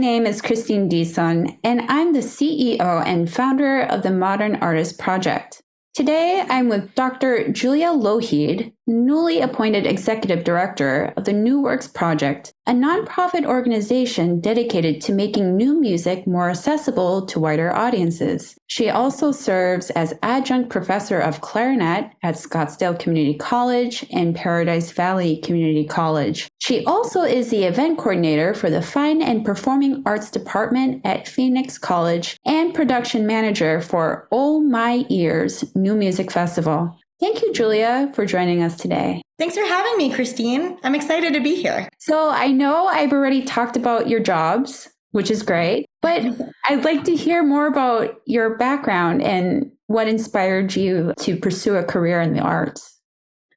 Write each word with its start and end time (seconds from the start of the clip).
name 0.00 0.24
is 0.24 0.40
Christine 0.40 0.88
Deason, 0.88 1.58
and 1.62 1.82
I'm 1.82 2.14
the 2.14 2.20
CEO 2.20 3.04
and 3.06 3.30
founder 3.30 3.82
of 3.82 4.02
the 4.02 4.10
Modern 4.10 4.56
Artist 4.56 4.98
Project. 4.98 5.60
Today, 5.92 6.42
I'm 6.48 6.70
with 6.70 6.94
Dr. 6.94 7.52
Julia 7.52 7.88
Lougheed, 7.88 8.72
newly 8.90 9.40
appointed 9.40 9.86
executive 9.86 10.44
director 10.44 11.14
of 11.16 11.24
the 11.24 11.32
New 11.32 11.60
Works 11.60 11.86
Project, 11.86 12.52
a 12.66 12.72
nonprofit 12.72 13.44
organization 13.44 14.40
dedicated 14.40 15.00
to 15.00 15.12
making 15.12 15.56
new 15.56 15.80
music 15.80 16.26
more 16.26 16.50
accessible 16.50 17.26
to 17.26 17.40
wider 17.40 17.74
audiences. 17.74 18.56
She 18.66 18.90
also 18.90 19.32
serves 19.32 19.90
as 19.90 20.14
adjunct 20.22 20.70
professor 20.70 21.18
of 21.18 21.40
clarinet 21.40 22.12
at 22.22 22.34
Scottsdale 22.34 22.98
Community 22.98 23.36
College 23.36 24.04
and 24.12 24.36
Paradise 24.36 24.92
Valley 24.92 25.38
Community 25.38 25.86
College. 25.86 26.48
She 26.58 26.84
also 26.84 27.22
is 27.22 27.50
the 27.50 27.64
event 27.64 27.98
coordinator 27.98 28.54
for 28.54 28.70
the 28.70 28.82
Fine 28.82 29.22
and 29.22 29.44
Performing 29.44 30.02
Arts 30.06 30.30
Department 30.30 31.00
at 31.04 31.26
Phoenix 31.26 31.78
College 31.78 32.36
and 32.44 32.74
production 32.74 33.26
manager 33.26 33.80
for 33.80 34.28
Oh 34.30 34.60
My 34.60 35.04
Ears 35.08 35.64
New 35.74 35.96
Music 35.96 36.30
Festival. 36.30 36.99
Thank 37.20 37.42
you, 37.42 37.52
Julia, 37.52 38.10
for 38.14 38.24
joining 38.24 38.62
us 38.62 38.76
today. 38.76 39.20
Thanks 39.38 39.54
for 39.54 39.64
having 39.64 39.96
me, 39.98 40.12
Christine. 40.12 40.78
I'm 40.82 40.94
excited 40.94 41.34
to 41.34 41.40
be 41.40 41.54
here. 41.54 41.88
So, 41.98 42.30
I 42.30 42.48
know 42.48 42.86
I've 42.86 43.12
already 43.12 43.42
talked 43.42 43.76
about 43.76 44.08
your 44.08 44.20
jobs, 44.20 44.88
which 45.10 45.30
is 45.30 45.42
great, 45.42 45.86
but 46.00 46.22
I'd 46.64 46.84
like 46.84 47.04
to 47.04 47.14
hear 47.14 47.42
more 47.42 47.66
about 47.66 48.16
your 48.26 48.56
background 48.56 49.22
and 49.22 49.70
what 49.86 50.08
inspired 50.08 50.74
you 50.74 51.12
to 51.20 51.36
pursue 51.36 51.76
a 51.76 51.84
career 51.84 52.20
in 52.20 52.32
the 52.32 52.40
arts. 52.40 52.98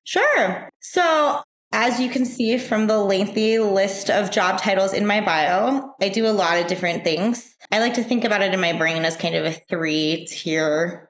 Sure. 0.03 0.69
So, 0.81 1.41
as 1.71 1.99
you 1.99 2.09
can 2.09 2.25
see 2.25 2.57
from 2.57 2.87
the 2.87 2.99
lengthy 2.99 3.59
list 3.59 4.09
of 4.09 4.29
job 4.29 4.59
titles 4.59 4.93
in 4.93 5.07
my 5.07 5.21
bio, 5.21 5.93
I 6.01 6.09
do 6.09 6.27
a 6.27 6.29
lot 6.29 6.59
of 6.59 6.67
different 6.67 7.03
things. 7.03 7.55
I 7.71 7.79
like 7.79 7.95
to 7.95 8.03
think 8.03 8.25
about 8.25 8.41
it 8.41 8.53
in 8.53 8.59
my 8.59 8.73
brain 8.73 9.05
as 9.05 9.15
kind 9.15 9.35
of 9.35 9.45
a 9.45 9.53
three 9.69 10.27
tier 10.29 11.09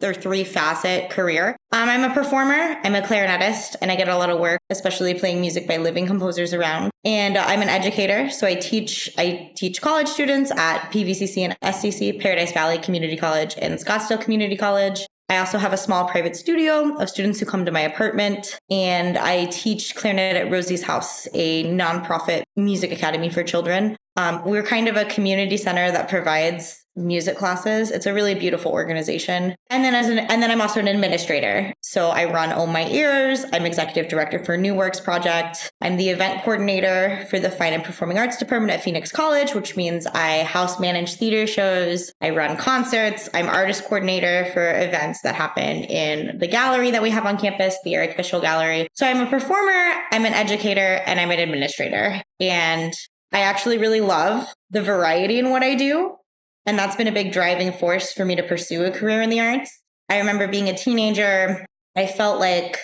their 0.00 0.14
three 0.14 0.44
facet 0.44 1.10
career. 1.10 1.56
Um, 1.72 1.88
I'm 1.88 2.10
a 2.10 2.12
performer, 2.12 2.76
I'm 2.82 2.94
a 2.94 3.02
clarinetist, 3.02 3.76
and 3.80 3.90
I 3.90 3.96
get 3.96 4.08
a 4.08 4.16
lot 4.16 4.30
of 4.30 4.40
work, 4.40 4.60
especially 4.70 5.14
playing 5.14 5.40
music 5.40 5.68
by 5.68 5.76
living 5.76 6.06
composers 6.06 6.52
around. 6.52 6.90
And 7.04 7.36
uh, 7.36 7.44
I'm 7.46 7.62
an 7.62 7.68
educator, 7.68 8.30
so 8.30 8.46
I 8.46 8.54
teach 8.54 9.10
I 9.16 9.52
teach 9.54 9.80
college 9.80 10.08
students 10.08 10.50
at 10.50 10.90
PVCC 10.90 11.42
and 11.42 11.56
SCC, 11.62 12.20
Paradise 12.20 12.52
Valley 12.52 12.78
Community 12.78 13.16
College 13.16 13.54
and 13.60 13.78
Scottsdale 13.78 14.20
Community 14.20 14.56
College. 14.56 15.06
I 15.30 15.38
also 15.38 15.58
have 15.58 15.72
a 15.72 15.76
small 15.76 16.08
private 16.08 16.34
studio 16.34 16.96
of 16.96 17.08
students 17.08 17.38
who 17.38 17.46
come 17.46 17.64
to 17.64 17.70
my 17.70 17.82
apartment, 17.82 18.58
and 18.68 19.16
I 19.16 19.44
teach 19.46 19.94
clarinet 19.94 20.34
at 20.34 20.50
Rosie's 20.50 20.82
House, 20.82 21.28
a 21.34 21.64
nonprofit 21.66 22.42
music 22.56 22.90
academy 22.90 23.30
for 23.30 23.44
children. 23.44 23.96
Um, 24.16 24.44
we're 24.44 24.64
kind 24.64 24.88
of 24.88 24.96
a 24.96 25.04
community 25.04 25.56
center 25.56 25.92
that 25.92 26.08
provides 26.08 26.84
music 27.00 27.36
classes. 27.36 27.90
It's 27.90 28.06
a 28.06 28.14
really 28.14 28.34
beautiful 28.34 28.72
organization. 28.72 29.56
And 29.68 29.84
then 29.84 29.94
as 29.94 30.08
an 30.08 30.18
and 30.18 30.42
then 30.42 30.50
I'm 30.50 30.60
also 30.60 30.80
an 30.80 30.88
administrator. 30.88 31.72
So 31.82 32.10
I 32.10 32.30
run 32.30 32.52
Oh 32.52 32.66
My 32.66 32.86
Ears. 32.88 33.44
I'm 33.52 33.66
executive 33.66 34.08
director 34.08 34.42
for 34.44 34.56
New 34.56 34.74
Works 34.74 35.00
Project. 35.00 35.70
I'm 35.80 35.96
the 35.96 36.10
event 36.10 36.42
coordinator 36.42 37.26
for 37.30 37.38
the 37.38 37.50
Fine 37.50 37.72
and 37.72 37.84
Performing 37.84 38.18
Arts 38.18 38.36
Department 38.36 38.72
at 38.72 38.82
Phoenix 38.82 39.10
College, 39.10 39.54
which 39.54 39.76
means 39.76 40.06
I 40.06 40.42
house 40.42 40.78
manage 40.78 41.14
theater 41.14 41.46
shows. 41.46 42.12
I 42.20 42.30
run 42.30 42.56
concerts. 42.56 43.28
I'm 43.34 43.48
artist 43.48 43.84
coordinator 43.84 44.50
for 44.52 44.70
events 44.80 45.22
that 45.22 45.34
happen 45.34 45.84
in 45.84 46.38
the 46.38 46.46
gallery 46.46 46.90
that 46.90 47.02
we 47.02 47.10
have 47.10 47.26
on 47.26 47.38
campus, 47.38 47.76
the 47.84 47.94
Eric 47.94 48.16
Fischl 48.16 48.42
Gallery. 48.42 48.88
So 48.94 49.06
I'm 49.06 49.20
a 49.20 49.30
performer, 49.30 49.94
I'm 50.12 50.24
an 50.26 50.34
educator, 50.34 51.02
and 51.06 51.18
I'm 51.18 51.30
an 51.30 51.38
administrator. 51.38 52.22
And 52.38 52.92
I 53.32 53.40
actually 53.40 53.78
really 53.78 54.00
love 54.00 54.52
the 54.70 54.82
variety 54.82 55.38
in 55.38 55.50
what 55.50 55.62
I 55.62 55.74
do. 55.74 56.16
And 56.66 56.78
that's 56.78 56.96
been 56.96 57.08
a 57.08 57.12
big 57.12 57.32
driving 57.32 57.72
force 57.72 58.12
for 58.12 58.24
me 58.24 58.36
to 58.36 58.42
pursue 58.42 58.84
a 58.84 58.90
career 58.90 59.22
in 59.22 59.30
the 59.30 59.40
arts. 59.40 59.80
I 60.08 60.18
remember 60.18 60.48
being 60.48 60.68
a 60.68 60.76
teenager, 60.76 61.64
I 61.96 62.06
felt 62.06 62.40
like 62.40 62.78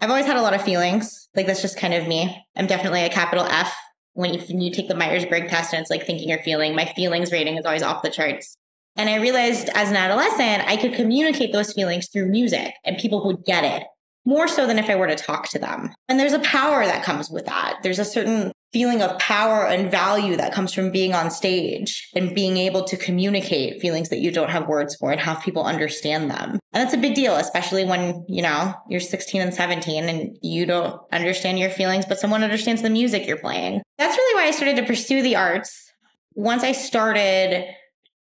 I've 0.00 0.10
always 0.10 0.26
had 0.26 0.36
a 0.36 0.42
lot 0.42 0.54
of 0.54 0.62
feelings. 0.62 1.28
Like 1.34 1.46
that's 1.46 1.62
just 1.62 1.78
kind 1.78 1.94
of 1.94 2.06
me. 2.06 2.44
I'm 2.56 2.66
definitely 2.66 3.02
a 3.04 3.10
capital 3.10 3.46
F 3.46 3.74
when 4.12 4.34
you, 4.34 4.40
when 4.40 4.60
you 4.60 4.70
take 4.70 4.88
the 4.88 4.94
Myers 4.94 5.24
Briggs 5.24 5.50
test 5.50 5.72
and 5.72 5.80
it's 5.80 5.90
like 5.90 6.06
thinking 6.06 6.30
or 6.32 6.42
feeling. 6.42 6.74
My 6.74 6.84
feelings 6.84 7.32
rating 7.32 7.56
is 7.56 7.64
always 7.64 7.82
off 7.82 8.02
the 8.02 8.10
charts. 8.10 8.56
And 8.96 9.10
I 9.10 9.16
realized 9.16 9.68
as 9.74 9.90
an 9.90 9.96
adolescent, 9.96 10.66
I 10.66 10.76
could 10.76 10.94
communicate 10.94 11.52
those 11.52 11.72
feelings 11.72 12.08
through 12.08 12.30
music 12.30 12.74
and 12.84 12.96
people 12.96 13.24
would 13.26 13.44
get 13.44 13.64
it 13.64 13.86
more 14.24 14.48
so 14.48 14.66
than 14.66 14.78
if 14.78 14.90
I 14.90 14.96
were 14.96 15.06
to 15.06 15.14
talk 15.14 15.48
to 15.50 15.58
them. 15.58 15.94
And 16.08 16.18
there's 16.18 16.32
a 16.32 16.40
power 16.40 16.84
that 16.84 17.04
comes 17.04 17.30
with 17.30 17.46
that. 17.46 17.78
There's 17.82 17.98
a 17.98 18.04
certain 18.04 18.52
feeling 18.72 19.00
of 19.00 19.18
power 19.18 19.66
and 19.66 19.90
value 19.90 20.36
that 20.36 20.52
comes 20.52 20.72
from 20.72 20.90
being 20.90 21.14
on 21.14 21.30
stage 21.30 22.10
and 22.14 22.34
being 22.34 22.56
able 22.56 22.84
to 22.84 22.96
communicate 22.96 23.80
feelings 23.80 24.08
that 24.08 24.18
you 24.18 24.30
don't 24.30 24.50
have 24.50 24.68
words 24.68 24.94
for 24.96 25.12
and 25.12 25.20
have 25.20 25.42
people 25.42 25.64
understand 25.64 26.30
them. 26.30 26.50
And 26.50 26.60
that's 26.72 26.94
a 26.94 26.98
big 26.98 27.14
deal, 27.14 27.36
especially 27.36 27.84
when, 27.84 28.24
you 28.28 28.42
know, 28.42 28.74
you're 28.88 29.00
16 29.00 29.40
and 29.40 29.54
17 29.54 30.08
and 30.08 30.36
you 30.42 30.66
don't 30.66 31.00
understand 31.12 31.58
your 31.58 31.70
feelings, 31.70 32.04
but 32.04 32.18
someone 32.18 32.42
understands 32.42 32.82
the 32.82 32.90
music 32.90 33.26
you're 33.26 33.38
playing. 33.38 33.80
That's 33.98 34.16
really 34.16 34.42
why 34.42 34.48
I 34.48 34.50
started 34.50 34.76
to 34.76 34.84
pursue 34.84 35.22
the 35.22 35.36
arts. 35.36 35.92
Once 36.34 36.62
I 36.62 36.72
started 36.72 37.64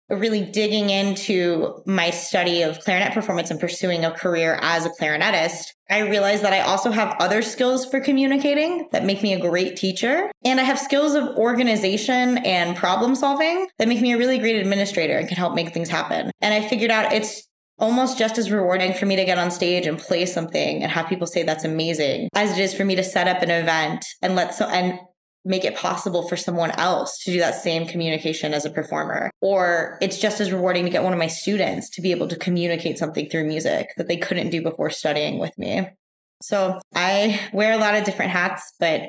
really 0.10 0.42
digging 0.42 0.90
into 0.90 1.82
my 1.86 2.12
study 2.12 2.62
of 2.62 2.80
clarinet 2.80 3.14
performance 3.14 3.52
and 3.52 3.60
pursuing 3.60 4.06
a 4.06 4.12
career 4.12 4.58
as 4.62 4.86
a 4.86 4.90
clarinetist, 4.90 5.74
I 5.90 6.00
realized 6.00 6.44
that 6.44 6.54
I 6.54 6.62
also 6.62 6.92
have 6.92 7.16
other 7.20 7.42
skills 7.42 7.86
for 7.86 8.00
communicating 8.00 8.88
that 8.92 9.06
make 9.06 9.24
me 9.24 9.34
a 9.34 9.40
great 9.40 9.76
teacher. 9.76 10.30
And 10.44 10.60
I 10.60 10.64
have 10.64 10.80
skills 10.80 11.16
of 11.16 11.36
organization 11.38 12.40
and 12.40 12.76
problem 12.76 13.16
solving 13.16 13.68
that 13.78 13.88
make 13.88 14.02
me 14.02 14.14
a 14.14 14.18
really 14.18 14.38
great 14.38 14.58
administrator 14.58 15.18
and 15.18 15.28
can 15.28 15.38
help 15.38 15.56
make 15.56 15.74
things 15.74 15.90
happen. 15.90 16.32
And 16.42 16.54
I 16.54 16.68
figured 16.68 16.92
out 16.92 17.14
it's 17.14 17.48
almost 17.80 18.18
just 18.18 18.38
as 18.38 18.52
rewarding 18.52 18.94
for 18.94 19.06
me 19.06 19.16
to 19.16 19.26
get 19.26 19.38
on 19.38 19.52
stage 19.52 19.86
and 19.86 20.00
play 20.00 20.26
something 20.26 20.82
and 20.82 20.92
have 20.92 21.08
people 21.08 21.28
say 21.28 21.44
that's 21.44 21.64
amazing 21.64 22.30
as 22.34 22.58
it 22.58 22.62
is 22.62 22.74
for 22.74 22.84
me 22.84 22.96
to 22.96 23.04
set 23.04 23.28
up 23.28 23.42
an 23.42 23.52
event 23.52 24.06
and 24.22 24.36
let 24.36 24.54
so 24.56 24.66
and 24.66 25.00
make 25.48 25.64
it 25.64 25.76
possible 25.76 26.28
for 26.28 26.36
someone 26.36 26.72
else 26.72 27.18
to 27.24 27.32
do 27.32 27.40
that 27.40 27.56
same 27.56 27.88
communication 27.88 28.54
as 28.54 28.66
a 28.66 28.70
performer. 28.70 29.32
Or 29.42 29.98
it's 30.02 30.20
just 30.20 30.42
as 30.42 30.52
rewarding 30.52 30.84
to 30.84 30.92
get 30.92 31.04
one 31.04 31.14
of 31.14 31.20
my 31.20 31.28
students 31.28 31.90
to 31.92 32.02
be 32.02 32.12
able 32.12 32.28
to 32.28 32.36
communicate 32.36 32.98
something 32.98 33.30
through 33.30 33.48
music 33.48 33.90
that 33.98 34.08
they 34.08 34.18
couldn't 34.18 34.50
do 34.50 34.62
before 34.62 34.90
studying 34.90 35.40
with 35.40 35.58
me. 35.58 35.88
So 36.42 36.80
I 36.94 37.40
wear 37.54 37.74
a 37.74 37.78
lot 37.78 37.96
of 37.96 38.04
different 38.04 38.32
hats, 38.32 38.74
but 38.80 39.02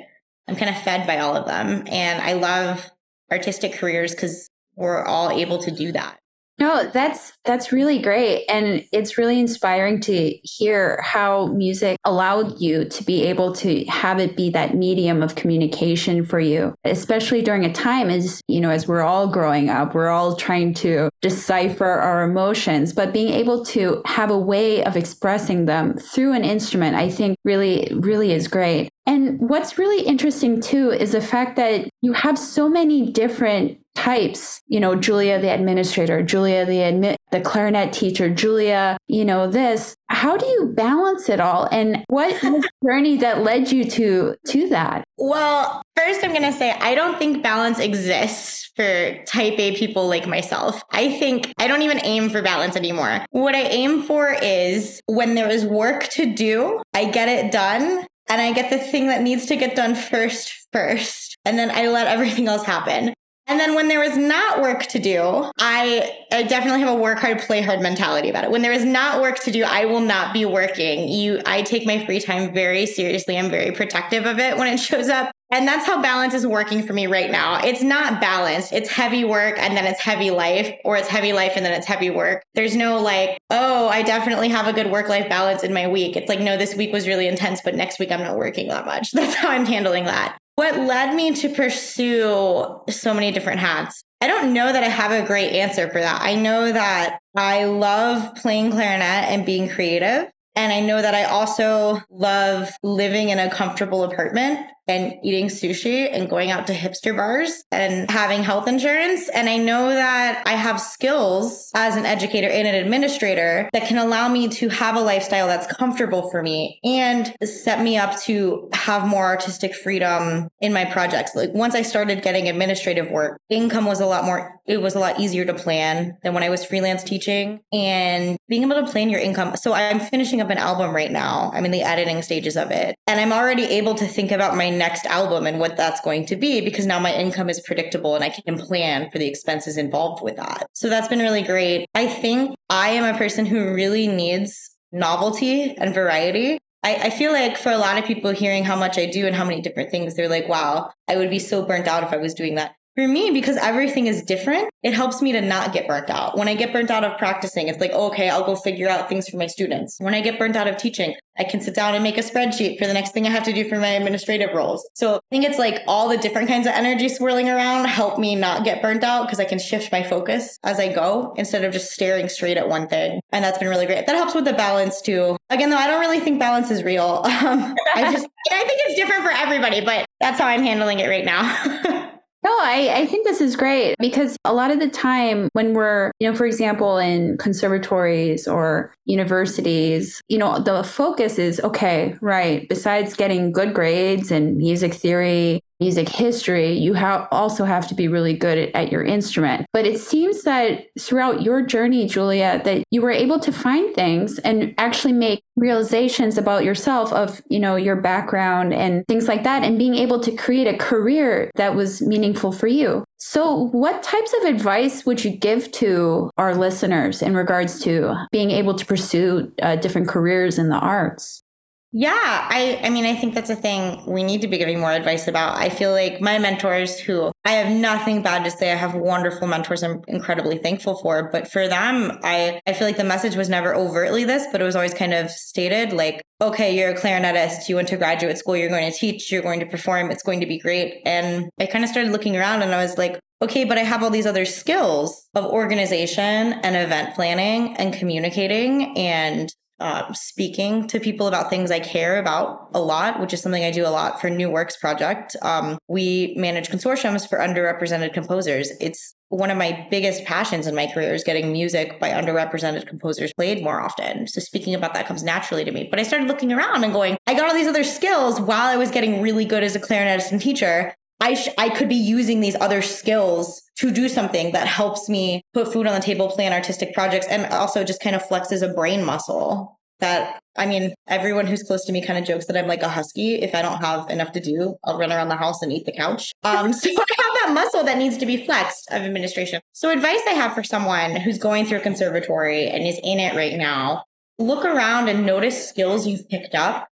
I'm 0.46 0.56
kind 0.56 0.74
of 0.74 0.80
fed 0.82 1.06
by 1.06 1.18
all 1.18 1.36
of 1.36 1.46
them. 1.46 1.84
And 1.88 2.22
I 2.22 2.34
love 2.34 2.88
artistic 3.30 3.74
careers 3.74 4.14
because 4.14 4.48
we're 4.76 5.04
all 5.04 5.30
able 5.30 5.58
to 5.58 5.70
do 5.70 5.92
that. 5.92 6.18
No, 6.58 6.90
that's 6.92 7.32
that's 7.44 7.70
really 7.70 8.00
great 8.00 8.44
and 8.48 8.84
it's 8.92 9.16
really 9.16 9.38
inspiring 9.38 10.00
to 10.00 10.30
hear 10.42 11.00
how 11.02 11.46
music 11.46 11.96
allowed 12.04 12.60
you 12.60 12.84
to 12.84 13.04
be 13.04 13.22
able 13.22 13.52
to 13.54 13.84
have 13.84 14.18
it 14.18 14.36
be 14.36 14.50
that 14.50 14.74
medium 14.74 15.22
of 15.22 15.36
communication 15.36 16.24
for 16.24 16.40
you, 16.40 16.74
especially 16.84 17.42
during 17.42 17.64
a 17.64 17.72
time 17.72 18.10
as, 18.10 18.40
you 18.48 18.60
know, 18.60 18.70
as 18.70 18.88
we're 18.88 19.02
all 19.02 19.28
growing 19.28 19.70
up, 19.70 19.94
we're 19.94 20.08
all 20.08 20.34
trying 20.34 20.74
to 20.74 21.08
decipher 21.22 21.84
our 21.84 22.24
emotions, 22.24 22.92
but 22.92 23.12
being 23.12 23.32
able 23.32 23.64
to 23.66 24.02
have 24.04 24.30
a 24.30 24.38
way 24.38 24.84
of 24.84 24.96
expressing 24.96 25.66
them 25.66 25.96
through 25.96 26.32
an 26.32 26.44
instrument, 26.44 26.96
I 26.96 27.08
think 27.08 27.38
really 27.44 27.88
really 27.94 28.32
is 28.32 28.48
great. 28.48 28.90
And 29.06 29.48
what's 29.48 29.78
really 29.78 30.04
interesting 30.04 30.60
too 30.60 30.90
is 30.90 31.12
the 31.12 31.22
fact 31.22 31.56
that 31.56 31.88
you 32.02 32.12
have 32.12 32.38
so 32.38 32.68
many 32.68 33.10
different 33.10 33.78
types, 33.98 34.62
you 34.68 34.78
know, 34.78 34.94
Julia 34.94 35.40
the 35.40 35.52
administrator, 35.52 36.22
Julia 36.22 36.64
the 36.64 36.78
admi- 36.78 37.16
the 37.32 37.40
clarinet 37.40 37.92
teacher, 37.92 38.30
Julia, 38.30 38.96
you 39.08 39.24
know, 39.24 39.50
this. 39.50 39.96
How 40.08 40.36
do 40.36 40.46
you 40.46 40.72
balance 40.74 41.28
it 41.28 41.40
all 41.40 41.68
and 41.72 42.04
what 42.08 42.40
journey 42.84 43.16
that 43.18 43.42
led 43.42 43.72
you 43.72 43.84
to 43.90 44.36
to 44.48 44.68
that? 44.68 45.04
Well, 45.18 45.82
first 45.96 46.22
I'm 46.22 46.30
going 46.30 46.42
to 46.42 46.52
say 46.52 46.70
I 46.70 46.94
don't 46.94 47.18
think 47.18 47.42
balance 47.42 47.80
exists 47.80 48.70
for 48.76 49.24
type 49.24 49.58
A 49.58 49.76
people 49.76 50.06
like 50.06 50.28
myself. 50.28 50.80
I 50.92 51.18
think 51.18 51.52
I 51.58 51.66
don't 51.66 51.82
even 51.82 52.00
aim 52.04 52.30
for 52.30 52.40
balance 52.40 52.76
anymore. 52.76 53.26
What 53.30 53.56
I 53.56 53.62
aim 53.62 54.02
for 54.02 54.32
is 54.40 55.00
when 55.06 55.34
there 55.34 55.50
is 55.50 55.64
work 55.64 56.04
to 56.10 56.32
do, 56.32 56.80
I 56.94 57.06
get 57.06 57.28
it 57.28 57.50
done 57.50 58.06
and 58.28 58.40
I 58.40 58.52
get 58.52 58.70
the 58.70 58.78
thing 58.78 59.08
that 59.08 59.22
needs 59.22 59.46
to 59.46 59.56
get 59.56 59.74
done 59.74 59.96
first 59.96 60.68
first 60.72 61.36
and 61.44 61.58
then 61.58 61.70
I 61.70 61.88
let 61.88 62.06
everything 62.06 62.46
else 62.46 62.62
happen. 62.62 63.14
And 63.48 63.58
then 63.58 63.74
when 63.74 63.88
there 63.88 64.02
is 64.02 64.16
not 64.16 64.60
work 64.60 64.84
to 64.88 64.98
do, 64.98 65.50
I, 65.58 66.14
I, 66.30 66.42
definitely 66.42 66.80
have 66.80 66.90
a 66.90 67.00
work 67.00 67.18
hard, 67.18 67.38
play 67.40 67.62
hard 67.62 67.80
mentality 67.80 68.28
about 68.28 68.44
it. 68.44 68.50
When 68.50 68.60
there 68.60 68.72
is 68.72 68.84
not 68.84 69.22
work 69.22 69.38
to 69.40 69.50
do, 69.50 69.64
I 69.64 69.86
will 69.86 70.00
not 70.00 70.34
be 70.34 70.44
working. 70.44 71.08
You, 71.08 71.40
I 71.46 71.62
take 71.62 71.86
my 71.86 72.04
free 72.04 72.20
time 72.20 72.52
very 72.52 72.84
seriously. 72.84 73.38
I'm 73.38 73.48
very 73.48 73.72
protective 73.72 74.26
of 74.26 74.38
it 74.38 74.58
when 74.58 74.68
it 74.68 74.76
shows 74.78 75.08
up. 75.08 75.32
And 75.50 75.66
that's 75.66 75.86
how 75.86 76.02
balance 76.02 76.34
is 76.34 76.46
working 76.46 76.86
for 76.86 76.92
me 76.92 77.06
right 77.06 77.30
now. 77.30 77.58
It's 77.64 77.80
not 77.82 78.20
balanced. 78.20 78.70
It's 78.74 78.90
heavy 78.90 79.24
work 79.24 79.58
and 79.58 79.74
then 79.74 79.86
it's 79.86 80.00
heavy 80.00 80.30
life, 80.30 80.74
or 80.84 80.98
it's 80.98 81.08
heavy 81.08 81.32
life 81.32 81.52
and 81.56 81.64
then 81.64 81.72
it's 81.72 81.86
heavy 81.86 82.10
work. 82.10 82.42
There's 82.54 82.76
no 82.76 83.00
like, 83.00 83.38
oh, 83.48 83.88
I 83.88 84.02
definitely 84.02 84.50
have 84.50 84.68
a 84.68 84.74
good 84.74 84.90
work 84.90 85.08
life 85.08 85.26
balance 85.30 85.64
in 85.64 85.72
my 85.72 85.88
week. 85.88 86.16
It's 86.16 86.28
like, 86.28 86.40
no, 86.40 86.58
this 86.58 86.74
week 86.74 86.92
was 86.92 87.08
really 87.08 87.26
intense, 87.26 87.62
but 87.64 87.74
next 87.74 87.98
week 87.98 88.12
I'm 88.12 88.20
not 88.20 88.36
working 88.36 88.68
that 88.68 88.84
much. 88.84 89.10
That's 89.12 89.34
how 89.34 89.48
I'm 89.48 89.64
handling 89.64 90.04
that. 90.04 90.36
What 90.58 90.76
led 90.76 91.14
me 91.14 91.32
to 91.32 91.48
pursue 91.48 92.80
so 92.90 93.14
many 93.14 93.30
different 93.30 93.60
hats? 93.60 94.02
I 94.20 94.26
don't 94.26 94.52
know 94.52 94.72
that 94.72 94.82
I 94.82 94.88
have 94.88 95.12
a 95.12 95.24
great 95.24 95.52
answer 95.52 95.88
for 95.88 96.00
that. 96.00 96.20
I 96.20 96.34
know 96.34 96.72
that 96.72 97.20
I 97.36 97.66
love 97.66 98.34
playing 98.34 98.72
clarinet 98.72 99.30
and 99.30 99.46
being 99.46 99.68
creative. 99.68 100.28
And 100.56 100.72
I 100.72 100.80
know 100.80 101.00
that 101.00 101.14
I 101.14 101.26
also 101.26 102.00
love 102.10 102.72
living 102.82 103.28
in 103.28 103.38
a 103.38 103.48
comfortable 103.48 104.02
apartment 104.02 104.66
and 104.88 105.14
eating 105.22 105.46
sushi 105.46 106.08
and 106.10 106.28
going 106.28 106.50
out 106.50 106.66
to 106.66 106.72
hipster 106.72 107.14
bars 107.14 107.64
and 107.70 108.10
having 108.10 108.42
health 108.42 108.66
insurance. 108.66 109.28
And 109.28 109.48
I 109.48 109.58
know 109.58 109.90
that 109.90 110.42
I 110.46 110.52
have 110.52 110.80
skills 110.80 111.70
as 111.74 111.96
an 111.96 112.06
educator 112.06 112.48
and 112.48 112.66
an 112.66 112.74
administrator 112.74 113.68
that 113.72 113.86
can 113.86 113.98
allow 113.98 114.28
me 114.28 114.48
to 114.48 114.68
have 114.70 114.96
a 114.96 115.00
lifestyle 115.00 115.46
that's 115.46 115.66
comfortable 115.66 116.30
for 116.30 116.42
me 116.42 116.80
and 116.84 117.34
set 117.44 117.82
me 117.82 117.96
up 117.96 118.18
to 118.22 118.68
have 118.72 119.06
more 119.06 119.24
artistic 119.24 119.74
freedom 119.74 120.48
in 120.60 120.72
my 120.72 120.84
projects. 120.84 121.34
Like 121.34 121.52
once 121.52 121.74
I 121.74 121.82
started 121.82 122.22
getting 122.22 122.48
administrative 122.48 123.10
work, 123.10 123.40
income 123.50 123.84
was 123.84 124.00
a 124.00 124.06
lot 124.06 124.24
more, 124.24 124.58
it 124.66 124.80
was 124.80 124.94
a 124.94 124.98
lot 124.98 125.20
easier 125.20 125.44
to 125.44 125.54
plan 125.54 126.16
than 126.22 126.34
when 126.34 126.42
I 126.42 126.48
was 126.48 126.64
freelance 126.64 127.04
teaching 127.04 127.60
and 127.72 128.38
being 128.48 128.62
able 128.62 128.76
to 128.76 128.90
plan 128.90 129.10
your 129.10 129.20
income. 129.20 129.56
So 129.56 129.72
I'm 129.72 130.00
finishing 130.00 130.40
up 130.40 130.50
an 130.50 130.58
album 130.58 130.94
right 130.94 131.10
now. 131.10 131.50
I'm 131.52 131.64
in 131.64 131.70
the 131.70 131.82
editing 131.82 132.22
stages 132.22 132.56
of 132.56 132.70
it 132.70 132.96
and 133.06 133.20
I'm 133.20 133.32
already 133.32 133.64
able 133.64 133.94
to 133.96 134.06
think 134.06 134.32
about 134.32 134.56
my 134.56 134.70
next 134.78 135.04
album 135.06 135.46
and 135.46 135.58
what 135.58 135.76
that's 135.76 136.00
going 136.00 136.24
to 136.26 136.36
be 136.36 136.60
because 136.60 136.86
now 136.86 136.98
my 136.98 137.12
income 137.12 137.50
is 137.50 137.60
predictable 137.60 138.14
and 138.14 138.24
I 138.24 138.30
can 138.30 138.58
plan 138.58 139.10
for 139.10 139.18
the 139.18 139.26
expenses 139.26 139.76
involved 139.76 140.22
with 140.22 140.36
that. 140.36 140.66
So 140.72 140.88
that's 140.88 141.08
been 141.08 141.18
really 141.18 141.42
great. 141.42 141.86
I 141.94 142.06
think 142.06 142.54
I 142.70 142.90
am 142.90 143.14
a 143.14 143.18
person 143.18 143.44
who 143.44 143.74
really 143.74 144.06
needs 144.06 144.76
novelty 144.92 145.76
and 145.76 145.94
variety. 145.94 146.58
I, 146.82 146.94
I, 146.94 147.10
feel 147.10 147.32
like 147.32 147.56
for 147.56 147.72
a 147.72 147.76
lot 147.76 147.98
of 147.98 148.04
people 148.04 148.30
hearing 148.30 148.64
how 148.64 148.76
much 148.76 148.98
I 148.98 149.06
do 149.06 149.26
and 149.26 149.34
how 149.34 149.44
many 149.44 149.60
different 149.60 149.90
things, 149.90 150.14
they're 150.14 150.28
like, 150.28 150.48
wow, 150.48 150.90
I 151.08 151.16
would 151.16 151.28
be 151.28 151.40
so 151.40 151.64
burnt 151.66 151.88
out 151.88 152.04
if 152.04 152.12
I 152.12 152.18
was 152.18 152.34
doing 152.34 152.54
that. 152.54 152.74
For 152.98 153.06
me, 153.06 153.30
because 153.30 153.56
everything 153.56 154.08
is 154.08 154.22
different, 154.22 154.70
it 154.82 154.92
helps 154.92 155.22
me 155.22 155.30
to 155.30 155.40
not 155.40 155.72
get 155.72 155.86
burnt 155.86 156.10
out. 156.10 156.36
When 156.36 156.48
I 156.48 156.54
get 156.54 156.72
burnt 156.72 156.90
out 156.90 157.04
of 157.04 157.16
practicing, 157.16 157.68
it's 157.68 157.78
like, 157.78 157.92
oh, 157.94 158.08
okay, 158.08 158.28
I'll 158.28 158.44
go 158.44 158.56
figure 158.56 158.88
out 158.88 159.08
things 159.08 159.28
for 159.28 159.36
my 159.36 159.46
students. 159.46 159.98
When 160.00 160.14
I 160.14 160.20
get 160.20 160.36
burnt 160.36 160.56
out 160.56 160.66
of 160.66 160.78
teaching, 160.78 161.14
I 161.38 161.44
can 161.44 161.60
sit 161.60 161.76
down 161.76 161.94
and 161.94 162.02
make 162.02 162.18
a 162.18 162.22
spreadsheet 162.22 162.76
for 162.76 162.88
the 162.88 162.92
next 162.92 163.12
thing 163.12 163.24
I 163.24 163.30
have 163.30 163.44
to 163.44 163.52
do 163.52 163.68
for 163.68 163.78
my 163.78 163.90
administrative 163.90 164.52
roles. 164.52 164.84
So 164.94 165.14
I 165.14 165.20
think 165.30 165.44
it's 165.44 165.60
like 165.60 165.80
all 165.86 166.08
the 166.08 166.16
different 166.16 166.48
kinds 166.48 166.66
of 166.66 166.72
energy 166.72 167.08
swirling 167.08 167.48
around 167.48 167.84
help 167.84 168.18
me 168.18 168.34
not 168.34 168.64
get 168.64 168.82
burnt 168.82 169.04
out 169.04 169.26
because 169.26 169.38
I 169.38 169.44
can 169.44 169.60
shift 169.60 169.92
my 169.92 170.02
focus 170.02 170.58
as 170.64 170.80
I 170.80 170.92
go 170.92 171.34
instead 171.36 171.62
of 171.62 171.72
just 171.72 171.92
staring 171.92 172.28
straight 172.28 172.56
at 172.56 172.68
one 172.68 172.88
thing. 172.88 173.20
And 173.30 173.44
that's 173.44 173.58
been 173.58 173.68
really 173.68 173.86
great. 173.86 174.08
That 174.08 174.16
helps 174.16 174.34
with 174.34 174.44
the 174.44 174.54
balance 174.54 175.00
too. 175.00 175.36
Again, 175.50 175.70
though, 175.70 175.76
I 175.76 175.86
don't 175.86 176.00
really 176.00 176.18
think 176.18 176.40
balance 176.40 176.72
is 176.72 176.82
real. 176.82 177.24
Um, 177.38 177.76
I 177.94 178.12
just, 178.12 178.26
I 178.50 178.64
think 178.64 178.80
it's 178.86 178.96
different 178.96 179.22
for 179.22 179.30
everybody, 179.30 179.80
but 179.80 180.06
that's 180.20 180.40
how 180.40 180.48
I'm 180.48 180.62
handling 180.62 180.98
it 180.98 181.08
right 181.08 181.24
now. 181.24 181.94
No, 182.44 182.50
I, 182.50 182.92
I 182.94 183.06
think 183.06 183.26
this 183.26 183.40
is 183.40 183.56
great 183.56 183.96
because 183.98 184.36
a 184.44 184.54
lot 184.54 184.70
of 184.70 184.78
the 184.78 184.88
time 184.88 185.48
when 185.54 185.74
we're, 185.74 186.12
you 186.20 186.30
know, 186.30 186.36
for 186.36 186.46
example, 186.46 186.96
in 186.96 187.36
conservatories 187.36 188.46
or 188.46 188.94
universities, 189.06 190.22
you 190.28 190.38
know, 190.38 190.60
the 190.60 190.84
focus 190.84 191.38
is 191.38 191.58
okay, 191.60 192.14
right. 192.20 192.68
Besides 192.68 193.14
getting 193.14 193.50
good 193.50 193.74
grades 193.74 194.30
and 194.30 194.56
music 194.56 194.94
theory 194.94 195.62
music 195.80 196.08
history, 196.08 196.72
you 196.72 196.94
have 196.94 197.28
also 197.30 197.64
have 197.64 197.86
to 197.88 197.94
be 197.94 198.08
really 198.08 198.34
good 198.34 198.58
at, 198.58 198.74
at, 198.74 198.92
your 198.92 199.04
instrument. 199.04 199.66
But 199.72 199.86
it 199.86 199.98
seems 199.98 200.42
that 200.42 200.86
throughout 200.98 201.42
your 201.42 201.62
journey, 201.62 202.06
Julia, 202.06 202.60
that 202.64 202.84
you 202.90 203.02
were 203.02 203.10
able 203.10 203.38
to 203.40 203.52
find 203.52 203.94
things 203.94 204.38
and 204.40 204.74
actually 204.78 205.12
make 205.12 205.42
realizations 205.56 206.38
about 206.38 206.64
yourself 206.64 207.12
of, 207.12 207.42
you 207.48 207.60
know, 207.60 207.76
your 207.76 207.96
background 207.96 208.72
and 208.72 209.06
things 209.06 209.28
like 209.28 209.44
that 209.44 209.62
and 209.62 209.78
being 209.78 209.94
able 209.94 210.20
to 210.20 210.32
create 210.32 210.66
a 210.66 210.76
career 210.76 211.50
that 211.56 211.74
was 211.74 212.02
meaningful 212.02 212.52
for 212.52 212.66
you. 212.66 213.04
So, 213.18 213.68
what 213.70 214.02
types 214.02 214.32
of 214.40 214.48
advice 214.48 215.04
would 215.04 215.24
you 215.24 215.30
give 215.30 215.70
to 215.72 216.30
our 216.38 216.54
listeners 216.54 217.20
in 217.20 217.34
regards 217.34 217.80
to 217.80 218.14
being 218.30 218.52
able 218.52 218.74
to 218.74 218.86
pursue 218.86 219.52
uh, 219.60 219.76
different 219.76 220.08
careers 220.08 220.58
in 220.58 220.68
the 220.68 220.78
arts? 220.78 221.42
Yeah, 221.90 222.12
I 222.12 222.80
I 222.82 222.90
mean 222.90 223.06
I 223.06 223.14
think 223.14 223.34
that's 223.34 223.48
a 223.48 223.56
thing 223.56 224.04
we 224.06 224.22
need 224.22 224.42
to 224.42 224.48
be 224.48 224.58
giving 224.58 224.78
more 224.78 224.92
advice 224.92 225.26
about. 225.26 225.56
I 225.56 225.70
feel 225.70 225.90
like 225.90 226.20
my 226.20 226.38
mentors 226.38 226.98
who 227.00 227.32
I 227.46 227.52
have 227.52 227.74
nothing 227.74 228.22
bad 228.22 228.44
to 228.44 228.50
say. 228.50 228.70
I 228.70 228.74
have 228.74 228.94
wonderful 228.94 229.48
mentors 229.48 229.82
I'm 229.82 230.02
incredibly 230.06 230.58
thankful 230.58 230.98
for, 230.98 231.30
but 231.32 231.50
for 231.50 231.66
them, 231.66 232.18
I 232.22 232.60
I 232.66 232.74
feel 232.74 232.86
like 232.86 232.98
the 232.98 233.04
message 233.04 233.36
was 233.36 233.48
never 233.48 233.74
overtly 233.74 234.24
this, 234.24 234.46
but 234.52 234.60
it 234.60 234.64
was 234.64 234.76
always 234.76 234.92
kind 234.92 235.14
of 235.14 235.30
stated 235.30 235.94
like, 235.94 236.20
okay, 236.42 236.76
you're 236.78 236.90
a 236.90 236.94
clarinetist, 236.94 237.70
you 237.70 237.76
went 237.76 237.88
to 237.88 237.96
graduate 237.96 238.36
school, 238.36 238.54
you're 238.54 238.68
going 238.68 238.92
to 238.92 238.96
teach, 238.96 239.32
you're 239.32 239.42
going 239.42 239.60
to 239.60 239.66
perform, 239.66 240.10
it's 240.10 240.22
going 240.22 240.40
to 240.40 240.46
be 240.46 240.58
great. 240.58 241.00
And 241.06 241.48
I 241.58 241.64
kind 241.64 241.84
of 241.84 241.90
started 241.90 242.12
looking 242.12 242.36
around 242.36 242.60
and 242.60 242.74
I 242.74 242.82
was 242.82 242.98
like, 242.98 243.18
okay, 243.40 243.64
but 243.64 243.78
I 243.78 243.82
have 243.82 244.02
all 244.02 244.10
these 244.10 244.26
other 244.26 244.44
skills 244.44 245.26
of 245.34 245.46
organization 245.46 246.52
and 246.62 246.76
event 246.76 247.14
planning 247.14 247.76
and 247.78 247.94
communicating 247.94 248.94
and 248.98 249.48
uh, 249.80 250.12
speaking 250.12 250.86
to 250.88 250.98
people 250.98 251.28
about 251.28 251.50
things 251.50 251.70
I 251.70 251.80
care 251.80 252.18
about 252.18 252.68
a 252.74 252.80
lot, 252.80 253.20
which 253.20 253.32
is 253.32 253.40
something 253.40 253.64
I 253.64 253.70
do 253.70 253.86
a 253.86 253.88
lot 253.90 254.20
for 254.20 254.28
New 254.28 254.50
Works 254.50 254.76
Project. 254.76 255.36
Um, 255.42 255.78
we 255.88 256.34
manage 256.36 256.68
consortiums 256.68 257.28
for 257.28 257.38
underrepresented 257.38 258.12
composers. 258.12 258.72
It's 258.80 259.14
one 259.28 259.50
of 259.50 259.58
my 259.58 259.86
biggest 259.90 260.24
passions 260.24 260.66
in 260.66 260.74
my 260.74 260.86
career 260.86 261.14
is 261.14 261.22
getting 261.22 261.52
music 261.52 262.00
by 262.00 262.10
underrepresented 262.10 262.86
composers 262.88 263.32
played 263.34 263.62
more 263.62 263.80
often. 263.80 264.26
So 264.26 264.40
speaking 264.40 264.74
about 264.74 264.94
that 264.94 265.06
comes 265.06 265.22
naturally 265.22 265.64
to 265.64 265.70
me. 265.70 265.86
But 265.90 266.00
I 266.00 266.02
started 266.02 266.28
looking 266.28 266.52
around 266.52 266.82
and 266.82 266.92
going, 266.92 267.16
I 267.26 267.34
got 267.34 267.48
all 267.48 267.54
these 267.54 267.68
other 267.68 267.84
skills 267.84 268.40
while 268.40 268.66
I 268.66 268.76
was 268.76 268.90
getting 268.90 269.20
really 269.22 269.44
good 269.44 269.62
as 269.62 269.76
a 269.76 269.80
clarinetist 269.80 270.32
and 270.32 270.40
teacher. 270.40 270.94
I, 271.20 271.34
sh- 271.34 271.48
I 271.58 271.68
could 271.68 271.88
be 271.88 271.96
using 271.96 272.40
these 272.40 272.56
other 272.56 272.80
skills 272.80 273.62
to 273.78 273.90
do 273.90 274.08
something 274.08 274.52
that 274.52 274.66
helps 274.66 275.08
me 275.08 275.42
put 275.54 275.72
food 275.72 275.86
on 275.86 275.94
the 275.94 276.00
table, 276.00 276.28
plan 276.28 276.52
artistic 276.52 276.94
projects, 276.94 277.26
and 277.28 277.46
also 277.46 277.84
just 277.84 278.00
kind 278.00 278.16
of 278.16 278.22
flexes 278.22 278.68
a 278.68 278.72
brain 278.72 279.04
muscle 279.04 279.78
that 280.00 280.38
I 280.56 280.66
mean, 280.66 280.92
everyone 281.06 281.46
who's 281.46 281.62
close 281.62 281.84
to 281.84 281.92
me 281.92 282.04
kind 282.04 282.18
of 282.18 282.24
jokes 282.24 282.46
that 282.46 282.56
I'm 282.56 282.66
like 282.66 282.82
a 282.82 282.88
husky. 282.88 283.36
If 283.36 283.54
I 283.54 283.62
don't 283.62 283.78
have 283.78 284.10
enough 284.10 284.32
to 284.32 284.40
do, 284.40 284.74
I'll 284.84 284.98
run 284.98 285.12
around 285.12 285.28
the 285.28 285.36
house 285.36 285.62
and 285.62 285.72
eat 285.72 285.86
the 285.86 285.92
couch. 285.92 286.32
Um, 286.42 286.72
so 286.72 286.90
I 286.90 286.94
have 286.94 287.34
that 287.46 287.50
muscle 287.54 287.84
that 287.84 287.96
needs 287.96 288.16
to 288.18 288.26
be 288.26 288.44
flexed 288.44 288.88
of 288.90 289.02
administration. 289.02 289.60
So 289.72 289.90
advice 289.90 290.20
I 290.26 290.32
have 290.32 290.54
for 290.54 290.64
someone 290.64 291.14
who's 291.14 291.38
going 291.38 291.66
through 291.66 291.80
conservatory 291.80 292.66
and 292.66 292.84
is 292.84 292.98
in 293.04 293.20
it 293.20 293.36
right 293.36 293.56
now, 293.56 294.02
look 294.38 294.64
around 294.64 295.08
and 295.08 295.24
notice 295.24 295.68
skills 295.68 296.08
you've 296.08 296.28
picked 296.28 296.56
up 296.56 296.88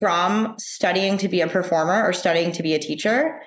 from 0.00 0.54
studying 0.58 1.18
to 1.18 1.28
be 1.28 1.40
a 1.40 1.48
performer 1.48 2.04
or 2.04 2.12
studying 2.12 2.52
to 2.52 2.62
be 2.62 2.74
a 2.74 2.78
teacher 2.78 3.40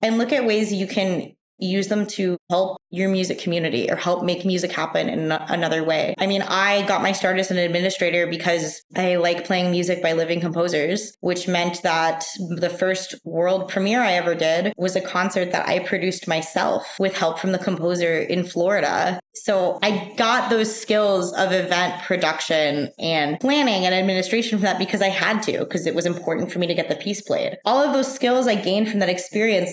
and 0.00 0.16
look 0.16 0.32
at 0.32 0.46
ways 0.46 0.72
you 0.72 0.86
can 0.86 1.34
use 1.58 1.88
them 1.88 2.06
to 2.06 2.36
help 2.50 2.80
your 2.90 3.08
music 3.08 3.38
community 3.38 3.90
or 3.90 3.96
help 3.96 4.24
make 4.24 4.44
music 4.44 4.72
happen 4.72 5.08
in 5.08 5.32
another 5.32 5.84
way. 5.84 6.14
I 6.18 6.26
mean, 6.26 6.42
I 6.42 6.82
got 6.86 7.02
my 7.02 7.12
start 7.12 7.38
as 7.38 7.50
an 7.50 7.58
administrator 7.58 8.26
because 8.26 8.82
I 8.96 9.16
like 9.16 9.44
playing 9.44 9.70
music 9.70 10.02
by 10.02 10.12
living 10.12 10.40
composers, 10.40 11.12
which 11.20 11.48
meant 11.48 11.82
that 11.82 12.24
the 12.38 12.70
first 12.70 13.14
world 13.24 13.68
premiere 13.68 14.02
I 14.02 14.12
ever 14.12 14.34
did 14.34 14.72
was 14.76 14.96
a 14.96 15.00
concert 15.00 15.52
that 15.52 15.68
I 15.68 15.80
produced 15.80 16.28
myself 16.28 16.86
with 16.98 17.16
help 17.16 17.38
from 17.38 17.52
the 17.52 17.58
composer 17.58 18.18
in 18.18 18.44
Florida. 18.44 19.20
So 19.34 19.78
I 19.82 20.12
got 20.16 20.50
those 20.50 20.74
skills 20.74 21.32
of 21.34 21.52
event 21.52 22.02
production 22.02 22.90
and 22.98 23.38
planning 23.40 23.84
and 23.84 23.94
administration 23.94 24.58
from 24.58 24.64
that 24.64 24.78
because 24.78 25.02
I 25.02 25.08
had 25.08 25.42
to, 25.44 25.60
because 25.60 25.86
it 25.86 25.94
was 25.94 26.06
important 26.06 26.50
for 26.50 26.58
me 26.58 26.66
to 26.66 26.74
get 26.74 26.88
the 26.88 26.96
piece 26.96 27.20
played. 27.22 27.56
All 27.64 27.82
of 27.82 27.92
those 27.92 28.12
skills 28.12 28.48
I 28.48 28.56
gained 28.56 28.88
from 28.88 29.00
that 29.00 29.08
experience 29.08 29.72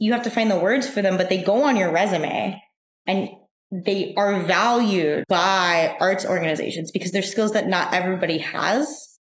you 0.00 0.12
have 0.14 0.22
to 0.24 0.30
find 0.30 0.50
the 0.50 0.58
words 0.58 0.88
for 0.88 1.02
them, 1.02 1.16
but 1.16 1.28
they 1.28 1.42
go 1.42 1.62
on 1.62 1.76
your 1.76 1.92
resume 1.92 2.60
and 3.06 3.28
they 3.70 4.14
are 4.16 4.40
valued 4.40 5.24
by 5.28 5.94
arts 6.00 6.24
organizations 6.24 6.90
because 6.90 7.12
they're 7.12 7.22
skills 7.22 7.52
that 7.52 7.68
not 7.68 7.92
everybody 7.92 8.38
has. 8.38 9.18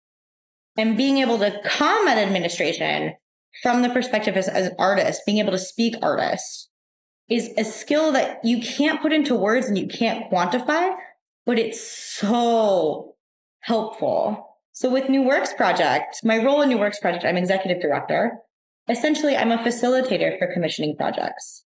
And 0.78 0.96
being 0.96 1.18
able 1.18 1.38
to 1.38 1.60
come 1.64 2.06
at 2.06 2.16
administration 2.16 3.14
from 3.62 3.82
the 3.82 3.90
perspective 3.90 4.36
as, 4.36 4.48
as 4.48 4.68
an 4.68 4.76
artist, 4.78 5.22
being 5.26 5.38
able 5.38 5.50
to 5.50 5.58
speak 5.58 5.96
artist 6.00 6.70
is 7.28 7.50
a 7.58 7.64
skill 7.64 8.12
that 8.12 8.38
you 8.44 8.62
can't 8.62 9.02
put 9.02 9.12
into 9.12 9.34
words 9.34 9.66
and 9.66 9.76
you 9.76 9.88
can't 9.88 10.30
quantify, 10.30 10.94
but 11.44 11.58
it's 11.58 11.80
so 11.80 13.16
helpful. 13.60 14.56
So 14.70 14.88
with 14.88 15.08
New 15.08 15.22
Works 15.22 15.52
Project, 15.52 16.20
my 16.22 16.38
role 16.38 16.62
in 16.62 16.68
New 16.68 16.78
Works 16.78 17.00
Project, 17.00 17.24
I'm 17.24 17.36
executive 17.36 17.82
director. 17.82 18.38
Essentially, 18.88 19.36
I'm 19.36 19.52
a 19.52 19.58
facilitator 19.58 20.38
for 20.38 20.52
commissioning 20.52 20.96
projects. 20.96 21.64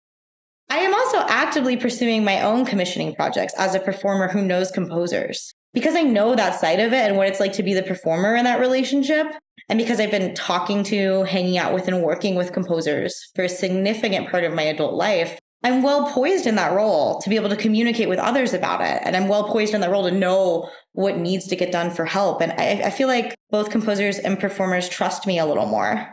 I 0.70 0.78
am 0.78 0.94
also 0.94 1.18
actively 1.28 1.76
pursuing 1.76 2.24
my 2.24 2.40
own 2.42 2.64
commissioning 2.64 3.14
projects 3.14 3.54
as 3.58 3.74
a 3.74 3.80
performer 3.80 4.28
who 4.28 4.42
knows 4.42 4.70
composers. 4.70 5.52
Because 5.74 5.94
I 5.94 6.02
know 6.02 6.34
that 6.34 6.58
side 6.58 6.80
of 6.80 6.92
it 6.92 7.08
and 7.08 7.16
what 7.16 7.28
it's 7.28 7.40
like 7.40 7.52
to 7.54 7.62
be 7.62 7.74
the 7.74 7.82
performer 7.82 8.34
in 8.34 8.44
that 8.44 8.60
relationship, 8.60 9.26
and 9.68 9.78
because 9.78 10.00
I've 10.00 10.10
been 10.10 10.34
talking 10.34 10.82
to, 10.84 11.24
hanging 11.24 11.58
out 11.58 11.74
with, 11.74 11.86
and 11.86 12.02
working 12.02 12.34
with 12.34 12.52
composers 12.52 13.30
for 13.34 13.44
a 13.44 13.48
significant 13.48 14.30
part 14.30 14.44
of 14.44 14.54
my 14.54 14.62
adult 14.62 14.94
life, 14.94 15.38
I'm 15.62 15.82
well 15.82 16.10
poised 16.10 16.46
in 16.46 16.54
that 16.54 16.72
role 16.72 17.20
to 17.20 17.28
be 17.28 17.36
able 17.36 17.50
to 17.50 17.56
communicate 17.56 18.08
with 18.08 18.18
others 18.18 18.54
about 18.54 18.80
it. 18.80 19.02
And 19.04 19.14
I'm 19.14 19.28
well 19.28 19.44
poised 19.44 19.74
in 19.74 19.82
that 19.82 19.90
role 19.90 20.04
to 20.04 20.10
know 20.10 20.70
what 20.92 21.18
needs 21.18 21.46
to 21.48 21.56
get 21.56 21.70
done 21.70 21.90
for 21.90 22.04
help. 22.04 22.40
And 22.40 22.52
I, 22.52 22.86
I 22.86 22.90
feel 22.90 23.08
like 23.08 23.34
both 23.50 23.70
composers 23.70 24.18
and 24.18 24.40
performers 24.40 24.88
trust 24.88 25.26
me 25.26 25.38
a 25.38 25.46
little 25.46 25.66
more 25.66 26.08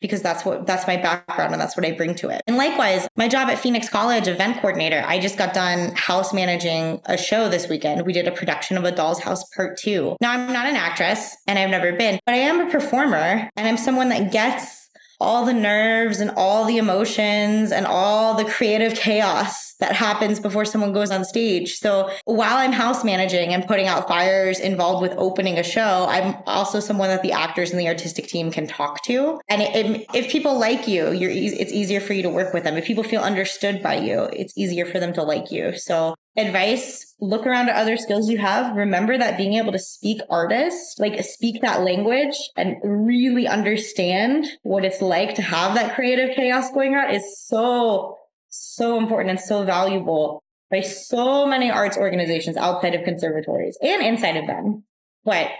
because 0.00 0.22
that's 0.22 0.44
what 0.44 0.66
that's 0.66 0.86
my 0.86 0.96
background 0.96 1.52
and 1.52 1.60
that's 1.60 1.76
what 1.76 1.84
I 1.84 1.92
bring 1.92 2.14
to 2.16 2.28
it. 2.28 2.42
And 2.46 2.56
likewise, 2.56 3.08
my 3.16 3.28
job 3.28 3.48
at 3.48 3.58
Phoenix 3.58 3.88
College, 3.88 4.28
event 4.28 4.56
coordinator, 4.56 5.02
I 5.06 5.18
just 5.18 5.38
got 5.38 5.54
done 5.54 5.94
house 5.96 6.32
managing 6.32 7.00
a 7.06 7.16
show 7.16 7.48
this 7.48 7.68
weekend. 7.68 8.06
We 8.06 8.12
did 8.12 8.28
a 8.28 8.32
production 8.32 8.76
of 8.76 8.84
A 8.84 8.92
Doll's 8.92 9.20
House 9.20 9.44
Part 9.54 9.78
2. 9.78 10.16
Now 10.20 10.32
I'm 10.32 10.52
not 10.52 10.66
an 10.66 10.76
actress 10.76 11.36
and 11.46 11.58
I've 11.58 11.70
never 11.70 11.92
been, 11.92 12.20
but 12.26 12.34
I 12.34 12.38
am 12.38 12.60
a 12.60 12.70
performer 12.70 13.50
and 13.56 13.68
I'm 13.68 13.76
someone 13.76 14.08
that 14.10 14.32
gets 14.32 14.87
all 15.20 15.44
the 15.44 15.52
nerves 15.52 16.20
and 16.20 16.30
all 16.36 16.64
the 16.64 16.78
emotions 16.78 17.72
and 17.72 17.86
all 17.86 18.34
the 18.34 18.44
creative 18.44 18.94
chaos 18.94 19.74
that 19.80 19.92
happens 19.92 20.40
before 20.40 20.64
someone 20.64 20.92
goes 20.92 21.10
on 21.10 21.24
stage. 21.24 21.74
So 21.78 22.10
while 22.24 22.56
I'm 22.56 22.72
house 22.72 23.04
managing 23.04 23.54
and 23.54 23.66
putting 23.66 23.86
out 23.86 24.08
fires 24.08 24.58
involved 24.58 25.02
with 25.02 25.12
opening 25.16 25.58
a 25.58 25.62
show, 25.62 26.06
I'm 26.08 26.36
also 26.46 26.80
someone 26.80 27.08
that 27.08 27.22
the 27.22 27.32
actors 27.32 27.70
and 27.70 27.78
the 27.78 27.88
artistic 27.88 28.26
team 28.26 28.50
can 28.50 28.66
talk 28.66 29.02
to. 29.04 29.40
And 29.48 29.62
it, 29.62 29.74
it, 29.74 30.06
if 30.14 30.30
people 30.30 30.58
like 30.58 30.88
you, 30.88 31.12
you're 31.12 31.30
e- 31.30 31.46
it's 31.46 31.72
easier 31.72 32.00
for 32.00 32.12
you 32.12 32.22
to 32.22 32.30
work 32.30 32.52
with 32.52 32.64
them. 32.64 32.76
If 32.76 32.84
people 32.84 33.04
feel 33.04 33.22
understood 33.22 33.82
by 33.82 33.98
you, 33.98 34.24
it's 34.32 34.56
easier 34.56 34.84
for 34.84 34.98
them 34.98 35.12
to 35.14 35.22
like 35.22 35.50
you. 35.50 35.76
So 35.76 36.14
advice 36.38 37.14
look 37.20 37.46
around 37.46 37.68
at 37.68 37.76
other 37.76 37.96
skills 37.96 38.30
you 38.30 38.38
have. 38.38 38.76
Remember 38.76 39.18
that 39.18 39.36
being 39.36 39.54
able 39.54 39.72
to 39.72 39.78
speak 39.78 40.20
artist 40.30 41.00
like 41.00 41.22
speak 41.24 41.60
that 41.62 41.82
language 41.82 42.36
and 42.56 42.76
really 42.82 43.46
understand 43.46 44.46
what 44.62 44.84
it's 44.84 45.02
like 45.02 45.34
to 45.34 45.42
have 45.42 45.74
that 45.74 45.94
creative 45.94 46.34
chaos 46.36 46.70
going 46.70 46.94
on 46.94 47.10
is 47.10 47.46
so 47.46 48.16
so 48.48 48.98
important 48.98 49.30
and 49.30 49.40
so 49.40 49.64
valuable 49.64 50.42
by 50.70 50.80
so 50.80 51.46
many 51.46 51.70
arts 51.70 51.96
organizations 51.96 52.56
outside 52.56 52.94
of 52.94 53.04
conservatories 53.04 53.76
and 53.82 54.02
inside 54.02 54.36
of 54.36 54.46
them 54.46 54.84
but 55.24 55.50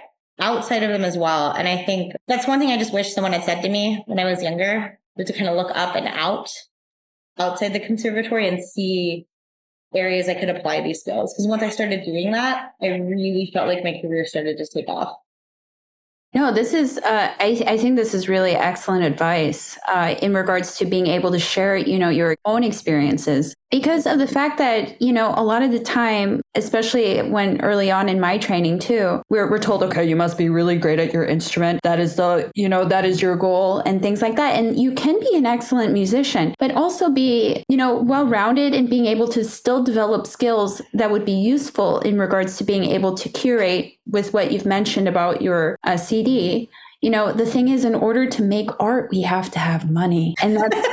outside 0.40 0.82
of 0.82 0.90
them 0.90 1.04
as 1.04 1.18
well. 1.18 1.50
And 1.50 1.66
i 1.66 1.85
think 1.85 2.14
that's 2.28 2.47
one 2.47 2.61
thing 2.61 2.70
i 2.70 2.78
just 2.78 2.94
wish 2.94 3.12
someone 3.12 3.32
had 3.32 3.44
said 3.44 3.62
to 3.62 3.68
me 3.68 4.02
when 4.06 4.18
i 4.18 4.25
was 4.25 4.42
younger 4.42 4.99
was 5.16 5.26
to 5.26 5.32
kind 5.32 5.49
of 5.49 5.56
look 5.56 5.76
up 5.76 5.97
and 5.97 6.06
out 6.06 6.49
outside 7.38 7.73
the 7.73 7.80
conservatory 7.80 8.49
and 8.49 8.62
see 8.62 9.26
areas 9.95 10.28
I 10.28 10.35
could 10.35 10.50
apply 10.50 10.83
these 10.83 11.00
skills. 11.00 11.35
Because 11.35 11.47
once 11.47 11.62
I 11.62 11.71
started 11.71 12.04
doing 12.04 12.33
that, 12.33 12.73
I 12.83 12.88
really 12.88 13.50
felt 13.52 13.68
like 13.68 13.85
my 13.85 14.00
career 14.00 14.25
started 14.26 14.59
to 14.59 14.66
take 14.66 14.88
off. 14.88 15.16
No, 16.35 16.52
this 16.52 16.75
is, 16.75 16.99
uh, 16.99 17.32
I, 17.38 17.64
I, 17.66 17.78
think 17.78 17.97
this 17.97 18.12
is 18.12 18.28
really 18.28 18.52
excellent 18.52 19.02
advice 19.02 19.78
uh, 19.88 20.14
in 20.20 20.35
regards 20.35 20.76
to 20.76 20.85
being 20.85 21.06
able 21.06 21.30
to 21.32 21.38
share, 21.38 21.75
you 21.75 21.99
know, 21.99 22.11
your 22.11 22.37
own 22.44 22.64
experiences 22.64 23.54
because 23.70 24.06
of 24.06 24.18
the 24.18 24.26
fact 24.26 24.58
that, 24.58 25.00
you 25.00 25.12
know, 25.12 25.35
a 25.37 25.44
lot 25.44 25.62
of 25.62 25.73
the 25.73 25.80
time, 25.80 26.40
especially 26.54 27.20
when 27.20 27.61
early 27.61 27.90
on 27.90 28.08
in 28.08 28.18
my 28.18 28.38
training 28.38 28.78
too, 28.78 29.23
we're, 29.28 29.50
we're 29.50 29.58
told, 29.58 29.82
okay, 29.82 30.08
you 30.08 30.16
must 30.16 30.38
be 30.38 30.49
really 30.49 30.76
great 30.76 30.99
at 30.99 31.12
your 31.12 31.25
instrument. 31.25 31.80
That 31.82 32.00
is 32.00 32.16
the, 32.16 32.50
you 32.54 32.68
know, 32.68 32.87
that 32.87 33.04
is 33.04 33.20
your 33.20 33.37
goal 33.37 33.80
and 33.80 34.00
things 34.00 34.23
like 34.23 34.37
that. 34.37 34.58
And 34.58 34.80
you 34.80 34.92
can 34.92 35.20
be 35.20 35.37
an 35.37 35.44
excellent 35.44 35.92
musician, 35.92 36.54
but 36.58 36.73
also 36.73 37.11
be, 37.11 37.62
you 37.68 37.76
know, 37.76 37.97
well 37.97 38.26
rounded 38.26 38.75
and 38.75 38.88
being 38.88 39.06
able 39.06 39.28
to 39.28 39.44
still 39.44 39.82
develop 39.82 40.26
skills 40.26 40.80
that 40.94 41.11
would 41.11 41.26
be 41.26 41.32
useful 41.32 42.00
in 42.00 42.18
regards 42.18 42.56
to 42.58 42.64
being 42.64 42.85
able 42.85 43.14
to 43.16 43.28
curate 43.28 43.94
with 44.06 44.32
what 44.32 44.50
you've 44.50 44.64
mentioned 44.64 45.06
about 45.06 45.42
your 45.42 45.76
uh, 45.85 45.97
CD, 46.18 46.68
you 47.00 47.10
know, 47.10 47.32
the 47.32 47.46
thing 47.46 47.68
is, 47.68 47.84
in 47.84 47.94
order 47.94 48.28
to 48.28 48.42
make 48.42 48.70
art, 48.80 49.10
we 49.10 49.22
have 49.22 49.50
to 49.52 49.58
have 49.58 49.90
money, 49.90 50.34
and 50.42 50.56
that's 50.56 50.88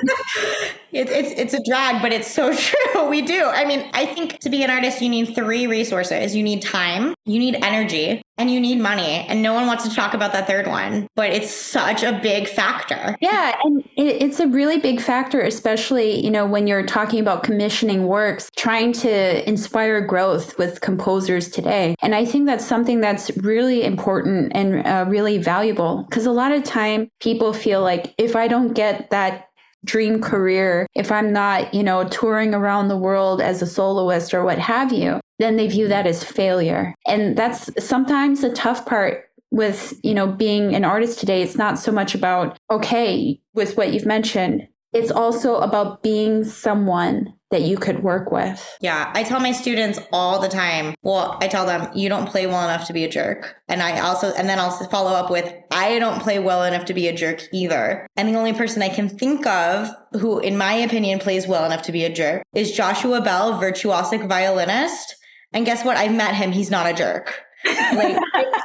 it, 0.96 1.10
it's 1.10 1.32
it's 1.32 1.54
a 1.54 1.62
drag, 1.64 2.02
but 2.02 2.14
it's 2.14 2.28
so 2.28 2.56
true. 2.56 3.10
We 3.10 3.22
do. 3.22 3.44
I 3.46 3.66
mean, 3.66 3.90
I 3.94 4.06
think 4.06 4.40
to 4.40 4.50
be 4.50 4.64
an 4.64 4.70
artist, 4.70 5.02
you 5.02 5.10
need 5.10 5.36
three 5.36 5.68
resources: 5.68 6.36
you 6.36 6.44
need 6.44 6.62
time, 6.62 7.14
you 7.25 7.38
need 7.38 7.56
energy, 7.64 8.22
and 8.38 8.50
you 8.50 8.60
need 8.60 8.80
money. 8.80 9.25
And 9.28 9.42
no 9.42 9.54
one 9.54 9.68
wants 9.68 9.88
to 9.88 9.94
talk 9.94 10.14
about 10.14 10.32
that 10.34 10.48
third 10.48 10.68
one, 10.68 11.08
but 11.16 11.32
it's 11.32 11.52
such 11.52 12.04
a 12.04 12.20
big 12.24 12.48
factor. 12.48 13.18
Yeah, 13.20 13.60
and 13.64 13.82
it, 13.98 14.22
it's 14.24 14.40
a 14.40 14.48
really 14.48 14.80
big 14.80 15.02
factor, 15.02 15.42
especially 15.42 16.24
you 16.24 16.32
know 16.32 16.46
when 16.46 16.66
you're 16.66 16.86
talking 16.86 17.20
about 17.20 17.44
commissioning 17.44 18.08
works, 18.08 18.50
trying 18.56 18.94
to 18.94 19.48
inspire 19.48 20.00
growth 20.02 20.58
with 20.58 20.80
composers 20.80 21.50
today. 21.50 21.96
And 22.02 22.16
I 22.16 22.24
think 22.24 22.46
that's 22.46 22.66
something 22.66 23.02
that's 23.02 23.36
really 23.38 23.84
important 23.84 24.54
and 24.56 24.86
uh, 24.88 25.06
really 25.08 25.38
valuable 25.40 26.06
because 26.10 26.25
a 26.25 26.32
lot 26.32 26.54
of 26.54 26.64
time 26.64 27.10
people 27.20 27.52
feel 27.52 27.82
like 27.82 28.14
if 28.18 28.36
I 28.36 28.48
don't 28.48 28.74
get 28.74 29.10
that 29.10 29.50
dream 29.86 30.20
career, 30.20 30.88
if 30.96 31.12
I'm 31.12 31.32
not, 31.32 31.74
you 31.74 31.84
know, 31.84 32.08
touring 32.10 32.54
around 32.54 32.88
the 32.88 32.98
world 32.98 33.42
as 33.42 33.62
a 33.62 33.68
soloist 33.68 34.34
or 34.34 34.44
what 34.44 34.60
have 34.60 34.92
you, 34.92 35.22
then 35.39 35.56
they 35.56 35.68
view 35.68 35.88
that 35.88 36.08
as 36.08 36.24
failure. 36.24 36.94
And 37.08 37.38
that's 37.38 37.70
sometimes 37.84 38.42
the 38.42 38.50
tough 38.51 38.86
part 38.86 39.30
with, 39.51 39.98
you 40.04 40.13
know, 40.13 40.27
being 40.27 40.75
an 40.75 40.84
artist 40.84 41.20
today. 41.20 41.42
It's 41.42 41.58
not 41.58 41.80
so 41.80 41.92
much 41.92 42.15
about, 42.15 42.58
okay, 42.70 43.39
with 43.54 43.77
what 43.77 43.94
you've 43.94 44.06
mentioned, 44.06 44.68
it's 44.92 45.12
also 45.12 45.58
about 45.58 46.04
being 46.04 46.44
someone 46.44 47.34
that 47.56 47.62
you 47.62 47.78
could 47.78 48.04
work 48.04 48.34
with. 48.34 48.78
Yeah, 48.82 49.10
I 49.16 49.24
tell 49.24 49.40
my 49.40 49.54
students 49.54 49.98
all 50.12 50.42
the 50.42 50.50
time. 50.50 50.94
Well, 51.04 51.38
I 51.40 51.48
tell 51.48 51.66
them 51.66 51.90
you 51.96 52.10
don't 52.10 52.28
play 52.28 52.48
well 52.48 52.68
enough 52.68 52.86
to 52.88 52.94
be 52.94 53.06
a 53.06 53.10
jerk. 53.10 53.56
And 53.70 53.82
I 53.82 54.02
also 54.02 54.34
and 54.34 54.50
then 54.50 54.60
I'll 54.60 54.72
follow 54.90 55.12
up 55.12 55.32
with 55.32 55.54
I 55.72 55.98
don't 56.00 56.22
play 56.22 56.38
well 56.40 56.66
enough 56.66 56.84
to 56.86 56.94
be 56.94 57.08
a 57.08 57.16
jerk 57.16 57.44
either. 57.54 58.08
And 58.18 58.28
the 58.28 58.36
only 58.36 58.52
person 58.52 58.82
I 58.82 58.90
can 58.90 59.08
think 59.08 59.48
of 59.48 59.88
who 60.20 60.40
in 60.40 60.58
my 60.58 60.74
opinion 60.74 61.20
plays 61.20 61.48
well 61.48 61.64
enough 61.64 61.84
to 61.84 61.94
be 61.94 62.04
a 62.04 62.14
jerk 62.14 62.44
is 62.54 62.74
Joshua 62.74 63.22
Bell, 63.22 63.54
virtuosic 63.54 64.28
violinist. 64.28 65.16
And 65.54 65.66
guess 65.66 65.86
what? 65.86 65.96
I've 65.96 66.14
met 66.14 66.36
him. 66.36 66.52
He's 66.52 66.70
not 66.70 66.92
a 66.92 66.94
jerk. 66.94 67.42
like 67.64 68.18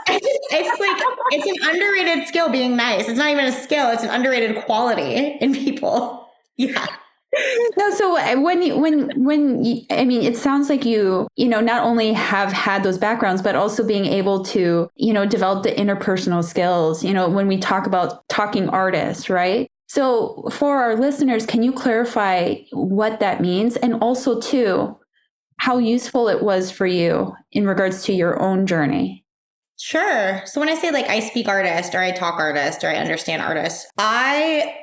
it's, 0.09 0.49
it's 0.51 0.81
like 0.81 1.03
it's 1.31 1.47
an 1.47 1.71
underrated 1.71 2.27
skill 2.27 2.49
being 2.49 2.75
nice. 2.75 3.09
It's 3.09 3.19
not 3.19 3.31
even 3.31 3.45
a 3.45 3.53
skill, 3.53 3.93
it's 3.93 4.03
an 4.03 4.11
underrated 4.11 4.65
quality 4.65 5.39
in 5.41 5.55
people. 5.55 6.29
Yeah 6.57 6.89
no 7.77 7.91
so 7.95 8.17
uh, 8.17 8.41
when 8.41 8.61
you 8.61 8.77
when 8.77 9.09
when 9.23 9.65
you, 9.65 9.83
i 9.91 10.05
mean 10.05 10.23
it 10.23 10.37
sounds 10.37 10.69
like 10.69 10.85
you 10.85 11.29
you 11.37 11.49
know 11.49 11.61
not 11.61 11.85
only 11.85 12.13
have 12.13 12.53
had 12.53 12.83
those 12.83 12.99
backgrounds 12.99 13.41
but 13.41 13.55
also 13.55 13.87
being 13.87 14.05
able 14.05 14.45
to 14.45 14.91
you 14.97 15.13
know 15.13 15.25
develop 15.25 15.63
the 15.63 15.71
interpersonal 15.73 16.43
skills 16.43 17.05
you 17.05 17.15
know 17.15 17.29
when 17.29 17.47
we 17.47 17.57
talk 17.57 17.87
about 17.87 18.29
talking 18.29 18.69
artists 18.69 19.31
right? 19.31 19.71
So 19.89 20.49
for 20.53 20.79
our 20.79 20.97
listeners 20.97 21.47
can 21.47 21.63
you 21.63 21.73
clarify 21.73 22.57
what 22.71 23.21
that 23.21 23.41
means? 23.41 23.77
And 23.77 23.95
also 23.95 24.41
too 24.41 24.97
how 25.59 25.79
useful 25.79 26.29
it 26.29 26.43
was 26.43 26.71
for 26.71 26.87
you 26.87 27.35
in 27.53 27.67
regards 27.67 28.05
to 28.05 28.15
your 28.15 28.41
own 28.41 28.67
journey? 28.67 29.27
Sure. 29.79 30.43
So 30.47 30.61
when 30.61 30.69
I 30.69 30.75
say 30.75 30.91
like 30.91 31.07
I 31.09 31.21
speak 31.21 31.49
artist 31.49 31.95
or 31.95 32.01
I 32.01 32.13
talk 32.13 32.39
artist 32.39 32.85
or 32.85 32.89
I 32.89 32.97
understand 32.97 33.43
artist, 33.43 33.87
I 33.99 34.75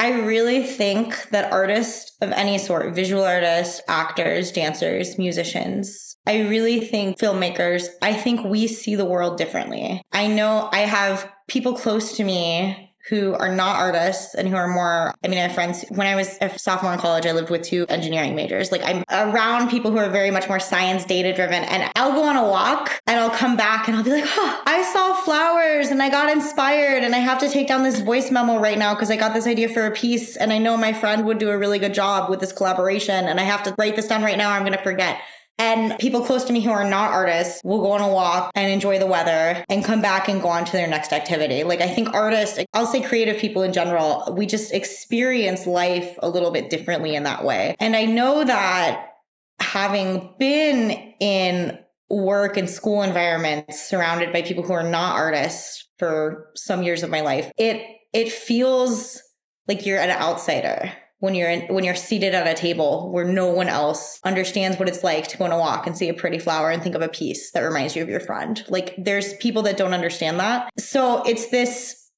I 0.00 0.20
really 0.20 0.62
think 0.62 1.30
that 1.30 1.52
artists 1.52 2.16
of 2.20 2.30
any 2.30 2.58
sort, 2.58 2.94
visual 2.94 3.24
artists, 3.24 3.80
actors, 3.88 4.52
dancers, 4.52 5.18
musicians, 5.18 6.16
I 6.26 6.42
really 6.42 6.80
think 6.80 7.18
filmmakers, 7.18 7.86
I 8.02 8.12
think 8.12 8.44
we 8.44 8.66
see 8.68 8.94
the 8.94 9.04
world 9.04 9.38
differently. 9.38 10.02
I 10.12 10.26
know 10.26 10.68
I 10.72 10.80
have 10.80 11.30
people 11.48 11.74
close 11.74 12.16
to 12.18 12.24
me 12.24 12.87
who 13.08 13.34
are 13.34 13.54
not 13.54 13.76
artists 13.76 14.34
and 14.34 14.48
who 14.48 14.56
are 14.56 14.68
more, 14.68 15.14
I 15.24 15.28
mean, 15.28 15.38
I 15.38 15.42
have 15.42 15.52
friends. 15.52 15.84
When 15.88 16.06
I 16.06 16.14
was 16.14 16.36
a 16.40 16.58
sophomore 16.58 16.92
in 16.92 16.98
college, 16.98 17.26
I 17.26 17.32
lived 17.32 17.50
with 17.50 17.62
two 17.62 17.86
engineering 17.88 18.34
majors. 18.34 18.70
Like 18.70 18.82
I'm 18.84 19.04
around 19.10 19.70
people 19.70 19.90
who 19.90 19.96
are 19.96 20.10
very 20.10 20.30
much 20.30 20.48
more 20.48 20.60
science 20.60 21.04
data 21.04 21.34
driven. 21.34 21.64
And 21.64 21.90
I'll 21.96 22.12
go 22.12 22.22
on 22.22 22.36
a 22.36 22.42
walk 22.42 23.00
and 23.06 23.18
I'll 23.18 23.30
come 23.30 23.56
back 23.56 23.88
and 23.88 23.96
I'll 23.96 24.04
be 24.04 24.10
like, 24.10 24.24
oh, 24.26 24.62
I 24.66 24.82
saw 24.82 25.14
flowers 25.14 25.88
and 25.88 26.02
I 26.02 26.10
got 26.10 26.30
inspired 26.30 27.02
and 27.02 27.14
I 27.14 27.18
have 27.18 27.38
to 27.40 27.48
take 27.48 27.68
down 27.68 27.82
this 27.82 28.00
voice 28.00 28.30
memo 28.30 28.58
right 28.58 28.78
now 28.78 28.94
because 28.94 29.10
I 29.10 29.16
got 29.16 29.32
this 29.32 29.46
idea 29.46 29.68
for 29.68 29.86
a 29.86 29.90
piece 29.90 30.36
and 30.36 30.52
I 30.52 30.58
know 30.58 30.76
my 30.76 30.92
friend 30.92 31.24
would 31.26 31.38
do 31.38 31.50
a 31.50 31.58
really 31.58 31.78
good 31.78 31.94
job 31.94 32.28
with 32.28 32.40
this 32.40 32.52
collaboration 32.52 33.26
and 33.26 33.40
I 33.40 33.44
have 33.44 33.62
to 33.64 33.74
write 33.78 33.96
this 33.96 34.06
down 34.06 34.22
right 34.22 34.38
now. 34.38 34.50
I'm 34.50 34.62
going 34.62 34.76
to 34.76 34.82
forget. 34.82 35.20
And 35.58 35.98
people 35.98 36.20
close 36.20 36.44
to 36.44 36.52
me 36.52 36.60
who 36.60 36.70
are 36.70 36.88
not 36.88 37.10
artists 37.10 37.60
will 37.64 37.80
go 37.80 37.90
on 37.92 38.00
a 38.00 38.08
walk 38.08 38.52
and 38.54 38.70
enjoy 38.70 38.98
the 38.98 39.06
weather 39.06 39.64
and 39.68 39.84
come 39.84 40.00
back 40.00 40.28
and 40.28 40.40
go 40.40 40.48
on 40.48 40.64
to 40.64 40.72
their 40.72 40.86
next 40.86 41.12
activity. 41.12 41.64
Like 41.64 41.80
I 41.80 41.88
think 41.88 42.14
artists, 42.14 42.58
I'll 42.74 42.86
say 42.86 43.00
creative 43.02 43.38
people 43.38 43.62
in 43.62 43.72
general, 43.72 44.32
we 44.36 44.46
just 44.46 44.72
experience 44.72 45.66
life 45.66 46.16
a 46.20 46.28
little 46.28 46.52
bit 46.52 46.70
differently 46.70 47.16
in 47.16 47.24
that 47.24 47.44
way. 47.44 47.74
And 47.80 47.96
I 47.96 48.04
know 48.04 48.44
that 48.44 49.14
having 49.58 50.32
been 50.38 50.90
in 51.20 51.78
work 52.08 52.56
and 52.56 52.70
school 52.70 53.02
environments 53.02 53.88
surrounded 53.88 54.32
by 54.32 54.42
people 54.42 54.62
who 54.62 54.72
are 54.72 54.88
not 54.88 55.16
artists 55.16 55.88
for 55.98 56.50
some 56.54 56.82
years 56.82 57.02
of 57.02 57.10
my 57.10 57.20
life, 57.20 57.50
it 57.58 57.84
it 58.12 58.32
feels 58.32 59.22
like 59.66 59.84
you're 59.84 59.98
an 59.98 60.10
outsider 60.10 60.90
when 61.20 61.34
you're 61.34 61.50
in, 61.50 61.74
when 61.74 61.84
you're 61.84 61.96
seated 61.96 62.34
at 62.34 62.46
a 62.46 62.54
table 62.54 63.10
where 63.12 63.24
no 63.24 63.50
one 63.50 63.68
else 63.68 64.20
understands 64.24 64.78
what 64.78 64.88
it's 64.88 65.02
like 65.02 65.26
to 65.28 65.36
go 65.36 65.44
on 65.44 65.52
a 65.52 65.58
walk 65.58 65.86
and 65.86 65.96
see 65.96 66.08
a 66.08 66.14
pretty 66.14 66.38
flower 66.38 66.70
and 66.70 66.82
think 66.82 66.94
of 66.94 67.02
a 67.02 67.08
piece 67.08 67.50
that 67.52 67.60
reminds 67.60 67.96
you 67.96 68.02
of 68.02 68.08
your 68.08 68.20
friend. 68.20 68.64
Like 68.68 68.94
there's 68.96 69.34
people 69.34 69.62
that 69.62 69.76
don't 69.76 69.94
understand 69.94 70.38
that. 70.40 70.70
So 70.78 71.22
it's 71.24 71.50
this 71.50 72.10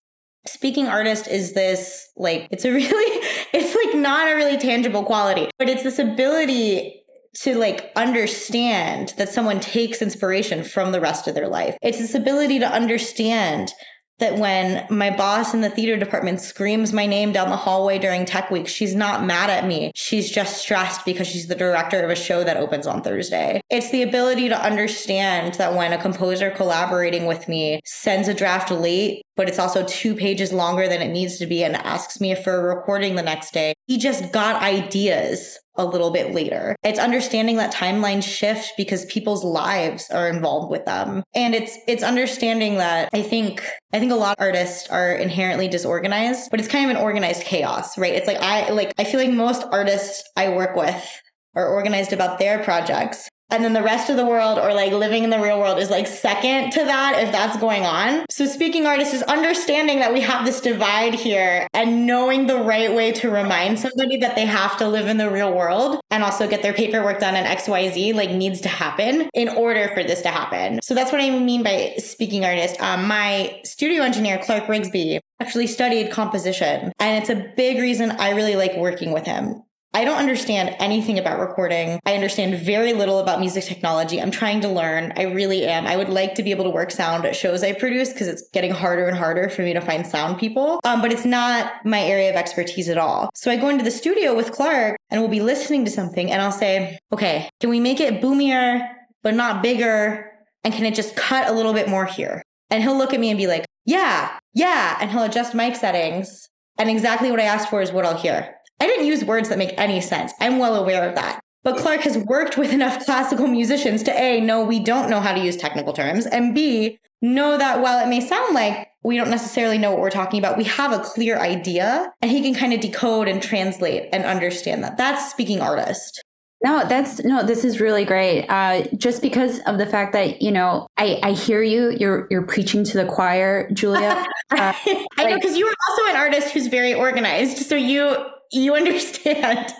speaking 0.46 0.86
artist 0.86 1.28
is 1.28 1.52
this 1.52 2.08
like 2.16 2.48
it's 2.50 2.64
a 2.64 2.72
really 2.72 3.26
it's 3.52 3.74
like 3.74 3.98
not 3.98 4.30
a 4.30 4.34
really 4.34 4.58
tangible 4.58 5.04
quality, 5.04 5.50
but 5.58 5.68
it's 5.68 5.82
this 5.82 5.98
ability 5.98 6.96
to 7.32 7.56
like 7.56 7.92
understand 7.94 9.14
that 9.16 9.28
someone 9.28 9.60
takes 9.60 10.02
inspiration 10.02 10.64
from 10.64 10.92
the 10.92 11.00
rest 11.00 11.28
of 11.28 11.34
their 11.34 11.48
life. 11.48 11.76
It's 11.80 11.98
this 11.98 12.14
ability 12.14 12.58
to 12.58 12.66
understand 12.66 13.72
that 14.20 14.36
when 14.36 14.86
my 14.88 15.10
boss 15.10 15.52
in 15.52 15.60
the 15.60 15.70
theater 15.70 15.96
department 15.96 16.40
screams 16.40 16.92
my 16.92 17.06
name 17.06 17.32
down 17.32 17.50
the 17.50 17.56
hallway 17.56 17.98
during 17.98 18.24
tech 18.24 18.50
week, 18.50 18.68
she's 18.68 18.94
not 18.94 19.24
mad 19.24 19.50
at 19.50 19.66
me. 19.66 19.90
She's 19.94 20.30
just 20.30 20.58
stressed 20.58 21.04
because 21.04 21.26
she's 21.26 21.48
the 21.48 21.54
director 21.54 22.02
of 22.02 22.10
a 22.10 22.16
show 22.16 22.44
that 22.44 22.56
opens 22.56 22.86
on 22.86 23.02
Thursday. 23.02 23.60
It's 23.70 23.90
the 23.90 24.02
ability 24.02 24.48
to 24.48 24.62
understand 24.62 25.54
that 25.54 25.74
when 25.74 25.92
a 25.92 26.00
composer 26.00 26.50
collaborating 26.50 27.26
with 27.26 27.48
me 27.48 27.80
sends 27.84 28.28
a 28.28 28.34
draft 28.34 28.70
late, 28.70 29.22
but 29.36 29.48
it's 29.48 29.58
also 29.58 29.84
two 29.86 30.14
pages 30.14 30.52
longer 30.52 30.86
than 30.88 31.02
it 31.02 31.08
needs 31.08 31.38
to 31.38 31.46
be 31.46 31.64
and 31.64 31.76
asks 31.76 32.20
me 32.20 32.34
for 32.34 32.54
a 32.54 32.76
recording 32.76 33.14
the 33.14 33.22
next 33.22 33.52
day, 33.52 33.74
he 33.86 33.98
just 33.98 34.32
got 34.32 34.62
ideas 34.62 35.58
a 35.76 35.84
little 35.84 36.10
bit 36.10 36.34
later. 36.34 36.76
It's 36.82 36.98
understanding 36.98 37.56
that 37.56 37.72
timelines 37.72 38.24
shift 38.24 38.72
because 38.76 39.04
people's 39.06 39.44
lives 39.44 40.10
are 40.10 40.28
involved 40.28 40.70
with 40.70 40.84
them. 40.84 41.22
And 41.34 41.54
it's 41.54 41.76
it's 41.86 42.02
understanding 42.02 42.76
that 42.76 43.08
I 43.12 43.22
think 43.22 43.66
I 43.92 43.98
think 43.98 44.12
a 44.12 44.16
lot 44.16 44.36
of 44.38 44.42
artists 44.42 44.88
are 44.88 45.12
inherently 45.12 45.68
disorganized, 45.68 46.50
but 46.50 46.60
it's 46.60 46.68
kind 46.68 46.90
of 46.90 46.96
an 46.96 47.02
organized 47.02 47.44
chaos, 47.44 47.96
right? 47.96 48.14
It's 48.14 48.26
like 48.26 48.38
I 48.38 48.70
like 48.70 48.92
I 48.98 49.04
feel 49.04 49.20
like 49.20 49.30
most 49.30 49.64
artists 49.70 50.22
I 50.36 50.50
work 50.50 50.76
with 50.76 51.20
are 51.54 51.68
organized 51.68 52.12
about 52.12 52.38
their 52.38 52.62
projects 52.62 53.28
and 53.50 53.64
then 53.64 53.72
the 53.72 53.82
rest 53.82 54.10
of 54.10 54.16
the 54.16 54.24
world 54.24 54.58
or 54.58 54.72
like 54.72 54.92
living 54.92 55.24
in 55.24 55.30
the 55.30 55.40
real 55.40 55.58
world 55.58 55.78
is 55.78 55.90
like 55.90 56.06
second 56.06 56.70
to 56.72 56.84
that 56.84 57.18
if 57.18 57.32
that's 57.32 57.56
going 57.58 57.84
on. 57.84 58.24
So 58.30 58.46
speaking 58.46 58.86
artist 58.86 59.14
is 59.14 59.22
understanding 59.24 60.00
that 60.00 60.12
we 60.12 60.20
have 60.20 60.44
this 60.44 60.60
divide 60.60 61.14
here 61.14 61.66
and 61.74 62.06
knowing 62.06 62.46
the 62.46 62.58
right 62.62 62.94
way 62.94 63.12
to 63.12 63.30
remind 63.30 63.78
somebody 63.78 64.16
that 64.18 64.34
they 64.34 64.46
have 64.46 64.76
to 64.78 64.88
live 64.88 65.06
in 65.06 65.16
the 65.16 65.30
real 65.30 65.52
world 65.52 66.00
and 66.10 66.22
also 66.22 66.48
get 66.48 66.62
their 66.62 66.72
paperwork 66.72 67.20
done 67.20 67.36
in 67.36 67.44
XYZ 67.44 68.14
like 68.14 68.30
needs 68.30 68.60
to 68.62 68.68
happen 68.68 69.28
in 69.34 69.48
order 69.48 69.88
for 69.94 70.02
this 70.02 70.22
to 70.22 70.28
happen. 70.28 70.80
So 70.82 70.94
that's 70.94 71.12
what 71.12 71.20
I 71.20 71.30
mean 71.38 71.62
by 71.62 71.94
speaking 71.98 72.44
artist. 72.44 72.80
Um, 72.80 73.06
my 73.06 73.60
studio 73.64 74.02
engineer, 74.02 74.38
Clark 74.38 74.64
Rigsby, 74.64 75.20
actually 75.40 75.66
studied 75.66 76.10
composition 76.10 76.92
and 76.98 77.18
it's 77.20 77.30
a 77.30 77.52
big 77.56 77.78
reason 77.78 78.10
I 78.12 78.30
really 78.30 78.56
like 78.56 78.76
working 78.76 79.12
with 79.12 79.24
him. 79.24 79.62
I 79.92 80.04
don't 80.04 80.18
understand 80.18 80.76
anything 80.78 81.18
about 81.18 81.40
recording. 81.40 81.98
I 82.06 82.14
understand 82.14 82.54
very 82.64 82.92
little 82.92 83.18
about 83.18 83.40
music 83.40 83.64
technology. 83.64 84.22
I'm 84.22 84.30
trying 84.30 84.60
to 84.60 84.68
learn. 84.68 85.12
I 85.16 85.24
really 85.24 85.66
am. 85.66 85.84
I 85.84 85.96
would 85.96 86.08
like 86.08 86.36
to 86.36 86.44
be 86.44 86.52
able 86.52 86.62
to 86.64 86.70
work 86.70 86.92
sound 86.92 87.24
at 87.24 87.34
shows 87.34 87.64
I 87.64 87.72
produce 87.72 88.12
because 88.12 88.28
it's 88.28 88.48
getting 88.52 88.70
harder 88.70 89.08
and 89.08 89.18
harder 89.18 89.48
for 89.48 89.62
me 89.62 89.72
to 89.72 89.80
find 89.80 90.06
sound 90.06 90.38
people. 90.38 90.78
Um, 90.84 91.02
but 91.02 91.12
it's 91.12 91.24
not 91.24 91.72
my 91.84 92.00
area 92.00 92.30
of 92.30 92.36
expertise 92.36 92.88
at 92.88 92.98
all. 92.98 93.30
So 93.34 93.50
I 93.50 93.56
go 93.56 93.68
into 93.68 93.82
the 93.82 93.90
studio 93.90 94.36
with 94.36 94.52
Clark 94.52 94.96
and 95.10 95.20
we'll 95.20 95.30
be 95.30 95.40
listening 95.40 95.84
to 95.86 95.90
something 95.90 96.30
and 96.30 96.40
I'll 96.40 96.52
say, 96.52 96.98
okay, 97.12 97.50
can 97.58 97.68
we 97.68 97.80
make 97.80 97.98
it 97.98 98.22
boomier, 98.22 98.88
but 99.24 99.34
not 99.34 99.60
bigger? 99.60 100.30
And 100.62 100.72
can 100.72 100.84
it 100.84 100.94
just 100.94 101.16
cut 101.16 101.48
a 101.48 101.52
little 101.52 101.72
bit 101.72 101.88
more 101.88 102.06
here? 102.06 102.42
And 102.70 102.80
he'll 102.82 102.96
look 102.96 103.12
at 103.12 103.18
me 103.18 103.30
and 103.30 103.38
be 103.38 103.48
like, 103.48 103.66
yeah, 103.86 104.38
yeah. 104.54 104.98
And 105.00 105.10
he'll 105.10 105.24
adjust 105.24 105.52
mic 105.52 105.74
settings. 105.74 106.48
And 106.78 106.88
exactly 106.88 107.30
what 107.30 107.40
I 107.40 107.44
asked 107.44 107.68
for 107.68 107.82
is 107.82 107.90
what 107.90 108.04
I'll 108.06 108.16
hear. 108.16 108.54
I 108.80 108.86
didn't 108.86 109.06
use 109.06 109.24
words 109.24 109.48
that 109.48 109.58
make 109.58 109.74
any 109.76 110.00
sense. 110.00 110.32
I'm 110.40 110.58
well 110.58 110.76
aware 110.76 111.08
of 111.08 111.14
that. 111.14 111.40
But 111.62 111.76
Clark 111.76 112.00
has 112.02 112.16
worked 112.16 112.56
with 112.56 112.72
enough 112.72 113.04
classical 113.04 113.46
musicians 113.46 114.02
to 114.04 114.18
A, 114.18 114.40
know 114.40 114.64
we 114.64 114.80
don't 114.80 115.10
know 115.10 115.20
how 115.20 115.34
to 115.34 115.40
use 115.40 115.56
technical 115.56 115.92
terms, 115.92 116.26
and 116.26 116.54
B, 116.54 116.98
know 117.22 117.58
that 117.58 117.82
while 117.82 118.04
it 118.04 118.08
may 118.08 118.20
sound 118.20 118.54
like 118.54 118.88
we 119.02 119.16
don't 119.16 119.30
necessarily 119.30 119.78
know 119.78 119.90
what 119.90 120.00
we're 120.00 120.10
talking 120.10 120.38
about, 120.38 120.56
we 120.56 120.64
have 120.64 120.92
a 120.92 121.00
clear 121.00 121.38
idea 121.38 122.12
and 122.20 122.30
he 122.30 122.42
can 122.42 122.54
kind 122.54 122.72
of 122.72 122.80
decode 122.80 123.28
and 123.28 123.42
translate 123.42 124.08
and 124.12 124.24
understand 124.24 124.84
that. 124.84 124.96
That's 124.96 125.30
speaking 125.30 125.60
artist. 125.60 126.22
No, 126.62 126.86
that's 126.86 127.24
no. 127.24 127.42
This 127.42 127.64
is 127.64 127.80
really 127.80 128.04
great. 128.04 128.46
Uh, 128.46 128.82
just 128.98 129.22
because 129.22 129.60
of 129.60 129.78
the 129.78 129.86
fact 129.86 130.12
that 130.12 130.42
you 130.42 130.52
know, 130.52 130.86
I, 130.98 131.18
I 131.22 131.32
hear 131.32 131.62
you. 131.62 131.90
You're 131.90 132.26
you're 132.30 132.46
preaching 132.46 132.84
to 132.84 132.98
the 132.98 133.06
choir, 133.06 133.70
Julia. 133.70 134.26
Uh, 134.50 134.72
I 135.16 135.30
know 135.30 135.36
because 135.36 135.56
you 135.56 135.66
are 135.66 135.74
also 135.88 136.10
an 136.10 136.16
artist 136.16 136.50
who's 136.50 136.66
very 136.66 136.92
organized. 136.92 137.58
So 137.66 137.76
you 137.76 138.14
you 138.52 138.74
understand. 138.80 139.72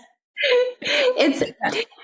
it's 0.43 1.43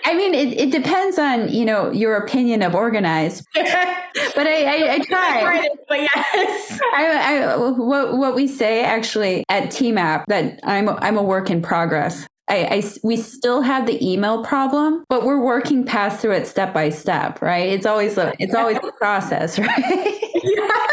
i 0.05 0.15
mean 0.15 0.35
it, 0.35 0.53
it 0.61 0.71
depends 0.71 1.19
on 1.19 1.49
you 1.49 1.65
know 1.65 1.91
your 1.91 2.19
opinion 2.19 2.61
of 2.61 2.75
organized 2.75 3.43
but 3.55 4.47
i 4.47 4.63
i, 4.63 4.93
I 4.93 4.99
try 4.99 5.69
but 5.89 6.01
yes 6.03 6.81
I, 6.95 7.07
I 7.07 7.57
what, 7.57 8.19
what 8.19 8.35
we 8.35 8.47
say 8.47 8.85
actually 8.85 9.43
at 9.49 9.71
tmap 9.71 10.25
that 10.29 10.61
i'm 10.65 10.91
i'm 10.91 11.17
a 11.17 11.23
work 11.23 11.49
in 11.49 11.63
progress 11.63 12.27
I, 12.49 12.57
I, 12.77 12.83
we 13.03 13.17
still 13.17 13.61
have 13.63 13.87
the 13.87 13.99
email 14.07 14.45
problem, 14.45 15.05
but 15.09 15.25
we're 15.25 15.41
working 15.41 15.85
past 15.85 16.21
through 16.21 16.33
it 16.33 16.47
step 16.47 16.73
by 16.73 16.91
step, 16.91 17.43
right? 17.43 17.69
It's 17.69 17.87
always 17.87 18.17
a, 18.19 18.33
it's 18.39 18.55
always 18.55 18.77
a 18.77 18.93
process, 18.99 19.59
right? 19.59 19.69
yeah, 20.45 20.87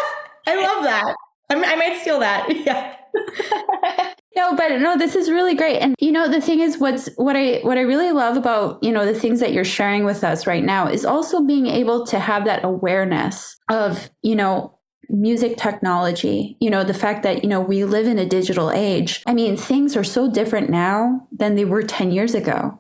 I 0.48 0.56
love 0.56 0.84
that. 0.84 1.16
I, 1.52 1.56
I 1.64 1.76
might 1.76 2.02
steal 2.02 2.20
that. 2.20 2.50
Yeah. 2.66 4.16
No, 4.36 4.56
but 4.56 4.80
no, 4.80 4.98
this 4.98 5.16
is 5.16 5.30
really 5.30 5.54
great. 5.54 5.80
And 5.80 5.96
you 6.00 6.12
know, 6.12 6.28
the 6.28 6.42
thing 6.42 6.60
is 6.60 6.78
what's 6.78 7.08
what 7.18 7.36
I 7.36 7.60
what 7.62 7.78
I 7.78 7.82
really 7.82 8.12
love 8.12 8.36
about, 8.36 8.84
you 8.84 8.92
know, 8.92 9.06
the 9.06 9.18
things 9.18 9.40
that 9.40 9.54
you're 9.54 9.64
sharing 9.64 10.06
with 10.06 10.24
us 10.24 10.48
right 10.48 10.64
now 10.64 10.88
is 10.88 11.06
also 11.06 11.42
being 11.42 11.68
able 11.68 12.06
to 12.08 12.20
have 12.20 12.46
that 12.46 12.64
awareness 12.64 13.58
of, 13.70 14.10
you 14.22 14.36
know, 14.36 14.78
music 15.10 15.58
technology, 15.58 16.58
you 16.60 16.70
know, 16.70 16.84
the 16.84 16.94
fact 16.94 17.24
that, 17.24 17.44
you 17.44 17.50
know, 17.50 17.62
we 17.62 17.84
live 17.84 18.08
in 18.08 18.18
a 18.18 18.26
digital 18.26 18.72
age. 18.72 19.22
I 19.28 19.34
mean, 19.34 19.56
things 19.56 19.96
are 19.96 20.04
so 20.04 20.32
different 20.32 20.70
now 20.70 21.28
than 21.32 21.56
they 21.56 21.66
were 21.66 21.84
10 21.84 22.12
years 22.12 22.34
ago. 22.34 22.80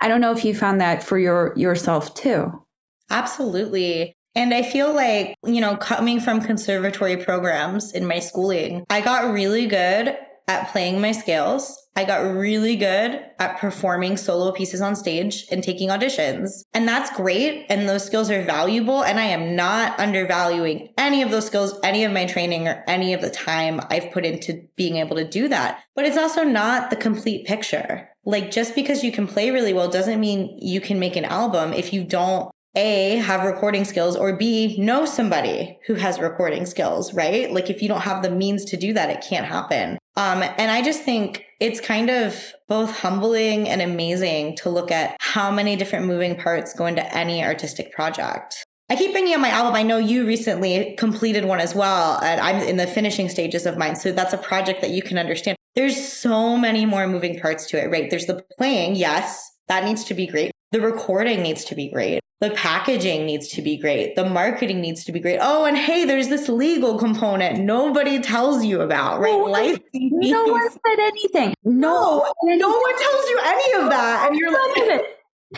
I 0.00 0.08
don't 0.08 0.20
know 0.20 0.32
if 0.32 0.44
you 0.44 0.54
found 0.54 0.80
that 0.80 1.02
for 1.02 1.18
your 1.18 1.52
yourself 1.56 2.14
too. 2.14 2.64
Absolutely. 3.10 4.16
And 4.34 4.54
I 4.54 4.62
feel 4.62 4.94
like, 4.94 5.36
you 5.44 5.60
know, 5.60 5.76
coming 5.76 6.20
from 6.20 6.40
conservatory 6.40 7.16
programs 7.16 7.92
in 7.92 8.06
my 8.06 8.18
schooling, 8.18 8.84
I 8.88 9.00
got 9.00 9.32
really 9.32 9.66
good 9.66 10.16
at 10.48 10.70
playing 10.70 11.00
my 11.00 11.12
scales. 11.12 11.78
I 11.94 12.04
got 12.04 12.34
really 12.34 12.76
good 12.76 13.22
at 13.38 13.58
performing 13.58 14.16
solo 14.16 14.50
pieces 14.52 14.80
on 14.80 14.96
stage 14.96 15.44
and 15.50 15.62
taking 15.62 15.90
auditions. 15.90 16.62
And 16.72 16.88
that's 16.88 17.14
great. 17.14 17.66
And 17.68 17.86
those 17.86 18.04
skills 18.04 18.30
are 18.30 18.44
valuable. 18.44 19.04
And 19.04 19.20
I 19.20 19.24
am 19.24 19.54
not 19.54 20.00
undervaluing 20.00 20.88
any 20.96 21.20
of 21.20 21.30
those 21.30 21.46
skills, 21.46 21.78
any 21.84 22.04
of 22.04 22.12
my 22.12 22.24
training, 22.24 22.66
or 22.66 22.82
any 22.86 23.12
of 23.12 23.20
the 23.20 23.30
time 23.30 23.80
I've 23.90 24.10
put 24.10 24.24
into 24.24 24.66
being 24.74 24.96
able 24.96 25.16
to 25.16 25.28
do 25.28 25.48
that. 25.48 25.82
But 25.94 26.06
it's 26.06 26.16
also 26.16 26.44
not 26.44 26.88
the 26.88 26.96
complete 26.96 27.46
picture. 27.46 28.08
Like 28.24 28.50
just 28.50 28.74
because 28.74 29.04
you 29.04 29.12
can 29.12 29.26
play 29.26 29.50
really 29.50 29.74
well 29.74 29.90
doesn't 29.90 30.20
mean 30.20 30.56
you 30.60 30.80
can 30.80 30.98
make 30.98 31.16
an 31.16 31.26
album 31.26 31.74
if 31.74 31.92
you 31.92 32.04
don't 32.04 32.50
a, 32.74 33.16
have 33.16 33.44
recording 33.44 33.84
skills, 33.84 34.16
or 34.16 34.34
B, 34.34 34.76
know 34.78 35.04
somebody 35.04 35.78
who 35.86 35.94
has 35.94 36.18
recording 36.18 36.64
skills, 36.64 37.12
right? 37.12 37.52
Like 37.52 37.68
if 37.68 37.82
you 37.82 37.88
don't 37.88 38.00
have 38.00 38.22
the 38.22 38.30
means 38.30 38.64
to 38.66 38.78
do 38.78 38.94
that, 38.94 39.10
it 39.10 39.24
can't 39.28 39.46
happen. 39.46 39.98
Um, 40.16 40.42
and 40.42 40.70
I 40.70 40.82
just 40.82 41.04
think 41.04 41.44
it's 41.58 41.80
kind 41.80 42.10
of 42.10 42.52
both 42.68 42.90
humbling 42.98 43.68
and 43.68 43.80
amazing 43.80 44.56
to 44.56 44.68
look 44.68 44.90
at 44.90 45.16
how 45.20 45.50
many 45.50 45.76
different 45.76 46.06
moving 46.06 46.36
parts 46.36 46.74
go 46.74 46.86
into 46.86 47.16
any 47.16 47.42
artistic 47.42 47.92
project. 47.92 48.64
I 48.90 48.96
keep 48.96 49.12
bringing 49.12 49.32
up 49.32 49.40
my 49.40 49.48
album. 49.48 49.74
I 49.74 49.82
know 49.82 49.96
you 49.96 50.26
recently 50.26 50.94
completed 50.98 51.46
one 51.46 51.60
as 51.60 51.74
well, 51.74 52.20
and 52.22 52.40
I'm 52.40 52.56
in 52.56 52.76
the 52.76 52.86
finishing 52.86 53.30
stages 53.30 53.64
of 53.64 53.78
mine. 53.78 53.96
So 53.96 54.12
that's 54.12 54.34
a 54.34 54.38
project 54.38 54.82
that 54.82 54.90
you 54.90 55.00
can 55.00 55.16
understand. 55.16 55.56
There's 55.74 56.12
so 56.12 56.58
many 56.58 56.84
more 56.84 57.06
moving 57.06 57.40
parts 57.40 57.66
to 57.68 57.82
it, 57.82 57.90
right? 57.90 58.10
There's 58.10 58.26
the 58.26 58.44
playing. 58.58 58.96
Yes, 58.96 59.50
that 59.68 59.84
needs 59.84 60.04
to 60.04 60.14
be 60.14 60.26
great. 60.26 60.50
The 60.72 60.80
recording 60.82 61.42
needs 61.42 61.64
to 61.66 61.74
be 61.74 61.90
great. 61.90 62.20
The 62.42 62.50
packaging 62.50 63.24
needs 63.24 63.46
to 63.50 63.62
be 63.62 63.76
great. 63.76 64.16
The 64.16 64.28
marketing 64.28 64.80
needs 64.80 65.04
to 65.04 65.12
be 65.12 65.20
great. 65.20 65.38
Oh, 65.40 65.64
and 65.64 65.78
hey, 65.78 66.04
there's 66.04 66.26
this 66.26 66.48
legal 66.48 66.98
component 66.98 67.60
nobody 67.60 68.18
tells 68.18 68.64
you 68.64 68.80
about, 68.80 69.20
right? 69.20 69.30
No, 69.30 69.44
Life. 69.44 69.78
No 69.94 70.46
one 70.46 70.68
said 70.68 70.98
anything. 70.98 71.54
No, 71.62 72.26
no, 72.42 72.54
no 72.56 72.68
one 72.68 72.98
tells 72.98 73.28
you 73.28 73.40
any 73.44 73.84
of 73.84 73.90
that. 73.90 74.26
And 74.26 74.36
you're 74.36 74.50
like, 74.50 75.04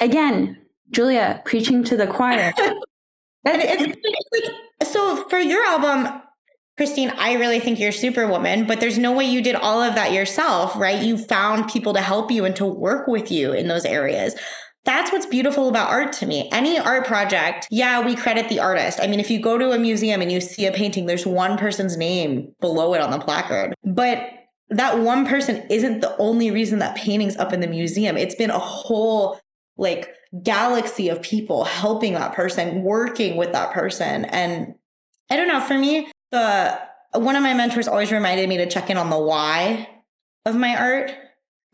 again, 0.03 0.59
Julia 0.91 1.41
preaching 1.47 1.85
to 1.85 1.97
the 1.97 2.07
choir. 2.07 2.53
it's, 3.47 3.97
it's 4.05 4.51
like, 4.83 4.87
so 4.87 5.27
for 5.31 5.39
your 5.39 5.65
album, 5.65 6.21
Christine, 6.77 7.15
I 7.17 7.35
really 7.35 7.61
think 7.61 7.81
you're 7.81 7.93
superwoman, 7.93 8.67
but 8.67 8.81
there's 8.81 8.99
no 8.99 9.13
way 9.13 9.25
you 9.25 9.43
did 9.43 9.55
all 9.55 9.81
of 9.81 9.95
that 9.95 10.13
yourself, 10.13 10.77
right? 10.77 11.03
You 11.03 11.17
found 11.17 11.71
people 11.71 11.95
to 11.95 12.03
help 12.03 12.31
you 12.31 12.45
and 12.45 12.55
to 12.57 12.67
work 12.67 13.07
with 13.07 13.33
you 13.33 13.53
in 13.53 13.69
those 13.69 13.87
areas. 13.87 14.35
That's 14.85 15.11
what's 15.11 15.27
beautiful 15.27 15.69
about 15.69 15.89
art 15.89 16.13
to 16.15 16.27
me. 16.27 16.49
Any 16.53 16.79
art 16.79 17.07
project, 17.07 17.67
yeah, 17.71 18.05
we 18.05 18.15
credit 18.15 18.49
the 18.49 18.61
artist. 18.61 19.01
I 19.01 19.07
mean, 19.07 19.19
if 19.19 19.31
you 19.31 19.41
go 19.41 19.57
to 19.57 19.71
a 19.71 19.79
museum 19.79 20.21
and 20.21 20.31
you 20.31 20.41
see 20.41 20.67
a 20.67 20.73
painting, 20.73 21.07
there's 21.07 21.27
one 21.27 21.57
person's 21.57 21.97
name 21.97 22.55
below 22.61 22.93
it 22.95 23.01
on 23.01 23.11
the 23.11 23.19
placard. 23.19 23.75
But 23.83 24.29
that 24.69 24.99
one 24.99 25.27
person 25.27 25.67
isn't 25.71 26.01
the 26.01 26.17
only 26.19 26.51
reason 26.51 26.81
that 26.81 26.97
painting's 26.97 27.37
up 27.37 27.53
in 27.53 27.61
the 27.61 27.67
museum. 27.67 28.17
It's 28.17 28.35
been 28.35 28.51
a 28.51 28.59
whole 28.59 29.41
like 29.77 30.15
galaxy 30.43 31.09
of 31.09 31.23
people 31.23 31.65
helping 31.65 32.15
that 32.15 32.35
person, 32.35 32.83
working 32.83 33.37
with 33.37 33.53
that 33.53 33.73
person. 33.73 34.25
And 34.27 34.75
I 35.31 35.37
don't 35.37 35.49
know, 35.49 35.61
for 35.61 35.79
me, 35.79 36.11
the 36.31 36.79
one 37.15 37.37
of 37.37 37.43
my 37.43 37.55
mentors 37.55 37.89
always 37.89 38.13
reminded 38.13 38.49
me 38.49 38.57
to 38.59 38.67
check 38.67 38.91
in 38.91 38.97
on 38.97 39.09
the 39.09 39.19
why 39.19 39.89
of 40.45 40.57
my 40.57 40.77
art 40.77 41.15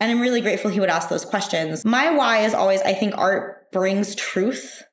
and 0.01 0.11
I'm 0.11 0.19
really 0.19 0.41
grateful 0.41 0.69
he 0.69 0.81
would 0.81 0.89
ask 0.89 1.07
those 1.07 1.23
questions. 1.23 1.85
My 1.85 2.11
why 2.11 2.39
is 2.39 2.53
always 2.53 2.81
I 2.81 2.93
think 2.93 3.17
art 3.17 3.71
brings 3.71 4.15
truth 4.15 4.83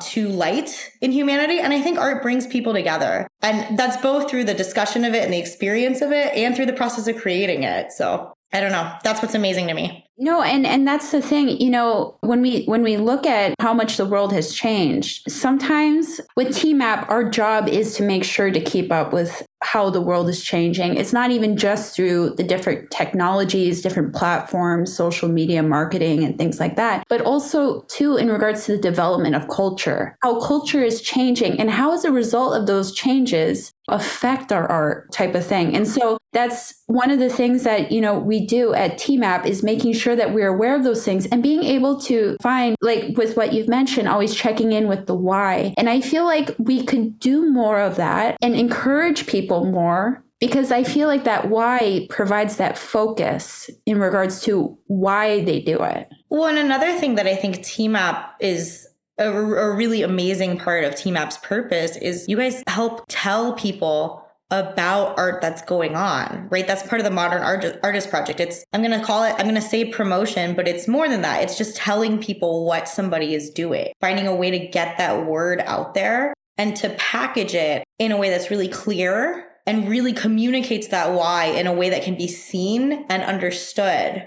to 0.00 0.28
light 0.28 0.90
in 1.00 1.12
humanity. 1.12 1.58
And 1.58 1.72
I 1.72 1.80
think 1.80 1.98
art 1.98 2.22
brings 2.22 2.46
people 2.46 2.72
together. 2.72 3.26
And 3.42 3.78
that's 3.78 3.96
both 3.98 4.30
through 4.30 4.44
the 4.44 4.54
discussion 4.54 5.04
of 5.04 5.14
it 5.14 5.24
and 5.24 5.32
the 5.32 5.38
experience 5.38 6.00
of 6.00 6.12
it 6.12 6.34
and 6.34 6.56
through 6.56 6.66
the 6.66 6.72
process 6.72 7.08
of 7.08 7.20
creating 7.20 7.64
it. 7.64 7.92
So 7.92 8.32
I 8.54 8.60
don't 8.60 8.72
know. 8.72 8.92
That's 9.02 9.22
what's 9.22 9.34
amazing 9.34 9.68
to 9.68 9.74
me. 9.74 10.06
No, 10.18 10.42
and 10.42 10.66
and 10.66 10.86
that's 10.86 11.10
the 11.10 11.22
thing, 11.22 11.48
you 11.48 11.70
know, 11.70 12.16
when 12.20 12.42
we 12.42 12.64
when 12.66 12.82
we 12.82 12.98
look 12.98 13.26
at 13.26 13.54
how 13.58 13.72
much 13.72 13.96
the 13.96 14.04
world 14.04 14.32
has 14.34 14.54
changed, 14.54 15.30
sometimes 15.30 16.20
with 16.36 16.48
TMAP 16.48 17.08
our 17.08 17.28
job 17.28 17.66
is 17.66 17.96
to 17.96 18.02
make 18.02 18.22
sure 18.22 18.50
to 18.50 18.60
keep 18.60 18.92
up 18.92 19.12
with 19.12 19.42
how 19.62 19.90
the 19.90 20.00
world 20.00 20.28
is 20.28 20.42
changing. 20.42 20.96
It's 20.96 21.12
not 21.12 21.30
even 21.30 21.56
just 21.56 21.94
through 21.94 22.34
the 22.36 22.42
different 22.42 22.90
technologies, 22.90 23.82
different 23.82 24.14
platforms, 24.14 24.94
social 24.94 25.28
media 25.28 25.62
marketing, 25.62 26.24
and 26.24 26.36
things 26.36 26.60
like 26.60 26.76
that, 26.76 27.04
but 27.08 27.20
also, 27.20 27.82
too, 27.82 28.16
in 28.16 28.28
regards 28.28 28.66
to 28.66 28.72
the 28.72 28.78
development 28.78 29.36
of 29.36 29.48
culture, 29.48 30.16
how 30.22 30.40
culture 30.40 30.82
is 30.82 31.00
changing 31.00 31.60
and 31.60 31.70
how, 31.70 31.92
as 31.92 32.04
a 32.04 32.12
result 32.12 32.56
of 32.56 32.66
those 32.66 32.92
changes, 32.92 33.72
affect 33.88 34.52
our 34.52 34.66
art 34.70 35.10
type 35.12 35.34
of 35.34 35.44
thing. 35.44 35.74
And 35.74 35.86
so 35.86 36.18
that's 36.32 36.74
one 36.86 37.10
of 37.10 37.18
the 37.18 37.28
things 37.28 37.64
that, 37.64 37.92
you 37.92 38.00
know, 38.00 38.18
we 38.18 38.46
do 38.46 38.72
at 38.74 38.98
TMAP 38.98 39.44
is 39.46 39.62
making 39.62 39.92
sure 39.94 40.16
that 40.16 40.32
we're 40.32 40.48
aware 40.48 40.76
of 40.76 40.84
those 40.84 41.04
things 41.04 41.26
and 41.26 41.42
being 41.42 41.62
able 41.64 42.00
to 42.02 42.36
find, 42.40 42.76
like 42.80 43.16
with 43.16 43.36
what 43.36 43.52
you've 43.52 43.68
mentioned, 43.68 44.08
always 44.08 44.34
checking 44.34 44.72
in 44.72 44.88
with 44.88 45.06
the 45.06 45.14
why. 45.14 45.74
And 45.76 45.90
I 45.90 46.00
feel 46.00 46.24
like 46.24 46.54
we 46.58 46.84
could 46.84 47.18
do 47.18 47.50
more 47.50 47.80
of 47.80 47.96
that 47.96 48.36
and 48.40 48.54
encourage 48.54 49.26
people 49.26 49.64
more 49.64 50.24
because 50.40 50.72
I 50.72 50.82
feel 50.82 51.06
like 51.06 51.24
that 51.24 51.50
why 51.50 52.06
provides 52.10 52.56
that 52.56 52.76
focus 52.76 53.70
in 53.86 54.00
regards 54.00 54.40
to 54.42 54.76
why 54.86 55.44
they 55.44 55.60
do 55.60 55.80
it. 55.84 56.08
Well, 56.30 56.46
and 56.46 56.58
another 56.58 56.98
thing 56.98 57.14
that 57.14 57.28
I 57.28 57.36
think 57.36 57.58
TMAP 57.58 58.28
is 58.40 58.88
a, 59.18 59.30
a 59.30 59.74
really 59.74 60.02
amazing 60.02 60.58
part 60.58 60.84
of 60.84 60.94
TMAP's 60.94 61.38
purpose 61.38 61.96
is 61.96 62.26
you 62.28 62.36
guys 62.36 62.62
help 62.66 63.04
tell 63.08 63.52
people 63.52 64.22
about 64.50 65.18
art 65.18 65.40
that's 65.40 65.62
going 65.62 65.96
on, 65.96 66.46
right? 66.50 66.66
That's 66.66 66.86
part 66.86 67.00
of 67.00 67.04
the 67.04 67.10
modern 67.10 67.42
art, 67.42 67.64
artist 67.82 68.10
project. 68.10 68.38
It's, 68.38 68.64
I'm 68.72 68.82
going 68.82 68.98
to 68.98 69.04
call 69.04 69.24
it, 69.24 69.34
I'm 69.38 69.46
going 69.46 69.54
to 69.54 69.62
say 69.62 69.86
promotion, 69.86 70.54
but 70.54 70.68
it's 70.68 70.86
more 70.86 71.08
than 71.08 71.22
that. 71.22 71.42
It's 71.42 71.56
just 71.56 71.74
telling 71.74 72.18
people 72.18 72.66
what 72.66 72.86
somebody 72.86 73.34
is 73.34 73.48
doing, 73.48 73.92
finding 74.00 74.26
a 74.26 74.34
way 74.34 74.50
to 74.50 74.58
get 74.58 74.98
that 74.98 75.26
word 75.26 75.60
out 75.60 75.94
there 75.94 76.34
and 76.58 76.76
to 76.76 76.90
package 76.90 77.54
it 77.54 77.82
in 77.98 78.12
a 78.12 78.18
way 78.18 78.28
that's 78.28 78.50
really 78.50 78.68
clear 78.68 79.48
and 79.66 79.88
really 79.88 80.12
communicates 80.12 80.88
that 80.88 81.12
why 81.12 81.46
in 81.46 81.66
a 81.66 81.72
way 81.72 81.88
that 81.88 82.02
can 82.02 82.16
be 82.16 82.28
seen 82.28 83.06
and 83.08 83.22
understood 83.22 84.26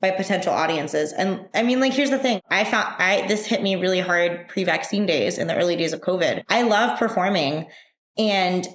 by 0.00 0.10
potential 0.10 0.52
audiences. 0.52 1.12
And 1.12 1.46
I 1.54 1.62
mean, 1.62 1.80
like, 1.80 1.92
here's 1.92 2.10
the 2.10 2.18
thing. 2.18 2.40
I 2.50 2.64
found 2.64 2.94
I 2.98 3.26
this 3.26 3.46
hit 3.46 3.62
me 3.62 3.76
really 3.76 4.00
hard 4.00 4.48
pre-vaccine 4.48 5.06
days 5.06 5.38
in 5.38 5.46
the 5.46 5.56
early 5.56 5.76
days 5.76 5.92
of 5.92 6.00
COVID. 6.00 6.44
I 6.48 6.62
love 6.62 6.98
performing. 6.98 7.68
And 8.16 8.66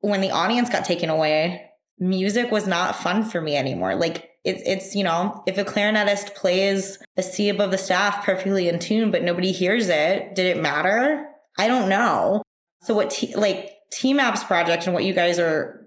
when 0.00 0.20
the 0.20 0.30
audience 0.30 0.68
got 0.70 0.84
taken 0.84 1.10
away, 1.10 1.70
music 1.98 2.50
was 2.50 2.66
not 2.66 2.96
fun 2.96 3.24
for 3.24 3.40
me 3.40 3.56
anymore. 3.56 3.94
Like 3.94 4.30
it's 4.44 4.62
it's, 4.66 4.94
you 4.94 5.02
know, 5.02 5.42
if 5.46 5.58
a 5.58 5.64
clarinetist 5.64 6.34
plays 6.34 6.98
a 7.16 7.22
C 7.22 7.48
above 7.48 7.70
the 7.70 7.78
staff 7.78 8.24
perfectly 8.24 8.68
in 8.68 8.78
tune, 8.78 9.10
but 9.10 9.22
nobody 9.22 9.52
hears 9.52 9.88
it, 9.88 10.34
did 10.34 10.56
it 10.56 10.62
matter? 10.62 11.26
I 11.58 11.68
don't 11.68 11.88
know. 11.88 12.42
So 12.82 12.94
what 12.94 13.10
t- 13.10 13.34
like 13.34 13.72
TMAP's 13.94 14.44
project 14.44 14.86
and 14.86 14.94
what 14.94 15.04
you 15.04 15.14
guys 15.14 15.38
are 15.38 15.85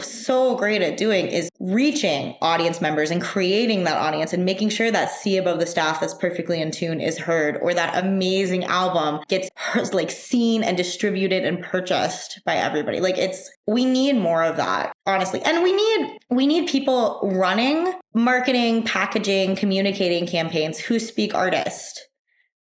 so 0.00 0.56
great 0.56 0.82
at 0.82 0.96
doing 0.96 1.26
is 1.26 1.50
reaching 1.60 2.34
audience 2.42 2.80
members 2.80 3.10
and 3.10 3.22
creating 3.22 3.84
that 3.84 3.96
audience 3.96 4.32
and 4.32 4.44
making 4.44 4.68
sure 4.68 4.90
that 4.90 5.10
C 5.10 5.36
above 5.36 5.60
the 5.60 5.66
staff 5.66 6.00
that's 6.00 6.14
perfectly 6.14 6.60
in 6.60 6.70
tune 6.70 7.00
is 7.00 7.18
heard 7.18 7.58
or 7.62 7.74
that 7.74 8.02
amazing 8.02 8.64
album 8.64 9.20
gets 9.28 9.48
like 9.92 10.10
seen 10.10 10.62
and 10.62 10.76
distributed 10.76 11.44
and 11.44 11.62
purchased 11.62 12.40
by 12.44 12.56
everybody. 12.56 13.00
Like 13.00 13.18
it's 13.18 13.50
we 13.66 13.84
need 13.84 14.14
more 14.14 14.42
of 14.42 14.56
that, 14.56 14.92
honestly. 15.06 15.40
And 15.44 15.62
we 15.62 15.72
need 15.72 16.18
we 16.30 16.46
need 16.46 16.68
people 16.68 17.20
running 17.22 17.92
marketing, 18.14 18.82
packaging, 18.82 19.56
communicating 19.56 20.26
campaigns 20.26 20.78
who 20.78 20.98
speak 20.98 21.34
artist, 21.34 22.08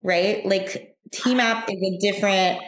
right? 0.02 0.44
Like 0.46 0.96
TMAP 1.12 1.64
is 1.68 1.82
a 1.82 1.98
different 1.98 2.60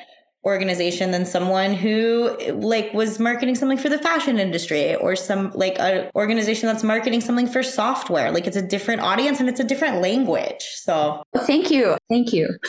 organization 0.44 1.10
than 1.10 1.24
someone 1.24 1.72
who 1.72 2.36
like 2.52 2.92
was 2.92 3.18
marketing 3.18 3.54
something 3.54 3.78
for 3.78 3.88
the 3.88 3.98
fashion 3.98 4.38
industry 4.38 4.94
or 4.96 5.16
some 5.16 5.50
like 5.54 5.78
a 5.78 6.10
organization 6.14 6.66
that's 6.66 6.82
marketing 6.82 7.20
something 7.20 7.46
for 7.46 7.62
software. 7.62 8.30
Like 8.30 8.46
it's 8.46 8.56
a 8.56 8.62
different 8.62 9.00
audience 9.00 9.40
and 9.40 9.48
it's 9.48 9.60
a 9.60 9.64
different 9.64 10.02
language. 10.02 10.62
So 10.76 11.22
thank 11.34 11.70
you. 11.70 11.96
Thank 12.08 12.32
you. 12.32 12.48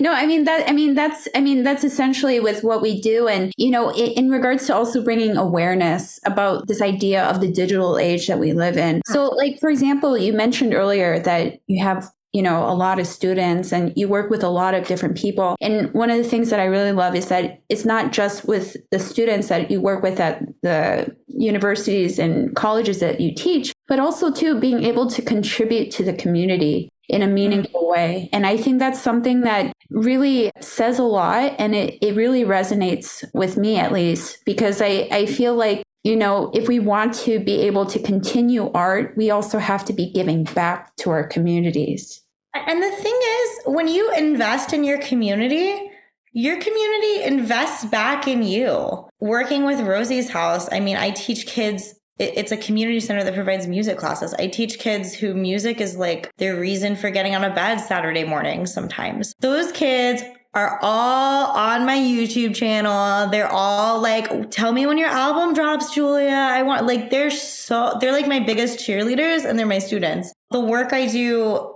No 0.00 0.12
i 0.12 0.26
mean 0.26 0.44
that 0.44 0.68
i 0.68 0.72
mean 0.72 0.94
that's 0.94 1.28
i 1.34 1.40
mean 1.40 1.62
that's 1.62 1.84
essentially 1.84 2.40
with 2.40 2.62
what 2.62 2.80
we 2.80 3.00
do. 3.00 3.28
And 3.28 3.52
you 3.56 3.70
know 3.70 3.90
in, 3.90 4.10
in 4.12 4.30
regards 4.30 4.66
to 4.66 4.74
also 4.74 5.02
bringing 5.02 5.36
awareness 5.36 6.20
about 6.24 6.66
this 6.68 6.80
idea 6.80 7.24
of 7.24 7.40
the 7.40 7.50
digital 7.50 7.98
age 7.98 8.26
that 8.28 8.38
we 8.38 8.52
live 8.52 8.76
in. 8.76 9.02
So 9.06 9.28
like 9.28 9.58
for 9.58 9.68
example 9.68 10.16
you 10.16 10.32
mentioned 10.32 10.74
earlier 10.74 11.18
that 11.20 11.58
you 11.66 11.82
have 11.84 12.10
you 12.32 12.42
know, 12.42 12.64
a 12.64 12.74
lot 12.74 13.00
of 13.00 13.06
students 13.06 13.72
and 13.72 13.92
you 13.96 14.08
work 14.08 14.30
with 14.30 14.44
a 14.44 14.48
lot 14.48 14.74
of 14.74 14.86
different 14.86 15.16
people. 15.16 15.56
And 15.60 15.92
one 15.92 16.10
of 16.10 16.18
the 16.18 16.28
things 16.28 16.50
that 16.50 16.60
I 16.60 16.64
really 16.64 16.92
love 16.92 17.14
is 17.16 17.28
that 17.28 17.60
it's 17.68 17.84
not 17.84 18.12
just 18.12 18.46
with 18.46 18.76
the 18.90 18.98
students 18.98 19.48
that 19.48 19.70
you 19.70 19.80
work 19.80 20.02
with 20.02 20.20
at 20.20 20.42
the 20.62 21.14
universities 21.26 22.18
and 22.18 22.54
colleges 22.54 23.00
that 23.00 23.20
you 23.20 23.34
teach, 23.34 23.72
but 23.88 23.98
also 23.98 24.30
too 24.30 24.60
being 24.60 24.84
able 24.84 25.08
to 25.10 25.22
contribute 25.22 25.90
to 25.92 26.04
the 26.04 26.12
community 26.12 26.88
in 27.08 27.22
a 27.22 27.24
mm-hmm. 27.24 27.34
meaningful 27.34 27.88
way. 27.88 28.28
And 28.32 28.46
I 28.46 28.56
think 28.56 28.78
that's 28.78 29.00
something 29.00 29.40
that 29.40 29.72
really 29.90 30.52
says 30.60 31.00
a 31.00 31.04
lot 31.04 31.54
and 31.58 31.74
it, 31.74 31.98
it 32.00 32.14
really 32.14 32.44
resonates 32.44 33.24
with 33.34 33.56
me 33.56 33.76
at 33.76 33.90
least 33.90 34.38
because 34.46 34.80
I, 34.80 35.08
I 35.10 35.26
feel 35.26 35.54
like 35.54 35.82
you 36.02 36.16
know, 36.16 36.50
if 36.54 36.66
we 36.68 36.78
want 36.78 37.14
to 37.14 37.38
be 37.40 37.62
able 37.62 37.86
to 37.86 37.98
continue 37.98 38.70
art, 38.72 39.14
we 39.16 39.30
also 39.30 39.58
have 39.58 39.84
to 39.86 39.92
be 39.92 40.10
giving 40.10 40.44
back 40.44 40.94
to 40.96 41.10
our 41.10 41.26
communities. 41.26 42.22
And 42.54 42.82
the 42.82 42.90
thing 42.90 43.20
is, 43.22 43.60
when 43.66 43.86
you 43.86 44.12
invest 44.14 44.72
in 44.72 44.82
your 44.82 44.98
community, 44.98 45.90
your 46.32 46.60
community 46.60 47.24
invests 47.24 47.84
back 47.84 48.26
in 48.26 48.42
you. 48.42 49.08
Working 49.20 49.64
with 49.64 49.80
Rosie's 49.80 50.30
House, 50.30 50.68
I 50.72 50.80
mean, 50.80 50.96
I 50.96 51.10
teach 51.10 51.46
kids 51.46 51.94
it's 52.20 52.52
a 52.52 52.56
community 52.58 53.00
center 53.00 53.24
that 53.24 53.34
provides 53.34 53.66
music 53.66 53.96
classes. 53.96 54.34
I 54.34 54.46
teach 54.48 54.78
kids 54.78 55.14
who 55.14 55.32
music 55.32 55.80
is 55.80 55.96
like 55.96 56.30
their 56.36 56.60
reason 56.60 56.94
for 56.94 57.08
getting 57.08 57.32
out 57.32 57.44
of 57.44 57.54
bed 57.54 57.78
Saturday 57.78 58.24
morning 58.24 58.66
sometimes. 58.66 59.34
Those 59.40 59.72
kids 59.72 60.22
are 60.54 60.78
all 60.82 61.56
on 61.56 61.86
my 61.86 61.96
YouTube 61.96 62.54
channel. 62.54 63.28
They're 63.30 63.50
all 63.50 64.00
like, 64.00 64.50
tell 64.50 64.72
me 64.72 64.86
when 64.86 64.98
your 64.98 65.08
album 65.08 65.54
drops, 65.54 65.94
Julia. 65.94 66.30
I 66.30 66.62
want, 66.62 66.86
like, 66.86 67.10
they're 67.10 67.30
so, 67.30 67.96
they're 68.00 68.12
like 68.12 68.26
my 68.26 68.40
biggest 68.40 68.78
cheerleaders 68.80 69.44
and 69.44 69.58
they're 69.58 69.66
my 69.66 69.78
students. 69.78 70.32
The 70.50 70.60
work 70.60 70.92
I 70.92 71.06
do 71.06 71.74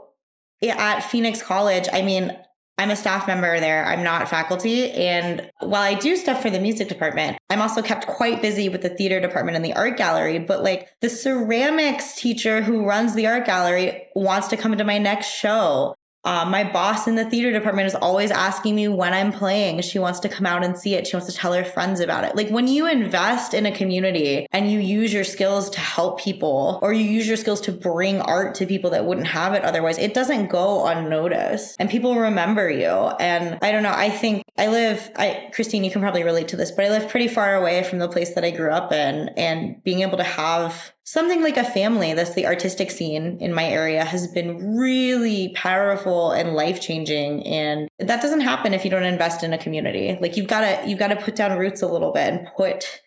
at 0.62 1.00
Phoenix 1.00 1.40
College, 1.42 1.88
I 1.92 2.02
mean, 2.02 2.37
I'm 2.76 2.90
a 2.90 2.96
staff 2.96 3.28
member 3.28 3.60
there. 3.60 3.84
I'm 3.87 4.02
not 4.02 4.28
faculty. 4.28 4.90
And 4.90 5.48
while 5.60 5.82
I 5.82 5.94
do 5.94 6.16
stuff 6.16 6.42
for 6.42 6.50
the 6.50 6.58
music 6.58 6.88
department, 6.88 7.38
I'm 7.48 7.62
also 7.62 7.82
kept 7.82 8.08
quite 8.08 8.42
busy 8.42 8.68
with 8.68 8.82
the 8.82 8.88
theater 8.88 9.20
department 9.20 9.54
and 9.54 9.64
the 9.64 9.74
art 9.74 9.96
gallery. 9.96 10.40
But 10.40 10.64
like 10.64 10.88
the 11.00 11.08
ceramics 11.08 12.16
teacher 12.16 12.62
who 12.62 12.84
runs 12.84 13.14
the 13.14 13.28
art 13.28 13.46
gallery 13.46 14.08
wants 14.16 14.48
to 14.48 14.56
come 14.56 14.76
to 14.76 14.82
my 14.82 14.98
next 14.98 15.28
show. 15.28 15.94
Uh, 16.24 16.44
my 16.48 16.64
boss 16.64 17.06
in 17.06 17.14
the 17.14 17.28
theater 17.28 17.52
department 17.52 17.87
is 17.87 17.94
always 17.94 18.30
asking 18.30 18.74
me 18.74 18.88
when 18.88 19.12
I'm 19.12 19.32
playing. 19.32 19.82
She 19.82 19.98
wants 19.98 20.20
to 20.20 20.28
come 20.28 20.46
out 20.46 20.64
and 20.64 20.76
see 20.76 20.94
it. 20.94 21.06
She 21.06 21.16
wants 21.16 21.30
to 21.30 21.37
tell 21.37 21.52
her 21.52 21.64
friends 21.64 22.00
about 22.00 22.24
it. 22.24 22.34
Like 22.34 22.48
when 22.48 22.66
you 22.66 22.87
invest 22.87 23.52
in 23.52 23.66
a 23.66 23.72
community 23.72 24.46
and 24.52 24.70
you 24.70 24.78
use 24.78 25.12
your 25.12 25.24
skills 25.24 25.68
to 25.70 25.80
help 25.80 26.20
people 26.20 26.78
or 26.82 26.92
you 26.92 27.04
use 27.04 27.28
your 27.28 27.37
skills 27.37 27.60
to 27.62 27.72
bring 27.72 28.20
art 28.22 28.54
to 28.56 28.66
people 28.66 28.90
that 28.90 29.04
wouldn't 29.04 29.26
have 29.26 29.52
it 29.52 29.64
otherwise, 29.64 29.98
it 29.98 30.14
doesn't 30.14 30.48
go 30.48 30.87
unnoticed 30.87 31.76
and 31.78 31.90
people 31.90 32.16
remember 32.16 32.70
you. 32.70 32.88
And 32.88 33.58
I 33.62 33.72
don't 33.72 33.82
know. 33.82 33.92
I 33.94 34.08
think 34.08 34.44
I 34.56 34.68
live, 34.68 35.10
I, 35.16 35.50
Christine, 35.52 35.84
you 35.84 35.90
can 35.90 36.00
probably 36.00 36.24
relate 36.24 36.48
to 36.48 36.56
this, 36.56 36.70
but 36.70 36.87
I 36.87 36.88
live 36.88 37.08
pretty 37.10 37.28
far 37.28 37.54
away 37.54 37.82
from 37.84 37.98
the 37.98 38.08
place 38.08 38.34
that 38.34 38.44
I 38.44 38.50
grew 38.50 38.70
up 38.70 38.92
in 38.92 39.28
and 39.37 39.82
being 39.84 40.00
able 40.00 40.16
to 40.16 40.24
have 40.24 40.93
something 41.04 41.42
like 41.42 41.56
a 41.56 41.64
family 41.64 42.14
that's 42.14 42.34
the 42.34 42.46
artistic 42.46 42.90
scene 42.90 43.38
in 43.40 43.52
my 43.52 43.66
area 43.66 44.04
has 44.04 44.26
been 44.28 44.76
really 44.76 45.52
powerful 45.54 46.32
and 46.32 46.54
life 46.54 46.80
changing 46.80 47.46
and 47.46 47.88
that 47.98 48.22
doesn't 48.22 48.40
happen 48.40 48.72
if 48.74 48.84
you 48.84 48.90
don't 48.90 49.04
invest 49.04 49.42
in 49.44 49.52
a 49.52 49.58
community. 49.58 50.18
Like 50.20 50.36
you've 50.36 50.48
got 50.48 50.60
to 50.60 50.88
you've 50.88 50.98
got 50.98 51.08
to 51.08 51.16
put 51.16 51.36
down 51.36 51.58
roots 51.58 51.82
a 51.82 51.88
little 51.88 52.12
bit 52.12 52.32
and 52.32 52.48
put 52.56 53.02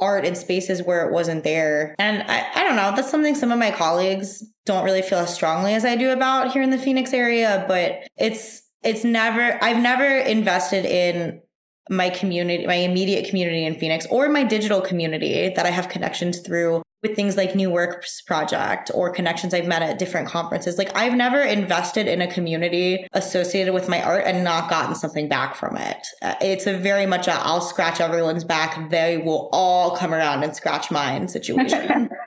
art 0.00 0.24
in 0.24 0.34
spaces 0.34 0.82
where 0.82 1.06
it 1.06 1.12
wasn't 1.12 1.44
there. 1.44 1.94
And 1.98 2.22
I, 2.22 2.46
I 2.54 2.64
don't 2.64 2.76
know 2.76 2.92
that's 2.96 3.10
something 3.10 3.34
some 3.34 3.52
of 3.52 3.58
my 3.58 3.70
colleagues 3.70 4.42
don't 4.64 4.84
really 4.84 5.02
feel 5.02 5.18
as 5.18 5.32
strongly 5.32 5.74
as 5.74 5.84
i 5.84 5.94
do 5.94 6.10
about 6.10 6.50
here 6.50 6.60
in 6.60 6.70
the 6.70 6.78
phoenix 6.78 7.12
area 7.12 7.64
but 7.68 8.00
it's 8.16 8.62
it's 8.82 9.04
never 9.04 9.62
i've 9.62 9.80
never 9.80 10.04
invested 10.04 10.84
in 10.84 11.40
my 11.88 12.10
community, 12.10 12.66
my 12.66 12.74
immediate 12.74 13.28
community 13.28 13.64
in 13.64 13.78
Phoenix 13.78 14.06
or 14.10 14.28
my 14.28 14.42
digital 14.42 14.80
community 14.80 15.52
that 15.54 15.66
I 15.66 15.70
have 15.70 15.88
connections 15.88 16.40
through 16.40 16.82
with 17.06 17.16
things 17.16 17.36
like 17.36 17.54
New 17.54 17.70
Works 17.70 18.20
Project 18.22 18.90
or 18.94 19.10
connections 19.10 19.54
I've 19.54 19.66
met 19.66 19.82
at 19.82 19.98
different 19.98 20.28
conferences. 20.28 20.78
Like 20.78 20.94
I've 20.96 21.14
never 21.14 21.40
invested 21.40 22.08
in 22.08 22.20
a 22.20 22.26
community 22.26 23.06
associated 23.12 23.74
with 23.74 23.88
my 23.88 24.02
art 24.02 24.24
and 24.26 24.42
not 24.42 24.68
gotten 24.68 24.94
something 24.94 25.28
back 25.28 25.54
from 25.54 25.76
it. 25.76 26.06
Uh, 26.22 26.34
it's 26.40 26.66
a 26.66 26.76
very 26.76 27.06
much 27.06 27.28
a 27.28 27.34
I'll 27.34 27.60
scratch 27.60 28.00
everyone's 28.00 28.44
back. 28.44 28.90
They 28.90 29.18
will 29.18 29.48
all 29.52 29.96
come 29.96 30.12
around 30.12 30.42
and 30.42 30.56
scratch 30.56 30.90
mine 30.90 31.28
situation. 31.28 32.10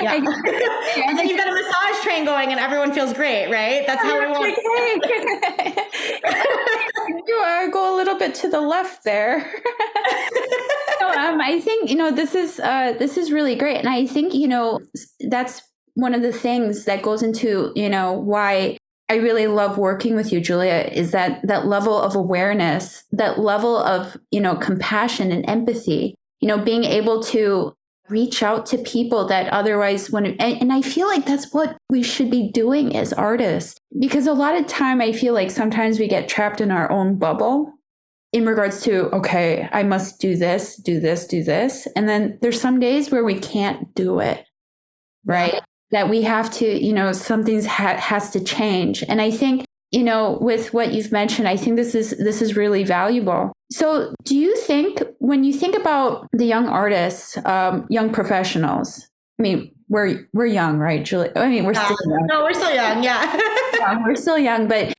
Yeah. 0.00 0.14
and 1.06 1.18
then 1.18 1.28
you've 1.28 1.36
got 1.36 1.48
a 1.48 1.52
massage 1.52 2.02
train 2.02 2.24
going 2.24 2.50
and 2.50 2.58
everyone 2.58 2.94
feels 2.94 3.12
great, 3.12 3.50
right? 3.50 3.86
That's 3.86 4.02
how 4.02 4.18
we 4.18 4.26
want 4.26 4.46
you 7.26 7.42
uh, 7.44 7.66
go 7.66 7.94
a 7.94 7.96
little 7.96 8.16
bit 8.16 8.34
to 8.36 8.48
the 8.48 8.62
left 8.62 9.04
there. 9.04 9.52
Um, 11.06 11.40
I 11.40 11.60
think, 11.60 11.90
you 11.90 11.96
know, 11.96 12.10
this 12.10 12.34
is 12.34 12.60
uh, 12.60 12.94
this 12.98 13.16
is 13.16 13.32
really 13.32 13.54
great. 13.54 13.78
And 13.78 13.88
I 13.88 14.06
think, 14.06 14.34
you 14.34 14.48
know, 14.48 14.80
that's 15.28 15.62
one 15.94 16.14
of 16.14 16.22
the 16.22 16.32
things 16.32 16.84
that 16.84 17.02
goes 17.02 17.22
into, 17.22 17.72
you 17.74 17.88
know, 17.88 18.12
why 18.12 18.76
I 19.08 19.16
really 19.16 19.46
love 19.46 19.78
working 19.78 20.16
with 20.16 20.32
you, 20.32 20.40
Julia, 20.40 20.90
is 20.92 21.12
that 21.12 21.40
that 21.46 21.66
level 21.66 22.00
of 22.00 22.14
awareness, 22.16 23.04
that 23.12 23.38
level 23.38 23.76
of, 23.76 24.16
you 24.30 24.40
know, 24.40 24.56
compassion 24.56 25.32
and 25.32 25.48
empathy, 25.48 26.14
you 26.40 26.48
know, 26.48 26.58
being 26.58 26.84
able 26.84 27.22
to 27.24 27.74
reach 28.08 28.42
out 28.42 28.66
to 28.66 28.78
people 28.78 29.26
that 29.26 29.52
otherwise 29.52 30.10
wouldn't 30.10 30.40
and, 30.40 30.60
and, 30.60 30.72
i 30.72 30.80
feel 30.80 31.08
like 31.08 31.26
that's 31.26 31.52
what 31.52 31.76
we 31.90 32.02
should 32.02 32.30
be 32.30 32.50
doing 32.52 32.94
as 32.96 33.12
artists 33.12 33.80
because 33.98 34.26
a 34.26 34.32
lot 34.32 34.56
of 34.56 34.66
time 34.66 35.00
i 35.00 35.12
feel 35.12 35.34
like 35.34 35.50
sometimes 35.50 35.98
we 35.98 36.06
get 36.06 36.28
trapped 36.28 36.60
in 36.60 36.70
our 36.70 36.90
own 36.90 37.18
bubble 37.18 37.72
in 38.32 38.44
regards 38.44 38.82
to 38.82 39.04
okay 39.14 39.68
i 39.72 39.82
must 39.82 40.20
do 40.20 40.36
this 40.36 40.76
do 40.76 41.00
this 41.00 41.26
do 41.26 41.42
this. 41.42 41.86
And 41.96 42.08
then 42.08 42.38
there's 42.42 42.60
some 42.60 42.80
days 42.80 43.10
where 43.10 43.24
we 43.24 43.38
can't 43.38 43.94
do 43.94 44.20
it 44.20 44.46
right? 45.26 45.60
That 45.90 46.08
we 46.08 46.22
have 46.22 46.50
to 46.52 46.66
you 46.66 46.92
know 46.92 47.12
something's 47.12 47.66
ha- 47.66 47.98
has 47.98 48.30
to 48.30 48.42
change. 48.42 49.04
And 49.08 49.20
i 49.20 49.30
think 49.30 49.64
you 49.90 50.02
know 50.02 50.38
with 50.40 50.74
what 50.74 50.92
you've 50.92 51.12
mentioned 51.12 51.46
i 51.46 51.56
think 51.56 51.76
this 51.76 51.94
is 51.94 52.10
this 52.18 52.40
is 52.40 52.56
really 52.56 52.84
valuable. 52.84 53.52
So 53.70 54.14
do 54.24 54.36
you 54.36 54.56
think 54.56 55.02
when 55.18 55.44
you 55.44 55.52
think 55.52 55.76
about 55.76 56.28
the 56.32 56.46
young 56.46 56.68
artists 56.68 57.36
um, 57.44 57.86
young 57.90 58.12
professionals 58.12 59.08
i 59.38 59.42
mean 59.42 59.72
we're 59.88 60.26
we're 60.32 60.46
young 60.46 60.78
right 60.78 61.04
julie? 61.04 61.30
I 61.36 61.48
mean 61.48 61.64
we're 61.64 61.72
yeah. 61.72 61.84
still 61.84 61.96
young. 62.08 62.26
No 62.26 62.42
we're 62.42 62.54
still 62.54 62.74
young 62.74 63.02
yeah, 63.02 63.36
yeah 63.78 64.02
we're 64.04 64.16
still 64.16 64.38
young 64.38 64.66
but 64.68 64.92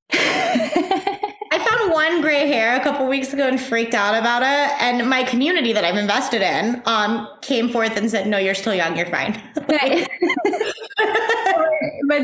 one 1.98 2.22
gray 2.22 2.48
hair 2.48 2.76
a 2.80 2.84
couple 2.84 3.08
weeks 3.08 3.34
ago 3.34 3.48
and 3.48 3.60
freaked 3.60 3.96
out 3.96 4.14
about 4.14 4.44
it. 4.44 4.82
And 4.82 5.10
my 5.10 5.24
community 5.24 5.74
that 5.74 5.84
I'm 5.84 5.98
invested 5.98 6.44
in 6.44 6.80
um, 6.86 7.28
came 7.42 7.70
forth 7.70 7.98
and 7.98 8.10
said, 8.10 8.28
"No, 8.28 8.38
you're 8.38 8.54
still 8.54 8.76
young. 8.76 8.96
You're 8.96 9.08
fine." 9.08 9.42
but 12.08 12.22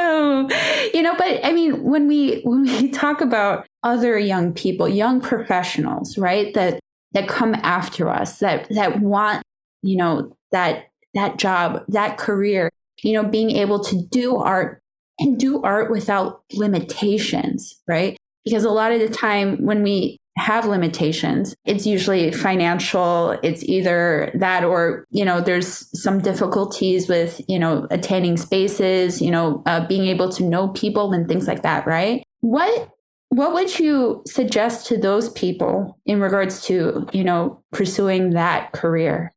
Oh, 0.00 0.48
you 0.94 1.02
know, 1.02 1.14
but 1.16 1.44
I 1.44 1.52
mean, 1.52 1.82
when 1.82 2.06
we 2.06 2.40
when 2.42 2.62
we 2.62 2.88
talk 2.90 3.20
about 3.20 3.66
other 3.82 4.18
young 4.18 4.52
people, 4.52 4.88
young 4.88 5.20
professionals, 5.20 6.16
right, 6.18 6.52
that 6.54 6.80
that 7.12 7.28
come 7.28 7.54
after 7.62 8.08
us, 8.08 8.38
that 8.38 8.68
that 8.70 9.00
want, 9.00 9.42
you 9.82 9.96
know, 9.96 10.36
that 10.52 10.88
that 11.14 11.38
job, 11.38 11.84
that 11.88 12.18
career, 12.18 12.70
you 13.02 13.12
know, 13.12 13.24
being 13.28 13.50
able 13.50 13.82
to 13.84 14.02
do 14.10 14.36
art 14.36 14.80
and 15.18 15.38
do 15.38 15.62
art 15.62 15.90
without 15.90 16.42
limitations, 16.52 17.80
right? 17.88 18.16
Because 18.48 18.64
a 18.64 18.70
lot 18.70 18.92
of 18.92 19.00
the 19.00 19.08
time 19.08 19.64
when 19.64 19.82
we 19.82 20.18
have 20.38 20.64
limitations. 20.64 21.54
It's 21.64 21.86
usually 21.86 22.30
financial. 22.30 23.36
It's 23.42 23.62
either 23.64 24.30
that 24.34 24.64
or, 24.64 25.04
you 25.10 25.24
know, 25.24 25.40
there's 25.40 25.88
some 26.00 26.20
difficulties 26.20 27.08
with, 27.08 27.40
you 27.48 27.58
know, 27.58 27.86
attaining 27.90 28.36
spaces, 28.36 29.20
you 29.20 29.30
know, 29.30 29.62
uh, 29.66 29.86
being 29.86 30.06
able 30.06 30.30
to 30.30 30.44
know 30.44 30.68
people 30.68 31.12
and 31.12 31.28
things 31.28 31.46
like 31.46 31.62
that, 31.62 31.86
right? 31.86 32.22
What 32.40 32.90
what 33.30 33.52
would 33.52 33.78
you 33.78 34.22
suggest 34.26 34.86
to 34.86 34.96
those 34.96 35.28
people 35.30 35.98
in 36.06 36.18
regards 36.20 36.62
to, 36.62 37.06
you 37.12 37.24
know, 37.24 37.62
pursuing 37.72 38.30
that 38.30 38.72
career? 38.72 39.34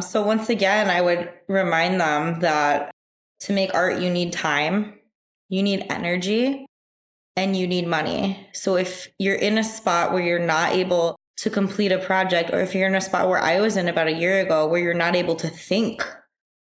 So 0.00 0.22
once 0.22 0.48
again, 0.48 0.88
I 0.88 1.00
would 1.00 1.30
remind 1.48 2.00
them 2.00 2.40
that 2.40 2.92
to 3.40 3.52
make 3.52 3.74
art 3.74 4.00
you 4.00 4.08
need 4.08 4.32
time, 4.32 4.94
you 5.48 5.64
need 5.64 5.84
energy, 5.90 6.64
and 7.36 7.56
you 7.56 7.66
need 7.66 7.86
money. 7.86 8.48
So 8.52 8.76
if 8.76 9.08
you're 9.18 9.34
in 9.34 9.58
a 9.58 9.64
spot 9.64 10.12
where 10.12 10.22
you're 10.22 10.38
not 10.38 10.72
able 10.72 11.16
to 11.38 11.50
complete 11.50 11.92
a 11.92 11.98
project, 11.98 12.50
or 12.52 12.60
if 12.60 12.74
you're 12.74 12.86
in 12.86 12.94
a 12.94 13.00
spot 13.00 13.28
where 13.28 13.38
I 13.38 13.60
was 13.60 13.76
in 13.76 13.88
about 13.88 14.06
a 14.06 14.12
year 14.12 14.40
ago, 14.40 14.66
where 14.66 14.80
you're 14.80 14.94
not 14.94 15.16
able 15.16 15.34
to 15.36 15.48
think 15.48 16.06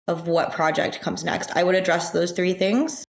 of 0.07 0.27
what 0.27 0.53
project 0.53 1.01
comes 1.01 1.25
next, 1.25 1.55
I 1.57 1.65
would 1.65 1.75
address 1.75 2.11
those 2.11 2.33
three 2.33 2.55
things 2.55 3.05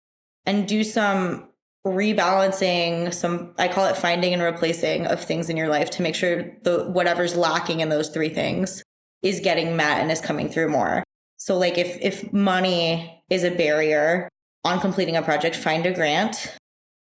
and 0.45 0.67
do 0.67 0.83
some 0.83 1.49
rebalancing 1.85 3.13
some 3.13 3.53
i 3.57 3.67
call 3.67 3.85
it 3.85 3.95
finding 3.95 4.33
and 4.33 4.41
replacing 4.41 5.05
of 5.05 5.23
things 5.23 5.49
in 5.49 5.55
your 5.55 5.69
life 5.69 5.89
to 5.89 6.01
make 6.01 6.15
sure 6.15 6.43
the 6.63 6.83
whatever's 6.85 7.35
lacking 7.35 7.79
in 7.79 7.89
those 7.89 8.09
three 8.09 8.29
things 8.29 8.83
is 9.21 9.39
getting 9.39 9.75
met 9.75 10.01
and 10.01 10.11
is 10.11 10.19
coming 10.19 10.49
through 10.49 10.67
more 10.67 11.03
so 11.37 11.57
like 11.57 11.77
if 11.77 11.97
if 12.01 12.33
money 12.33 13.23
is 13.29 13.43
a 13.43 13.51
barrier 13.51 14.27
on 14.65 14.79
completing 14.79 15.15
a 15.15 15.21
project 15.21 15.55
find 15.55 15.85
a 15.85 15.93
grant 15.93 16.57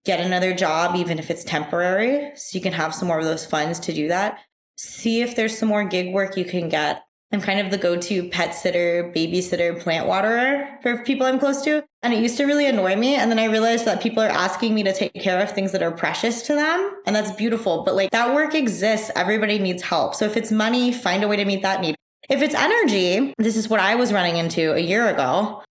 get 0.07 0.21
another 0.21 0.55
job, 0.55 0.97
even 0.97 1.19
if 1.19 1.31
it's 1.31 1.45
temporary, 1.45 2.31
so 2.37 2.57
you 2.57 2.62
can 2.62 2.73
have 2.73 2.95
some 2.95 3.09
more 3.09 3.19
of 3.19 3.25
those 3.25 3.45
funds 3.45 3.81
to 3.81 3.92
do 3.92 4.09
that. 4.09 4.38
See 4.77 5.21
if 5.21 5.37
there's 5.37 5.59
some 5.59 5.69
more 5.69 5.85
gig 5.85 6.14
work 6.14 6.37
you 6.37 6.45
can 6.45 6.69
get. 6.69 7.03
I'm 7.33 7.40
kind 7.40 7.59
of 7.59 7.73
the 7.73 7.79
go 7.79 7.97
to 7.97 8.29
pet 8.29 8.55
sitter, 8.55 9.12
babysitter, 9.14 9.81
plant 9.81 10.07
waterer 10.07 10.69
for 10.81 11.03
people 11.03 11.27
I'm 11.27 11.40
close 11.40 11.61
to. 11.62 11.85
And 12.03 12.14
it 12.14 12.23
used 12.23 12.37
to 12.37 12.45
really 12.45 12.66
annoy 12.66 12.95
me. 12.95 13.16
And 13.16 13.31
then 13.31 13.40
I 13.40 13.47
realized 13.47 13.85
that 13.85 14.01
people 14.01 14.23
are 14.23 14.29
asking 14.29 14.77
me 14.77 14.85
to 14.85 14.92
take 14.92 15.12
care 15.14 15.42
of 15.42 15.51
things 15.51 15.73
that 15.73 15.83
are 15.83 15.90
precious 15.90 16.42
to 16.42 16.55
them. 16.55 16.92
And 17.05 17.16
that's 17.16 17.33
beautiful. 17.33 17.83
But 17.83 17.97
like 17.97 18.12
that 18.12 18.33
work 18.33 18.55
exists. 18.55 19.11
Everybody 19.16 19.59
needs 19.59 19.83
help. 19.83 20.14
So 20.14 20.25
if 20.25 20.37
it's 20.37 20.53
money, 20.53 20.92
find 20.92 21.25
a 21.25 21.29
way 21.29 21.37
to 21.37 21.45
meet 21.45 21.62
that 21.62 21.81
need. 21.81 21.97
If 22.31 22.42
it's 22.42 22.55
energy, 22.55 23.35
this 23.38 23.57
is 23.57 23.69
what 23.69 23.81
I 23.81 23.97
was 23.97 24.12
running 24.12 24.37
into 24.37 24.75
a 24.75 24.81
year 24.81 25.09
ago. 25.09 25.64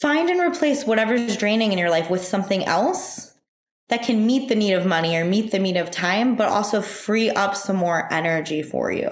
Find 0.00 0.30
and 0.30 0.40
replace 0.40 0.84
whatever's 0.84 1.36
draining 1.36 1.72
in 1.72 1.78
your 1.78 1.90
life 1.90 2.08
with 2.08 2.24
something 2.24 2.64
else 2.64 3.29
that 3.90 4.02
can 4.02 4.24
meet 4.24 4.48
the 4.48 4.54
need 4.54 4.72
of 4.72 4.86
money 4.86 5.16
or 5.16 5.24
meet 5.24 5.50
the 5.50 5.58
need 5.58 5.76
of 5.76 5.90
time, 5.90 6.36
but 6.36 6.48
also 6.48 6.80
free 6.80 7.28
up 7.30 7.54
some 7.54 7.76
more 7.76 8.10
energy 8.12 8.62
for 8.62 8.90
you. 8.90 9.10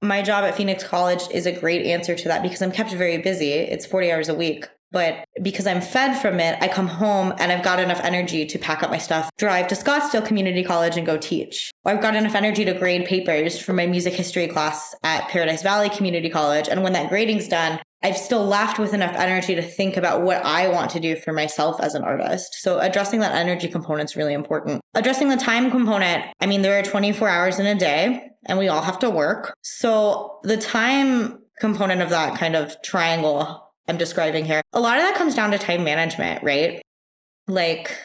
My 0.00 0.22
job 0.22 0.44
at 0.44 0.54
Phoenix 0.54 0.84
College 0.84 1.22
is 1.30 1.46
a 1.46 1.52
great 1.52 1.84
answer 1.84 2.14
to 2.14 2.28
that 2.28 2.42
because 2.42 2.62
I'm 2.62 2.72
kept 2.72 2.92
very 2.92 3.18
busy. 3.18 3.52
It's 3.52 3.86
40 3.86 4.12
hours 4.12 4.28
a 4.28 4.34
week. 4.34 4.66
But 4.90 5.24
because 5.42 5.66
I'm 5.66 5.80
fed 5.80 6.20
from 6.20 6.40
it, 6.40 6.56
I 6.62 6.68
come 6.68 6.86
home 6.86 7.34
and 7.38 7.52
I've 7.52 7.64
got 7.64 7.78
enough 7.78 8.00
energy 8.02 8.46
to 8.46 8.58
pack 8.58 8.82
up 8.82 8.90
my 8.90 8.98
stuff, 8.98 9.30
drive 9.36 9.68
to 9.68 9.74
Scottsdale 9.74 10.24
Community 10.26 10.64
College 10.64 10.96
and 10.96 11.06
go 11.06 11.18
teach. 11.18 11.70
Or 11.84 11.92
I've 11.92 12.00
got 12.00 12.16
enough 12.16 12.34
energy 12.34 12.64
to 12.64 12.74
grade 12.74 13.06
papers 13.06 13.60
for 13.60 13.72
my 13.72 13.86
music 13.86 14.14
history 14.14 14.48
class 14.48 14.94
at 15.02 15.28
Paradise 15.28 15.62
Valley 15.62 15.90
Community 15.90 16.30
College. 16.30 16.68
And 16.68 16.82
when 16.82 16.94
that 16.94 17.10
grading's 17.10 17.48
done, 17.48 17.80
I've 18.02 18.16
still 18.16 18.44
left 18.46 18.78
with 18.78 18.94
enough 18.94 19.14
energy 19.16 19.56
to 19.56 19.62
think 19.62 19.96
about 19.96 20.22
what 20.22 20.44
I 20.44 20.68
want 20.68 20.90
to 20.92 21.00
do 21.00 21.16
for 21.16 21.32
myself 21.32 21.80
as 21.80 21.94
an 21.94 22.04
artist. 22.04 22.54
So 22.60 22.78
addressing 22.78 23.20
that 23.20 23.34
energy 23.34 23.66
component 23.66 24.10
is 24.10 24.16
really 24.16 24.34
important. 24.34 24.80
Addressing 24.94 25.28
the 25.28 25.36
time 25.36 25.70
component, 25.70 26.24
I 26.40 26.46
mean, 26.46 26.62
there 26.62 26.78
are 26.78 26.82
24 26.82 27.28
hours 27.28 27.58
in 27.58 27.66
a 27.66 27.74
day 27.74 28.30
and 28.46 28.58
we 28.58 28.68
all 28.68 28.82
have 28.82 29.00
to 29.00 29.10
work. 29.10 29.54
So 29.62 30.38
the 30.44 30.56
time 30.56 31.40
component 31.58 32.00
of 32.00 32.10
that 32.10 32.38
kind 32.38 32.54
of 32.54 32.80
triangle 32.82 33.67
I'm 33.88 33.96
describing 33.96 34.44
here, 34.44 34.62
a 34.72 34.80
lot 34.80 34.98
of 34.98 35.02
that 35.04 35.14
comes 35.16 35.34
down 35.34 35.50
to 35.52 35.58
time 35.58 35.84
management, 35.84 36.42
right? 36.42 36.82
Like 37.46 37.96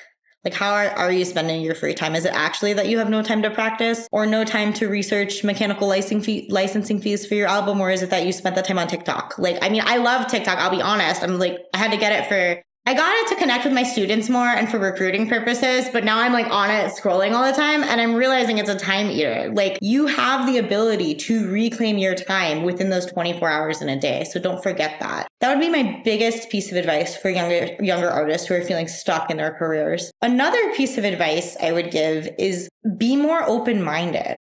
like, 0.43 0.53
how 0.53 0.73
are, 0.73 0.89
are 0.89 1.11
you 1.11 1.23
spending 1.23 1.61
your 1.61 1.73
free 1.73 1.93
time? 1.93 2.15
Is 2.15 2.25
it 2.25 2.33
actually 2.33 2.73
that 2.73 2.87
you 2.87 2.97
have 2.97 3.09
no 3.09 3.23
time 3.23 3.41
to 3.43 3.49
practice 3.49 4.09
or 4.11 4.25
no 4.25 4.43
time 4.43 4.73
to 4.73 4.89
research 4.89 5.41
mechanical 5.41 5.87
licensing, 5.87 6.21
fee, 6.21 6.47
licensing 6.49 6.99
fees 6.99 7.25
for 7.25 7.35
your 7.35 7.47
album? 7.47 7.79
Or 7.79 7.89
is 7.89 8.01
it 8.01 8.09
that 8.09 8.25
you 8.25 8.33
spent 8.33 8.57
that 8.57 8.65
time 8.65 8.77
on 8.77 8.87
TikTok? 8.87 9.35
Like, 9.37 9.57
I 9.61 9.69
mean, 9.69 9.83
I 9.85 9.97
love 9.97 10.27
TikTok. 10.27 10.57
I'll 10.57 10.69
be 10.69 10.81
honest. 10.81 11.23
I'm 11.23 11.39
like, 11.39 11.59
I 11.73 11.77
had 11.77 11.91
to 11.91 11.97
get 11.97 12.11
it 12.11 12.27
for 12.27 12.61
I 12.85 12.93
got 12.95 13.15
it 13.15 13.29
to 13.29 13.35
connect 13.35 13.63
with 13.63 13.73
my 13.73 13.83
students 13.83 14.27
more 14.27 14.45
and 14.45 14.69
for 14.69 14.77
recruiting 14.77 15.29
purposes, 15.29 15.87
but 15.93 16.03
now 16.03 16.19
I'm 16.19 16.33
like 16.33 16.47
on 16.47 16.69
it 16.69 16.91
scrolling 16.91 17.31
all 17.31 17.45
the 17.49 17.55
time 17.55 17.81
and 17.81 18.01
I'm 18.01 18.13
realizing 18.13 18.57
it's 18.57 18.69
a 18.69 18.77
time 18.77 19.09
eater. 19.09 19.49
Like 19.53 19.79
you 19.81 20.05
have 20.07 20.45
the 20.45 20.57
ability 20.57 21.15
to 21.15 21.49
reclaim 21.49 21.97
your 21.97 22.13
time 22.13 22.63
within 22.63 22.89
those 22.89 23.05
24 23.05 23.49
hours 23.49 23.81
in 23.81 23.87
a 23.87 23.97
day. 23.97 24.25
So 24.25 24.37
don't 24.37 24.61
forget 24.61 24.99
that. 24.99 25.29
That 25.39 25.49
would 25.49 25.61
be 25.61 25.69
my 25.69 26.01
biggest 26.03 26.49
piece 26.49 26.71
of 26.71 26.77
advice 26.77 27.15
for 27.15 27.29
younger 27.29 27.73
younger 27.81 28.09
artists 28.09 28.47
who 28.47 28.55
are 28.55 28.61
feeling 28.61 28.89
stuck 28.89 29.31
in 29.31 29.37
their 29.37 29.53
careers. 29.53 30.11
Another 30.21 30.73
piece 30.73 30.97
of 30.97 31.05
advice 31.05 31.55
I 31.63 31.71
would 31.71 31.89
give 31.89 32.27
is 32.37 32.67
be 32.97 33.15
more 33.15 33.47
open-minded. 33.47 34.35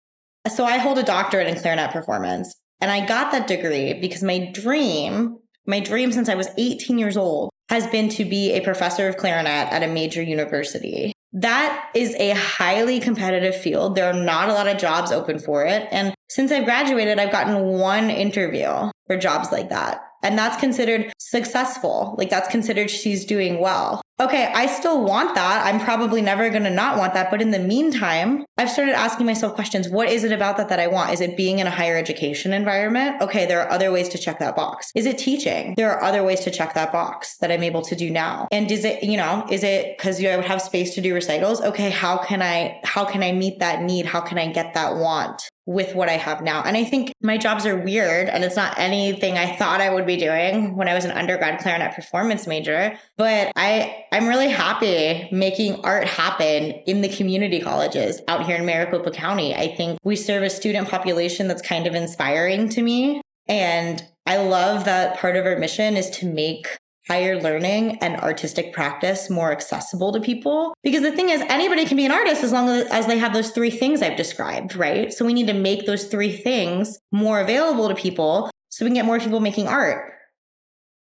So 0.53 0.65
I 0.65 0.79
hold 0.79 0.99
a 0.99 1.05
doctorate 1.05 1.47
in 1.47 1.61
clarinet 1.61 1.93
performance 1.93 2.57
and 2.81 2.91
I 2.91 3.07
got 3.07 3.31
that 3.31 3.47
degree 3.47 3.95
because 4.01 4.25
my 4.25 4.51
dream 4.53 5.39
my 5.65 5.79
dream 5.79 6.11
since 6.11 6.29
I 6.29 6.35
was 6.35 6.49
18 6.59 6.99
years 6.99 7.17
old 7.17 7.52
has 7.73 7.87
been 7.87 8.11
to 8.11 8.27
be 8.27 8.53
a 8.53 8.61
professor 8.61 9.09
of 9.09 9.17
clarinet 9.17 9.73
at 9.73 9.83
a 9.83 9.87
major 9.87 10.23
university. 10.23 11.15
That 11.33 11.89
is 11.95 12.15
a 12.17 12.33
highly 12.33 13.01
competitive 13.01 13.57
field. 13.57 13.95
There 13.95 14.11
are 14.11 14.13
not 14.13 14.51
a 14.51 14.53
lot 14.53 14.69
of 14.69 14.77
jobs 14.77 15.11
open 15.11 15.39
for 15.39 15.65
it. 15.65 15.89
And 15.91 16.15
since 16.29 16.53
I've 16.53 16.67
graduated, 16.67 17.19
I've 17.19 17.33
gotten 17.33 17.65
one 17.65 18.11
interview 18.11 18.91
for 19.07 19.17
jobs 19.17 19.51
like 19.51 19.71
that. 19.71 20.03
And 20.23 20.39
that's 20.39 20.57
considered 20.59 21.13
successful. 21.19 22.15
Like 22.19 22.31
that's 22.31 22.49
considered 22.49 22.91
she's 22.91 23.25
doing 23.25 23.61
well. 23.61 24.03
Okay, 24.21 24.53
I 24.55 24.67
still 24.67 25.03
want 25.03 25.35
that. 25.35 25.67
I'm 25.67 25.81
probably 25.81 26.23
never 26.23 26.49
going 26.49 26.63
to 26.63 26.71
not 26.71 26.97
want 26.97 27.15
that. 27.15 27.29
But 27.29 27.43
in 27.43 27.51
the 27.51 27.59
meantime, 27.59 28.45
I've 28.57 28.71
started 28.71 28.95
asking 28.95 29.27
myself 29.27 29.55
questions. 29.55 29.89
What 29.89 30.09
is 30.09 30.23
it 30.23 30.31
about 30.31 30.59
that 30.59 30.69
that 30.69 30.79
I 30.79 30.87
want? 30.87 31.13
Is 31.13 31.21
it 31.21 31.37
being 31.37 31.59
in 31.59 31.67
a 31.67 31.71
higher 31.71 31.97
education 31.97 32.53
environment? 32.53 33.21
Okay, 33.21 33.47
there 33.47 33.61
are 33.61 33.71
other 33.71 33.91
ways 33.91 34.09
to 34.11 34.19
check 34.19 34.39
that 34.39 34.55
box. 34.55 34.93
Is 34.95 35.07
it 35.07 35.19
teaching? 35.19 35.75
There 35.77 35.91
are 35.91 36.01
other 36.05 36.23
ways 36.23 36.41
to 36.41 36.53
check 36.53 36.75
that 36.75 36.93
box 36.93 37.37
that 37.39 37.51
I'm 37.51 37.65
able 37.65 37.83
to 37.83 37.97
do 37.97 38.11
now. 38.11 38.47
And 38.53 38.71
is 38.71 38.85
it, 38.85 39.03
you 39.03 39.17
know, 39.17 39.45
is 39.51 39.65
it 39.65 39.97
because 39.97 40.21
you 40.21 40.29
I 40.29 40.37
would 40.37 40.45
have 40.45 40.63
space 40.63 40.95
to 40.95 41.01
do 41.01 41.15
recitals? 41.15 41.61
Okay, 41.61 41.91
how 41.91 42.19
can 42.19 42.43
I, 42.43 42.81
how 42.85 43.05
can 43.05 43.25
I 43.25 43.33
meet 43.33 43.59
that 43.59 43.83
need? 43.83 44.07
How 44.07 44.21
can 44.21 44.39
I 44.39 44.53
get 44.53 44.75
that 44.75 44.97
want? 44.97 45.49
With 45.67 45.95
what 45.95 46.09
I 46.09 46.17
have 46.17 46.43
now. 46.43 46.63
And 46.63 46.77
I 46.77 46.85
think 46.85 47.13
my 47.23 47.39
jobs 47.39 47.67
are 47.67 47.77
weird 47.77 48.29
and 48.29 48.45
it's 48.45 48.57
not 48.57 48.79
anything 48.79 49.39
I 49.39 49.55
thought 49.57 49.81
I 49.81 49.91
would 49.91 50.07
be 50.07 50.17
doing 50.17 50.77
when 50.77 50.89
I 50.89 50.95
was 50.95 51.05
an 51.05 51.13
undergrad 51.13 51.61
clarinet 51.61 51.95
performance 51.95 52.47
major, 52.47 52.99
but 53.17 53.53
I 53.55 54.07
I'm 54.11 54.27
really 54.27 54.49
happy 54.49 55.29
making 55.31 55.85
art 55.85 56.07
happen 56.07 56.73
in 56.87 57.01
the 57.01 57.09
community 57.09 57.61
colleges 57.61 58.21
out 58.29 58.45
here 58.45 58.57
in 58.57 58.67
Maricopa 58.67 59.11
County. 59.11 59.55
I 59.55 59.75
think 59.75 59.99
we 60.03 60.17
serve 60.17 60.43
a 60.43 60.51
student 60.51 60.89
population 60.89 61.49
that's 61.49 61.63
kind 61.63 61.87
of 61.87 61.95
inspiring 61.95 62.69
to 62.71 62.83
me 62.83 63.23
and 63.49 64.05
I 64.27 64.37
love 64.37 64.85
that 64.85 65.19
part 65.19 65.37
of 65.37 65.47
our 65.47 65.59
mission 65.59 65.97
is 65.97 66.11
to 66.11 66.27
make 66.27 66.79
higher 67.09 67.41
learning 67.41 67.99
and 67.99 68.17
artistic 68.17 68.73
practice 68.73 69.29
more 69.29 69.51
accessible 69.51 70.13
to 70.13 70.21
people. 70.21 70.75
Because 70.83 71.03
the 71.03 71.13
thing 71.13 71.31
is, 71.31 71.41
anybody 71.49 71.85
can 71.85 71.97
be 71.97 72.07
an 72.07 72.13
artist 72.13 72.45
as 72.45 72.53
long 72.53 72.69
as, 72.69 73.07
they 73.07 73.19
have 73.19 73.33
those 73.33 73.51
three 73.51 73.71
things 73.71 74.03
I've 74.03 74.17
described, 74.17 74.77
right? 74.77 75.13
So 75.13 75.25
we 75.25 75.35
need 75.35 75.49
to 75.49 75.53
make 75.53 75.87
those 75.87 76.05
three 76.05 76.33
things 76.33 76.99
more 77.11 77.41
available 77.41 77.89
to 77.89 77.95
people 77.95 78.51
so 78.69 78.85
we 78.85 78.91
can 78.91 78.95
get 78.95 79.05
more 79.05 79.19
people 79.19 79.41
making 79.41 79.67
art. 79.67 80.13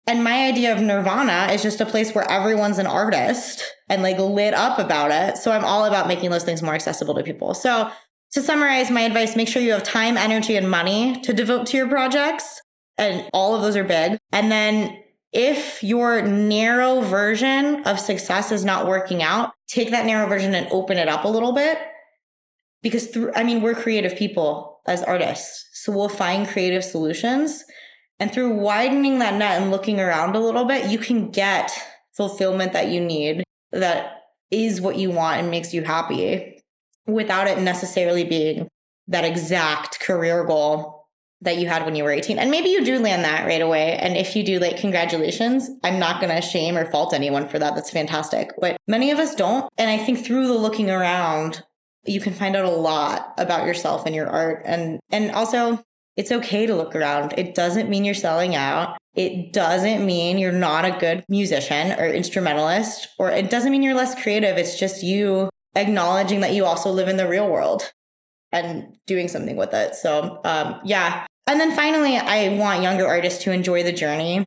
And 0.06 0.24
my 0.24 0.48
idea 0.48 0.74
of 0.74 0.82
nirvana 0.82 1.52
is 1.52 1.62
just 1.62 1.80
a 1.80 1.86
place 1.86 2.12
where 2.12 2.28
everyone's 2.28 2.78
an 2.78 2.88
artist 2.88 3.62
and 3.88 4.02
like 4.02 4.18
lit 4.18 4.52
up 4.52 4.80
about 4.80 5.12
it. 5.12 5.36
So 5.36 5.52
I'm 5.52 5.64
all 5.64 5.84
about 5.84 6.08
making 6.08 6.30
those 6.30 6.42
things 6.42 6.62
more 6.62 6.74
accessible 6.74 7.14
to 7.14 7.22
people. 7.22 7.54
So 7.54 7.88
to 8.32 8.42
summarize 8.42 8.90
my 8.90 9.02
advice, 9.02 9.36
make 9.36 9.46
sure 9.46 9.62
you 9.62 9.72
have 9.72 9.84
time, 9.84 10.16
energy, 10.16 10.56
and 10.56 10.68
money 10.68 11.20
to 11.20 11.32
devote 11.32 11.66
to 11.68 11.76
your 11.76 11.88
projects. 11.88 12.60
And 12.98 13.28
all 13.32 13.54
of 13.54 13.62
those 13.62 13.76
are 13.76 13.84
big. 13.84 14.18
And 14.32 14.50
then 14.50 14.98
if 15.32 15.82
your 15.82 16.22
narrow 16.22 17.00
version 17.00 17.82
of 17.84 17.98
success 17.98 18.52
is 18.52 18.64
not 18.64 18.86
working 18.86 19.22
out, 19.22 19.52
take 19.66 19.90
that 19.90 20.06
narrow 20.06 20.28
version 20.28 20.54
and 20.54 20.68
open 20.70 20.98
it 20.98 21.08
up 21.08 21.24
a 21.24 21.28
little 21.28 21.52
bit. 21.52 21.78
Because 22.82 23.06
through, 23.06 23.32
I 23.34 23.44
mean, 23.44 23.62
we're 23.62 23.74
creative 23.74 24.16
people 24.16 24.80
as 24.86 25.02
artists. 25.02 25.68
So 25.72 25.92
we'll 25.92 26.08
find 26.08 26.46
creative 26.46 26.84
solutions. 26.84 27.64
And 28.18 28.32
through 28.32 28.54
widening 28.54 29.20
that 29.20 29.34
net 29.34 29.62
and 29.62 29.70
looking 29.70 30.00
around 30.00 30.36
a 30.36 30.40
little 30.40 30.64
bit, 30.64 30.90
you 30.90 30.98
can 30.98 31.30
get 31.30 31.72
fulfillment 32.12 32.72
that 32.74 32.88
you 32.88 33.00
need 33.00 33.42
that 33.70 34.22
is 34.50 34.80
what 34.80 34.96
you 34.96 35.10
want 35.10 35.40
and 35.40 35.50
makes 35.50 35.72
you 35.72 35.82
happy 35.82 36.62
without 37.06 37.46
it 37.46 37.58
necessarily 37.58 38.22
being 38.22 38.68
that 39.08 39.24
exact 39.24 39.98
career 40.00 40.44
goal 40.44 41.01
that 41.42 41.58
you 41.58 41.68
had 41.68 41.84
when 41.84 41.94
you 41.94 42.04
were 42.04 42.12
18. 42.12 42.38
And 42.38 42.50
maybe 42.50 42.70
you 42.70 42.84
do 42.84 42.98
land 42.98 43.24
that 43.24 43.46
right 43.46 43.60
away. 43.60 43.96
And 43.98 44.16
if 44.16 44.34
you 44.34 44.44
do, 44.44 44.58
like, 44.58 44.78
congratulations. 44.78 45.68
I'm 45.82 45.98
not 45.98 46.20
going 46.20 46.34
to 46.34 46.40
shame 46.40 46.76
or 46.76 46.90
fault 46.90 47.12
anyone 47.12 47.48
for 47.48 47.58
that. 47.58 47.74
That's 47.74 47.90
fantastic. 47.90 48.50
But 48.60 48.76
many 48.86 49.10
of 49.10 49.18
us 49.18 49.34
don't. 49.34 49.68
And 49.76 49.90
I 49.90 49.98
think 49.98 50.24
through 50.24 50.46
the 50.46 50.54
looking 50.54 50.88
around, 50.88 51.62
you 52.04 52.20
can 52.20 52.32
find 52.32 52.56
out 52.56 52.64
a 52.64 52.70
lot 52.70 53.34
about 53.38 53.66
yourself 53.66 54.06
and 54.06 54.14
your 54.14 54.28
art. 54.28 54.62
And, 54.64 55.00
and 55.10 55.32
also, 55.32 55.82
it's 56.16 56.32
okay 56.32 56.66
to 56.66 56.74
look 56.74 56.94
around. 56.94 57.34
It 57.36 57.54
doesn't 57.54 57.88
mean 57.88 58.04
you're 58.04 58.14
selling 58.14 58.54
out. 58.54 58.98
It 59.14 59.52
doesn't 59.52 60.04
mean 60.06 60.38
you're 60.38 60.52
not 60.52 60.84
a 60.84 60.96
good 60.98 61.24
musician 61.28 61.92
or 61.98 62.06
instrumentalist, 62.06 63.08
or 63.18 63.30
it 63.30 63.50
doesn't 63.50 63.70
mean 63.70 63.82
you're 63.82 63.94
less 63.94 64.20
creative. 64.20 64.56
It's 64.56 64.78
just 64.78 65.02
you 65.02 65.50
acknowledging 65.74 66.40
that 66.40 66.54
you 66.54 66.64
also 66.64 66.90
live 66.90 67.08
in 67.08 67.16
the 67.16 67.28
real 67.28 67.48
world 67.48 67.92
and 68.52 68.96
doing 69.06 69.28
something 69.28 69.56
with 69.56 69.72
it. 69.74 69.94
So, 69.94 70.40
um, 70.44 70.80
yeah, 70.84 71.26
and 71.46 71.60
then 71.60 71.74
finally, 71.74 72.16
I 72.16 72.56
want 72.56 72.82
younger 72.82 73.06
artists 73.06 73.42
to 73.44 73.52
enjoy 73.52 73.82
the 73.82 73.92
journey. 73.92 74.44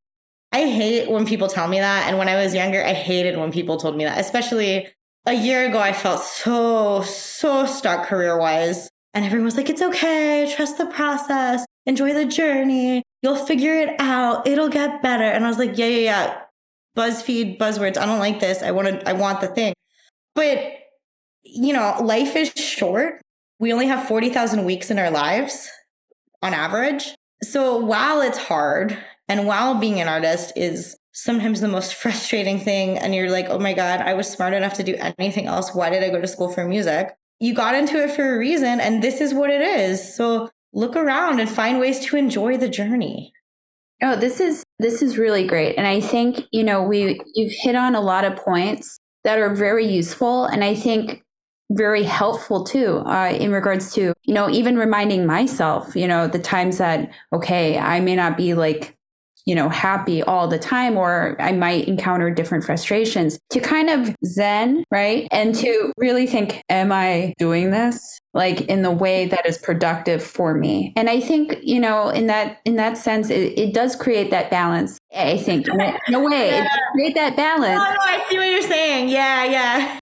I 0.51 0.69
hate 0.69 1.09
when 1.09 1.25
people 1.25 1.47
tell 1.47 1.67
me 1.67 1.79
that. 1.79 2.07
And 2.07 2.17
when 2.17 2.29
I 2.29 2.35
was 2.35 2.53
younger, 2.53 2.83
I 2.83 2.93
hated 2.93 3.37
when 3.37 3.51
people 3.51 3.77
told 3.77 3.97
me 3.97 4.05
that, 4.05 4.19
especially 4.19 4.87
a 5.25 5.33
year 5.33 5.67
ago, 5.67 5.79
I 5.79 5.91
felt 5.91 6.21
so, 6.21 7.01
so 7.01 7.65
stuck 7.65 8.05
career 8.05 8.37
wise. 8.37 8.89
And 9.13 9.25
everyone 9.25 9.45
was 9.45 9.57
like, 9.57 9.69
it's 9.69 9.81
okay. 9.81 10.51
Trust 10.55 10.77
the 10.77 10.85
process. 10.85 11.65
Enjoy 11.85 12.13
the 12.13 12.25
journey. 12.25 13.03
You'll 13.21 13.35
figure 13.35 13.75
it 13.75 13.95
out. 13.99 14.47
It'll 14.47 14.69
get 14.69 15.01
better. 15.01 15.23
And 15.23 15.43
I 15.43 15.49
was 15.49 15.57
like, 15.57 15.77
yeah, 15.77 15.87
yeah, 15.87 15.97
yeah. 15.97 16.41
BuzzFeed 16.97 17.57
buzzwords. 17.57 17.97
I 17.97 18.05
don't 18.05 18.19
like 18.19 18.39
this. 18.39 18.63
I 18.63 18.71
want 18.71 18.87
to, 18.87 19.09
I 19.09 19.13
want 19.13 19.41
the 19.41 19.47
thing. 19.47 19.73
But, 20.33 20.59
you 21.43 21.73
know, 21.73 21.97
life 22.01 22.35
is 22.37 22.53
short. 22.55 23.21
We 23.59 23.73
only 23.73 23.87
have 23.87 24.07
40,000 24.07 24.63
weeks 24.63 24.89
in 24.89 24.99
our 24.99 25.11
lives 25.11 25.69
on 26.41 26.53
average. 26.53 27.15
So 27.43 27.77
while 27.77 28.21
it's 28.21 28.37
hard 28.37 28.97
and 29.27 29.47
while 29.47 29.75
being 29.75 29.99
an 29.99 30.07
artist 30.07 30.53
is 30.55 30.97
sometimes 31.11 31.61
the 31.61 31.67
most 31.67 31.95
frustrating 32.01 32.59
thing, 32.59 32.97
and 32.97 33.15
you're 33.15 33.31
like, 33.31 33.47
oh 33.49 33.59
my 33.59 33.73
God, 33.73 34.01
I 34.01 34.13
was 34.13 34.29
smart 34.29 34.53
enough 34.53 34.73
to 34.75 34.83
do 34.83 34.95
anything 35.17 35.47
else. 35.47 35.73
Why 35.73 35.89
did 35.89 36.03
I 36.03 36.09
go 36.09 36.21
to 36.21 36.27
school 36.27 36.49
for 36.49 36.65
music? 36.65 37.15
You 37.39 37.53
got 37.53 37.75
into 37.75 38.01
it 38.01 38.11
for 38.11 38.35
a 38.35 38.37
reason, 38.37 38.79
and 38.79 39.03
this 39.03 39.19
is 39.19 39.33
what 39.33 39.49
it 39.49 39.61
is. 39.61 40.15
So 40.15 40.49
look 40.73 40.95
around 40.95 41.39
and 41.39 41.49
find 41.49 41.79
ways 41.79 41.99
to 42.05 42.17
enjoy 42.17 42.57
the 42.57 42.69
journey. 42.69 43.33
Oh, 44.01 44.15
this 44.15 44.39
is 44.39 44.63
this 44.79 45.01
is 45.01 45.17
really 45.17 45.47
great. 45.47 45.75
And 45.77 45.87
I 45.87 46.01
think, 46.01 46.41
you 46.51 46.63
know, 46.63 46.83
we 46.83 47.19
you've 47.33 47.53
hit 47.61 47.75
on 47.75 47.95
a 47.95 48.01
lot 48.01 48.25
of 48.25 48.37
points 48.37 48.99
that 49.23 49.39
are 49.39 49.53
very 49.53 49.87
useful. 49.87 50.45
And 50.45 50.63
I 50.63 50.75
think 50.75 51.23
very 51.71 52.03
helpful 52.03 52.63
too 52.63 52.99
uh, 53.05 53.35
in 53.39 53.51
regards 53.51 53.93
to 53.93 54.13
you 54.23 54.33
know 54.33 54.49
even 54.49 54.77
reminding 54.77 55.25
myself 55.25 55.95
you 55.95 56.07
know 56.07 56.27
the 56.27 56.37
times 56.39 56.77
that 56.77 57.09
okay 57.33 57.77
i 57.79 57.99
may 57.99 58.15
not 58.15 58.37
be 58.37 58.53
like 58.53 58.94
you 59.45 59.55
know, 59.55 59.69
happy 59.69 60.23
all 60.23 60.47
the 60.47 60.59
time, 60.59 60.97
or 60.97 61.35
I 61.39 61.51
might 61.51 61.87
encounter 61.87 62.29
different 62.29 62.63
frustrations 62.63 63.39
to 63.51 63.59
kind 63.59 63.89
of 63.89 64.15
zen, 64.25 64.83
right? 64.91 65.27
And 65.31 65.55
to 65.55 65.91
really 65.97 66.27
think, 66.27 66.61
am 66.69 66.91
I 66.91 67.33
doing 67.37 67.71
this? 67.71 68.19
like 68.35 68.61
in 68.61 68.83
the 68.83 68.91
way 68.91 69.25
that 69.25 69.45
is 69.47 69.57
productive 69.57 70.21
for 70.21 70.53
me? 70.53 70.93
And 70.95 71.09
i 71.09 71.19
think 71.19 71.57
you 71.63 71.79
know 71.79 72.09
in 72.09 72.27
that 72.27 72.59
in 72.65 72.75
that 72.75 72.97
sense 72.97 73.29
it, 73.31 73.57
it 73.57 73.73
does 73.73 73.95
create 73.95 74.29
that 74.29 74.51
balance 74.51 74.99
i 75.15 75.37
think. 75.37 75.67
No 76.09 76.19
way 76.19 76.49
yeah. 76.49 76.67
create 76.91 77.15
that 77.15 77.33
oh, 77.33 77.37
balance. 77.37 77.81
oh, 77.81 77.93
no, 77.93 77.97
i 78.01 78.25
see 78.29 78.37
what 78.37 78.49
you're 78.49 78.61
saying. 78.61 79.07
Yeah 79.09 79.45
yeah. 79.45 79.99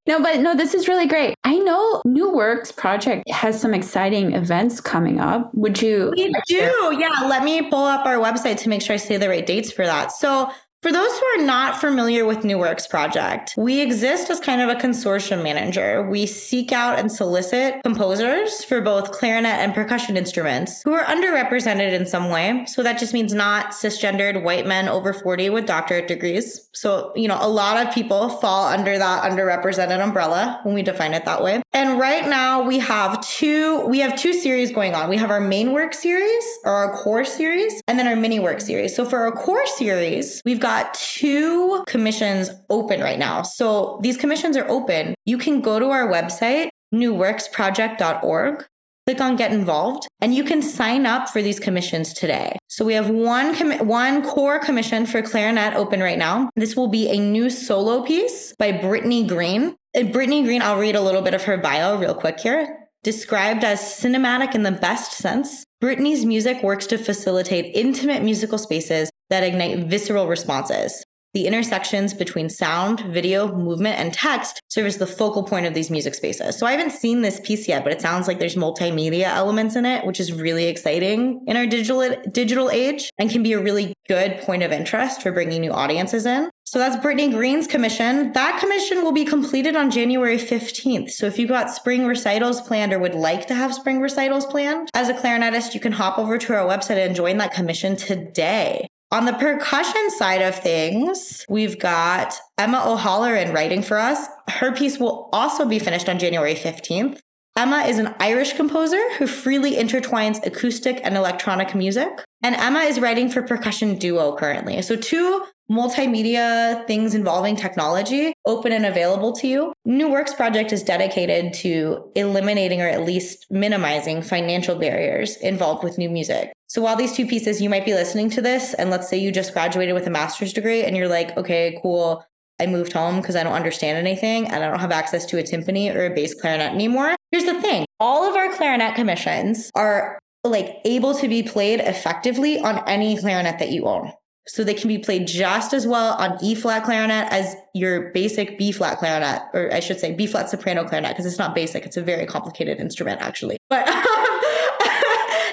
No 0.06 0.20
but 0.20 0.40
no 0.40 0.56
this 0.56 0.74
is 0.74 0.88
really 0.88 1.06
great. 1.06 1.34
I 1.44 1.56
know 1.58 2.02
new 2.04 2.30
works 2.30 2.72
project 2.72 3.30
has 3.30 3.60
some 3.60 3.72
exciting 3.72 4.32
events 4.32 4.80
coming 4.80 5.20
up. 5.20 5.54
Would 5.54 5.80
you 5.80 6.12
we 6.16 6.34
do. 6.48 6.96
Yeah 6.98 7.28
let 7.28 7.44
me 7.44 7.70
pull 7.70 7.84
up 7.84 8.04
our 8.04 8.16
website 8.16 8.56
to 8.58 8.68
make 8.70 8.82
sure 8.82 8.94
i 8.94 8.96
say 8.96 9.18
the 9.18 9.28
right 9.28 9.44
dates 9.44 9.70
for 9.70 9.84
that. 9.84 10.12
So 10.12 10.50
for 10.82 10.90
those 10.90 11.10
who 11.18 11.26
are 11.26 11.44
not 11.44 11.78
familiar 11.78 12.24
with 12.24 12.42
New 12.42 12.56
Works 12.56 12.86
Project, 12.86 13.52
we 13.58 13.82
exist 13.82 14.30
as 14.30 14.40
kind 14.40 14.62
of 14.62 14.70
a 14.70 14.80
consortium 14.80 15.42
manager. 15.42 16.08
We 16.08 16.24
seek 16.24 16.72
out 16.72 16.98
and 16.98 17.12
solicit 17.12 17.82
composers 17.82 18.64
for 18.64 18.80
both 18.80 19.10
clarinet 19.10 19.58
and 19.58 19.74
percussion 19.74 20.16
instruments 20.16 20.82
who 20.82 20.94
are 20.94 21.04
underrepresented 21.04 21.92
in 21.92 22.06
some 22.06 22.30
way. 22.30 22.64
So 22.66 22.82
that 22.82 22.98
just 22.98 23.12
means 23.12 23.34
not 23.34 23.72
cisgendered 23.72 24.42
white 24.42 24.66
men 24.66 24.88
over 24.88 25.12
40 25.12 25.50
with 25.50 25.66
doctorate 25.66 26.08
degrees. 26.08 26.70
So, 26.72 27.12
you 27.14 27.28
know, 27.28 27.38
a 27.38 27.48
lot 27.48 27.86
of 27.86 27.92
people 27.92 28.30
fall 28.30 28.66
under 28.66 28.96
that 28.96 29.30
underrepresented 29.30 30.02
umbrella 30.02 30.60
when 30.62 30.74
we 30.74 30.82
define 30.82 31.12
it 31.12 31.26
that 31.26 31.42
way. 31.42 31.62
And 31.74 31.98
right 31.98 32.26
now 32.26 32.62
we 32.62 32.78
have 32.78 33.20
two, 33.20 33.86
we 33.86 33.98
have 33.98 34.18
two 34.18 34.32
series 34.32 34.72
going 34.72 34.94
on. 34.94 35.10
We 35.10 35.18
have 35.18 35.30
our 35.30 35.40
main 35.40 35.72
work 35.72 35.92
series 35.92 36.44
or 36.64 36.72
our 36.72 36.96
core 36.96 37.26
series 37.26 37.82
and 37.86 37.98
then 37.98 38.08
our 38.08 38.16
mini 38.16 38.40
work 38.40 38.62
series. 38.62 38.96
So 38.96 39.04
for 39.04 39.18
our 39.18 39.32
core 39.32 39.66
series, 39.66 40.40
we've 40.46 40.58
got 40.58 40.69
got 40.70 40.94
two 40.94 41.82
commissions 41.86 42.50
open 42.68 43.00
right 43.00 43.18
now. 43.18 43.42
So 43.42 43.98
these 44.02 44.16
commissions 44.16 44.56
are 44.56 44.68
open. 44.68 45.14
You 45.24 45.36
can 45.36 45.60
go 45.60 45.80
to 45.80 45.86
our 45.86 46.06
website, 46.06 46.68
newworksproject.org, 46.94 48.64
click 49.06 49.20
on 49.20 49.34
get 49.34 49.52
involved 49.52 50.06
and 50.20 50.32
you 50.32 50.44
can 50.44 50.62
sign 50.62 51.06
up 51.06 51.28
for 51.28 51.42
these 51.42 51.58
commissions 51.58 52.12
today. 52.12 52.56
So 52.68 52.84
we 52.84 52.94
have 52.94 53.10
one 53.10 53.56
com- 53.56 53.86
one 53.86 54.22
core 54.22 54.60
commission 54.60 55.06
for 55.06 55.22
clarinet 55.22 55.74
open 55.74 56.00
right 56.00 56.18
now. 56.18 56.50
This 56.54 56.76
will 56.76 56.88
be 56.88 57.08
a 57.08 57.18
new 57.18 57.50
solo 57.50 58.04
piece 58.04 58.54
by 58.56 58.70
Brittany 58.70 59.26
Green. 59.26 59.74
And 59.94 60.12
Brittany 60.12 60.44
Green, 60.44 60.62
I'll 60.62 60.78
read 60.78 60.94
a 60.94 61.00
little 61.00 61.22
bit 61.22 61.34
of 61.34 61.42
her 61.44 61.58
bio 61.58 61.98
real 61.98 62.14
quick 62.14 62.38
here. 62.38 62.76
Described 63.02 63.64
as 63.64 63.80
cinematic 63.80 64.54
in 64.54 64.62
the 64.62 64.70
best 64.70 65.12
sense, 65.14 65.64
Brittany's 65.80 66.24
music 66.24 66.62
works 66.62 66.86
to 66.88 66.98
facilitate 66.98 67.74
intimate 67.74 68.22
musical 68.22 68.58
spaces 68.58 69.10
that 69.30 69.42
ignite 69.42 69.86
visceral 69.86 70.26
responses. 70.26 71.04
The 71.32 71.46
intersections 71.46 72.12
between 72.12 72.48
sound, 72.48 73.00
video, 73.02 73.54
movement, 73.54 74.00
and 74.00 74.12
text 74.12 74.60
serve 74.68 74.86
as 74.86 74.98
the 74.98 75.06
focal 75.06 75.44
point 75.44 75.64
of 75.64 75.74
these 75.74 75.88
music 75.88 76.16
spaces. 76.16 76.58
So 76.58 76.66
I 76.66 76.72
haven't 76.72 76.90
seen 76.90 77.22
this 77.22 77.38
piece 77.44 77.68
yet, 77.68 77.84
but 77.84 77.92
it 77.92 78.00
sounds 78.00 78.26
like 78.26 78.40
there's 78.40 78.56
multimedia 78.56 79.26
elements 79.26 79.76
in 79.76 79.86
it, 79.86 80.04
which 80.04 80.18
is 80.18 80.32
really 80.32 80.66
exciting 80.66 81.44
in 81.46 81.56
our 81.56 81.66
digital 81.66 82.16
digital 82.32 82.68
age 82.68 83.10
and 83.16 83.30
can 83.30 83.44
be 83.44 83.52
a 83.52 83.62
really 83.62 83.94
good 84.08 84.38
point 84.38 84.64
of 84.64 84.72
interest 84.72 85.22
for 85.22 85.30
bringing 85.30 85.60
new 85.60 85.70
audiences 85.70 86.26
in. 86.26 86.50
So 86.64 86.80
that's 86.80 87.00
Brittany 87.00 87.30
Green's 87.30 87.68
commission. 87.68 88.32
That 88.32 88.58
commission 88.58 89.04
will 89.04 89.12
be 89.12 89.24
completed 89.24 89.76
on 89.76 89.92
January 89.92 90.36
15th. 90.36 91.10
So 91.10 91.26
if 91.26 91.38
you've 91.38 91.48
got 91.48 91.70
spring 91.70 92.06
recitals 92.06 92.60
planned 92.60 92.92
or 92.92 92.98
would 92.98 93.14
like 93.14 93.46
to 93.46 93.54
have 93.54 93.72
spring 93.72 94.00
recitals 94.00 94.46
planned, 94.46 94.90
as 94.94 95.08
a 95.08 95.14
clarinetist, 95.14 95.74
you 95.74 95.80
can 95.80 95.92
hop 95.92 96.18
over 96.18 96.38
to 96.38 96.54
our 96.54 96.68
website 96.68 97.04
and 97.04 97.14
join 97.14 97.36
that 97.36 97.52
commission 97.52 97.94
today. 97.94 98.88
On 99.12 99.24
the 99.24 99.32
percussion 99.32 100.08
side 100.10 100.40
of 100.40 100.54
things, 100.54 101.44
we've 101.48 101.80
got 101.80 102.38
Emma 102.58 102.80
O'Halloran 102.86 103.52
writing 103.52 103.82
for 103.82 103.98
us. 103.98 104.24
Her 104.48 104.72
piece 104.72 105.00
will 105.00 105.28
also 105.32 105.64
be 105.64 105.80
finished 105.80 106.08
on 106.08 106.20
January 106.20 106.54
15th. 106.54 107.18
Emma 107.56 107.78
is 107.78 107.98
an 107.98 108.14
Irish 108.20 108.52
composer 108.52 109.02
who 109.14 109.26
freely 109.26 109.74
intertwines 109.74 110.44
acoustic 110.46 111.00
and 111.02 111.16
electronic 111.16 111.74
music. 111.74 112.08
And 112.44 112.54
Emma 112.54 112.80
is 112.80 113.00
writing 113.00 113.28
for 113.28 113.42
Percussion 113.42 113.98
Duo 113.98 114.36
currently. 114.36 114.80
So, 114.80 114.94
two 114.94 115.44
multimedia 115.68 116.86
things 116.86 117.14
involving 117.14 117.56
technology 117.56 118.32
open 118.46 118.72
and 118.72 118.86
available 118.86 119.32
to 119.32 119.48
you. 119.48 119.72
New 119.84 120.08
Works 120.08 120.34
Project 120.34 120.72
is 120.72 120.84
dedicated 120.84 121.52
to 121.54 122.10
eliminating 122.14 122.80
or 122.80 122.86
at 122.86 123.04
least 123.04 123.46
minimizing 123.50 124.22
financial 124.22 124.76
barriers 124.76 125.36
involved 125.36 125.82
with 125.82 125.98
new 125.98 126.08
music. 126.08 126.52
So 126.70 126.80
while 126.80 126.94
these 126.94 127.12
two 127.12 127.26
pieces, 127.26 127.60
you 127.60 127.68
might 127.68 127.84
be 127.84 127.94
listening 127.94 128.30
to 128.30 128.40
this, 128.40 128.74
and 128.74 128.90
let's 128.90 129.08
say 129.08 129.18
you 129.18 129.32
just 129.32 129.52
graduated 129.52 129.92
with 129.92 130.06
a 130.06 130.10
master's 130.10 130.52
degree 130.52 130.84
and 130.84 130.96
you're 130.96 131.08
like, 131.08 131.36
okay, 131.36 131.76
cool. 131.82 132.24
I 132.60 132.66
moved 132.66 132.92
home 132.92 133.20
because 133.20 133.34
I 133.34 133.42
don't 133.42 133.54
understand 133.54 133.98
anything 133.98 134.46
and 134.46 134.62
I 134.62 134.68
don't 134.68 134.78
have 134.78 134.92
access 134.92 135.26
to 135.26 135.38
a 135.40 135.42
timpani 135.42 135.92
or 135.92 136.06
a 136.06 136.14
bass 136.14 136.32
clarinet 136.32 136.72
anymore. 136.72 137.16
Here's 137.32 137.44
the 137.46 137.60
thing 137.60 137.86
all 137.98 138.28
of 138.28 138.36
our 138.36 138.54
clarinet 138.54 138.94
commissions 138.94 139.72
are 139.74 140.16
like 140.44 140.76
able 140.84 141.12
to 141.14 141.26
be 141.26 141.42
played 141.42 141.80
effectively 141.80 142.60
on 142.60 142.88
any 142.88 143.16
clarinet 143.16 143.58
that 143.58 143.70
you 143.70 143.86
own. 143.86 144.12
So 144.46 144.62
they 144.62 144.74
can 144.74 144.86
be 144.86 144.98
played 144.98 145.26
just 145.26 145.74
as 145.74 145.88
well 145.88 146.14
on 146.14 146.38
E 146.40 146.54
flat 146.54 146.84
clarinet 146.84 147.32
as 147.32 147.56
your 147.74 148.12
basic 148.12 148.58
B 148.58 148.70
flat 148.70 148.98
clarinet, 148.98 149.42
or 149.54 149.74
I 149.74 149.80
should 149.80 149.98
say 149.98 150.14
B 150.14 150.28
flat 150.28 150.50
soprano 150.50 150.84
clarinet, 150.84 151.10
because 151.12 151.26
it's 151.26 151.38
not 151.38 151.52
basic. 151.52 151.84
It's 151.84 151.96
a 151.96 152.02
very 152.02 152.26
complicated 152.26 152.78
instrument, 152.78 153.20
actually. 153.22 153.58
But 153.68 153.86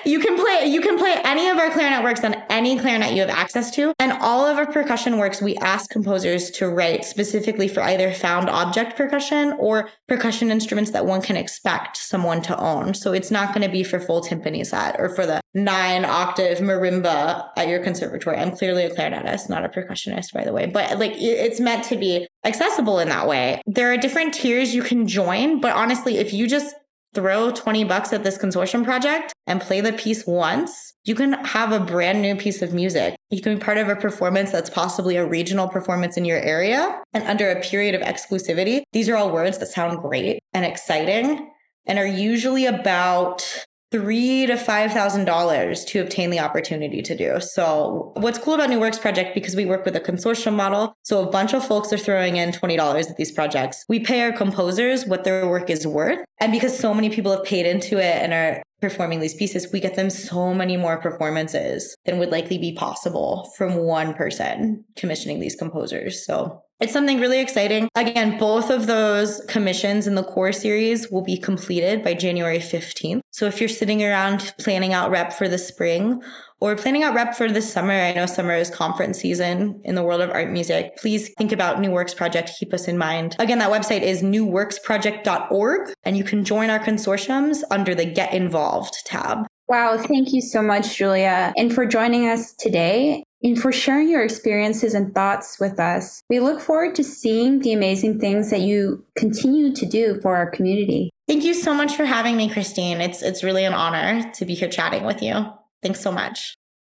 you 0.08 0.20
can 0.20 0.38
play 0.38 0.66
you 0.66 0.82
can 0.82 0.98
play 0.98 1.20
any 1.24 1.50
of 1.50 1.58
our 1.58 1.70
clarinet 1.70 2.04
works 2.04 2.24
on 2.24 2.34
any 2.50 2.80
clarinet 2.80 3.14
you 3.14 3.20
have 3.20 3.30
access 3.30 3.70
to 3.72 3.94
and 4.00 4.14
all 4.14 4.46
of 4.46 4.58
our 4.58 4.66
percussion 4.66 5.18
works 5.18 5.42
we 5.42 5.56
ask 5.58 5.90
composers 5.90 6.50
to 6.50 6.70
write 6.70 7.04
specifically 7.04 7.68
for 7.68 7.82
either 7.82 8.14
found 8.14 8.50
object 8.50 8.96
percussion 8.96 9.54
or 9.60 9.90
percussion 10.08 10.50
instruments 10.50 10.92
that 10.92 11.06
one 11.06 11.22
can 11.22 11.36
expect 11.36 11.98
someone 11.98 12.42
to 12.42 12.58
own. 12.58 12.94
So 12.94 13.12
it's 13.12 13.32
not 13.32 13.54
going 13.54 13.66
to 13.66 13.72
be 13.72 13.84
for 13.84 14.00
full 14.00 14.22
timpani 14.22 14.66
set 14.66 14.96
or 15.00 15.10
for 15.10 15.26
the 15.26 15.42
nine 15.54 16.06
octave 16.06 16.60
marimba 16.60 17.50
at 17.58 17.68
your 17.68 17.84
conservatory. 17.84 18.38
I'm 18.38 18.56
clearly 18.56 18.86
a 18.86 18.90
clarinetist 18.90 19.50
not 19.50 19.66
a 19.66 19.70
percussionist 19.70 20.34
by 20.34 20.46
the 20.46 20.54
way 20.54 20.68
but 20.68 20.98
like 20.98 21.14
it's 21.16 21.60
meant 21.60 21.84
to 21.86 21.98
be 21.98 22.28
accessible 22.46 23.00
in 23.00 23.10
that 23.10 23.28
way. 23.28 23.62
There 23.66 23.92
are 23.92 23.98
different 23.98 24.34
tiers 24.34 24.74
you 24.74 24.84
can 24.84 25.08
join 25.08 25.60
but 25.60 25.76
honestly 25.76 26.18
if 26.18 26.34
you 26.34 26.48
just 26.48 26.76
throw 27.18 27.50
20 27.50 27.84
bucks 27.86 28.14
at 28.14 28.24
this 28.24 28.38
consortium 28.38 28.84
project 28.84 29.34
and 29.48 29.60
play 29.60 29.82
the 29.82 29.92
piece 29.92 30.28
once, 30.28 30.94
you 31.04 31.16
can 31.16 31.34
have 31.46 31.72
a 31.72 31.80
brand 31.80 32.22
new 32.22 32.36
piece 32.36 32.62
of 32.62 32.76
music. 32.76 33.16
You 33.32 33.42
can 33.42 33.56
be 33.56 33.60
part 33.60 33.80
of 33.80 33.90
a 33.90 33.96
performance 33.96 34.52
that's 34.52 34.70
possibly 34.70 35.16
a 35.16 35.26
regional 35.26 35.68
performance 35.68 36.16
in 36.16 36.26
your 36.26 36.38
area 36.38 37.02
and 37.14 37.24
under 37.24 37.50
a 37.50 37.60
period 37.60 37.96
of 37.96 38.02
exclusivity. 38.02 38.84
These 38.94 39.10
are 39.10 39.16
all 39.16 39.32
words 39.32 39.58
that 39.58 39.66
sound 39.66 39.98
great 39.98 40.38
and 40.54 40.64
exciting 40.64 41.50
and 41.88 41.98
are 41.98 42.06
usually 42.06 42.68
about 42.68 43.66
three 43.92 44.46
to 44.46 44.58
five 44.58 44.92
thousand 44.92 45.26
dollars 45.26 45.86
to 45.86 46.00
obtain 46.00 46.30
the 46.30 46.40
opportunity 46.40 47.02
to 47.02 47.16
do. 47.16 47.40
So 47.40 48.12
what's 48.18 48.38
cool 48.38 48.56
about 48.56 48.70
New 48.70 48.80
Works 48.80 49.00
Project 49.00 49.34
because 49.34 49.56
we 49.56 49.66
work 49.66 49.86
with 49.86 49.96
a 49.96 50.02
consortium 50.02 50.56
model, 50.56 50.96
so 51.04 51.26
a 51.26 51.32
bunch 51.32 51.54
of 51.54 51.66
folks 51.66 51.94
are 51.94 51.98
throwing 51.98 52.38
in 52.38 52.52
twenty 52.52 52.76
dollars 52.76 53.08
at 53.08 53.18
these 53.18 53.32
projects. 53.32 53.86
We 53.88 54.00
pay 54.00 54.22
our 54.22 54.32
composers 54.32 55.06
what 55.06 55.24
their 55.24 55.48
work 55.48 55.70
is 55.70 55.88
worth, 55.88 56.20
and 56.40 56.52
because 56.52 56.78
so 56.78 56.94
many 56.94 57.10
people 57.10 57.32
have 57.32 57.46
paid 57.46 57.66
into 57.66 57.98
it 57.98 58.22
and 58.22 58.34
are 58.34 58.64
performing 58.80 59.22
these 59.22 59.34
pieces, 59.34 59.72
we 59.74 59.80
get 59.80 59.96
them 59.96 60.10
so 60.10 60.54
many 60.54 60.78
more 60.78 60.98
performances 60.98 61.96
than 62.06 62.20
would 62.20 62.30
likely 62.30 62.60
be 62.60 62.74
possible 62.74 63.52
from 63.58 63.76
one 63.76 64.14
person 64.14 64.84
commissioning 64.96 65.40
these 65.40 65.56
composers. 65.56 66.24
So 66.26 66.62
it's 66.80 66.94
something 66.94 67.20
really 67.20 67.40
exciting. 67.40 67.90
Again, 67.96 68.38
both 68.38 68.70
of 68.70 68.86
those 68.86 69.42
commissions 69.48 70.06
in 70.06 70.16
the 70.16 70.24
core 70.24 70.52
series 70.52 71.10
will 71.10 71.24
be 71.24 71.38
completed 71.38 72.04
by 72.04 72.14
January 72.14 72.60
15th. 72.60 73.22
So 73.32 73.46
if 73.46 73.60
you're 73.60 73.70
sitting 73.70 74.04
around 74.04 74.54
planning 74.60 74.94
out 74.94 75.10
rep 75.10 75.34
for 75.34 75.48
the 75.48 75.58
spring 75.58 76.22
or 76.60 76.76
planning 76.76 77.04
out 77.04 77.16
rep 77.16 77.36
for 77.36 77.52
the 77.52 77.62
summer, 77.62 77.94
I 77.94 78.14
know 78.14 78.28
summer 78.28 78.54
is 78.54 78.70
conference 78.70 79.20
season 79.20 79.82
in 79.86 79.96
the 79.96 80.04
world 80.04 80.22
of 80.22 80.30
art 80.30 80.52
music. 80.52 80.98
Please 80.98 81.32
think 81.38 81.52
about 81.52 81.80
New 81.80 81.92
Works 81.92 82.14
Project. 82.14 82.52
Keep 82.60 82.74
us 82.74 82.88
in 82.88 82.98
mind. 82.98 83.36
Again, 83.40 83.60
that 83.60 83.72
website 83.72 84.02
is 84.02 84.22
newworksproject.org 84.22 85.94
and 86.04 86.18
you 86.18 86.24
can 86.24 86.44
join 86.44 86.70
our 86.70 86.80
consortiums 86.80 87.64
under 87.72 87.96
the 87.96 88.06
Get 88.06 88.34
Involved 88.34 88.94
tab. 89.06 89.48
Wow, 89.68 89.98
thank 89.98 90.32
you 90.32 90.42
so 90.42 90.62
much, 90.62 90.96
Julia, 90.96 91.52
and 91.58 91.74
for 91.74 91.86
joining 91.86 92.28
us 92.30 92.54
today 92.54 93.24
and 93.44 93.60
for 93.60 93.72
sharing 93.72 94.10
your 94.10 94.24
experiences 94.24 94.94
and 94.94 95.14
thoughts 95.14 95.60
with 95.60 95.80
us. 95.80 96.24
We 96.30 96.40
look 96.40 96.60
forward 96.60 96.96
to 96.96 97.04
seeing 97.04 97.60
the 97.60 97.74
amazing 97.74 98.20
things 98.20 98.50
that 98.50 98.62
you 98.62 99.06
continue 99.16 99.74
to 99.74 99.86
do 99.86 100.20
for 100.22 100.36
our 100.36 100.50
community. 100.50 101.12
Thank 101.28 101.44
you 101.44 101.54
so 101.54 101.74
much 101.74 101.96
for 101.96 102.06
having 102.06 102.38
me, 102.38 102.50
Christine. 102.50 103.02
It's 103.02 103.22
it's 103.22 103.44
really 103.44 103.66
an 103.66 103.74
honor 103.74 104.32
to 104.34 104.46
be 104.46 104.54
here 104.54 104.70
chatting 104.70 105.04
with 105.04 105.22
you. 105.22 105.46
Thanks 105.84 106.02
so 106.02 106.12
much. 106.12 106.56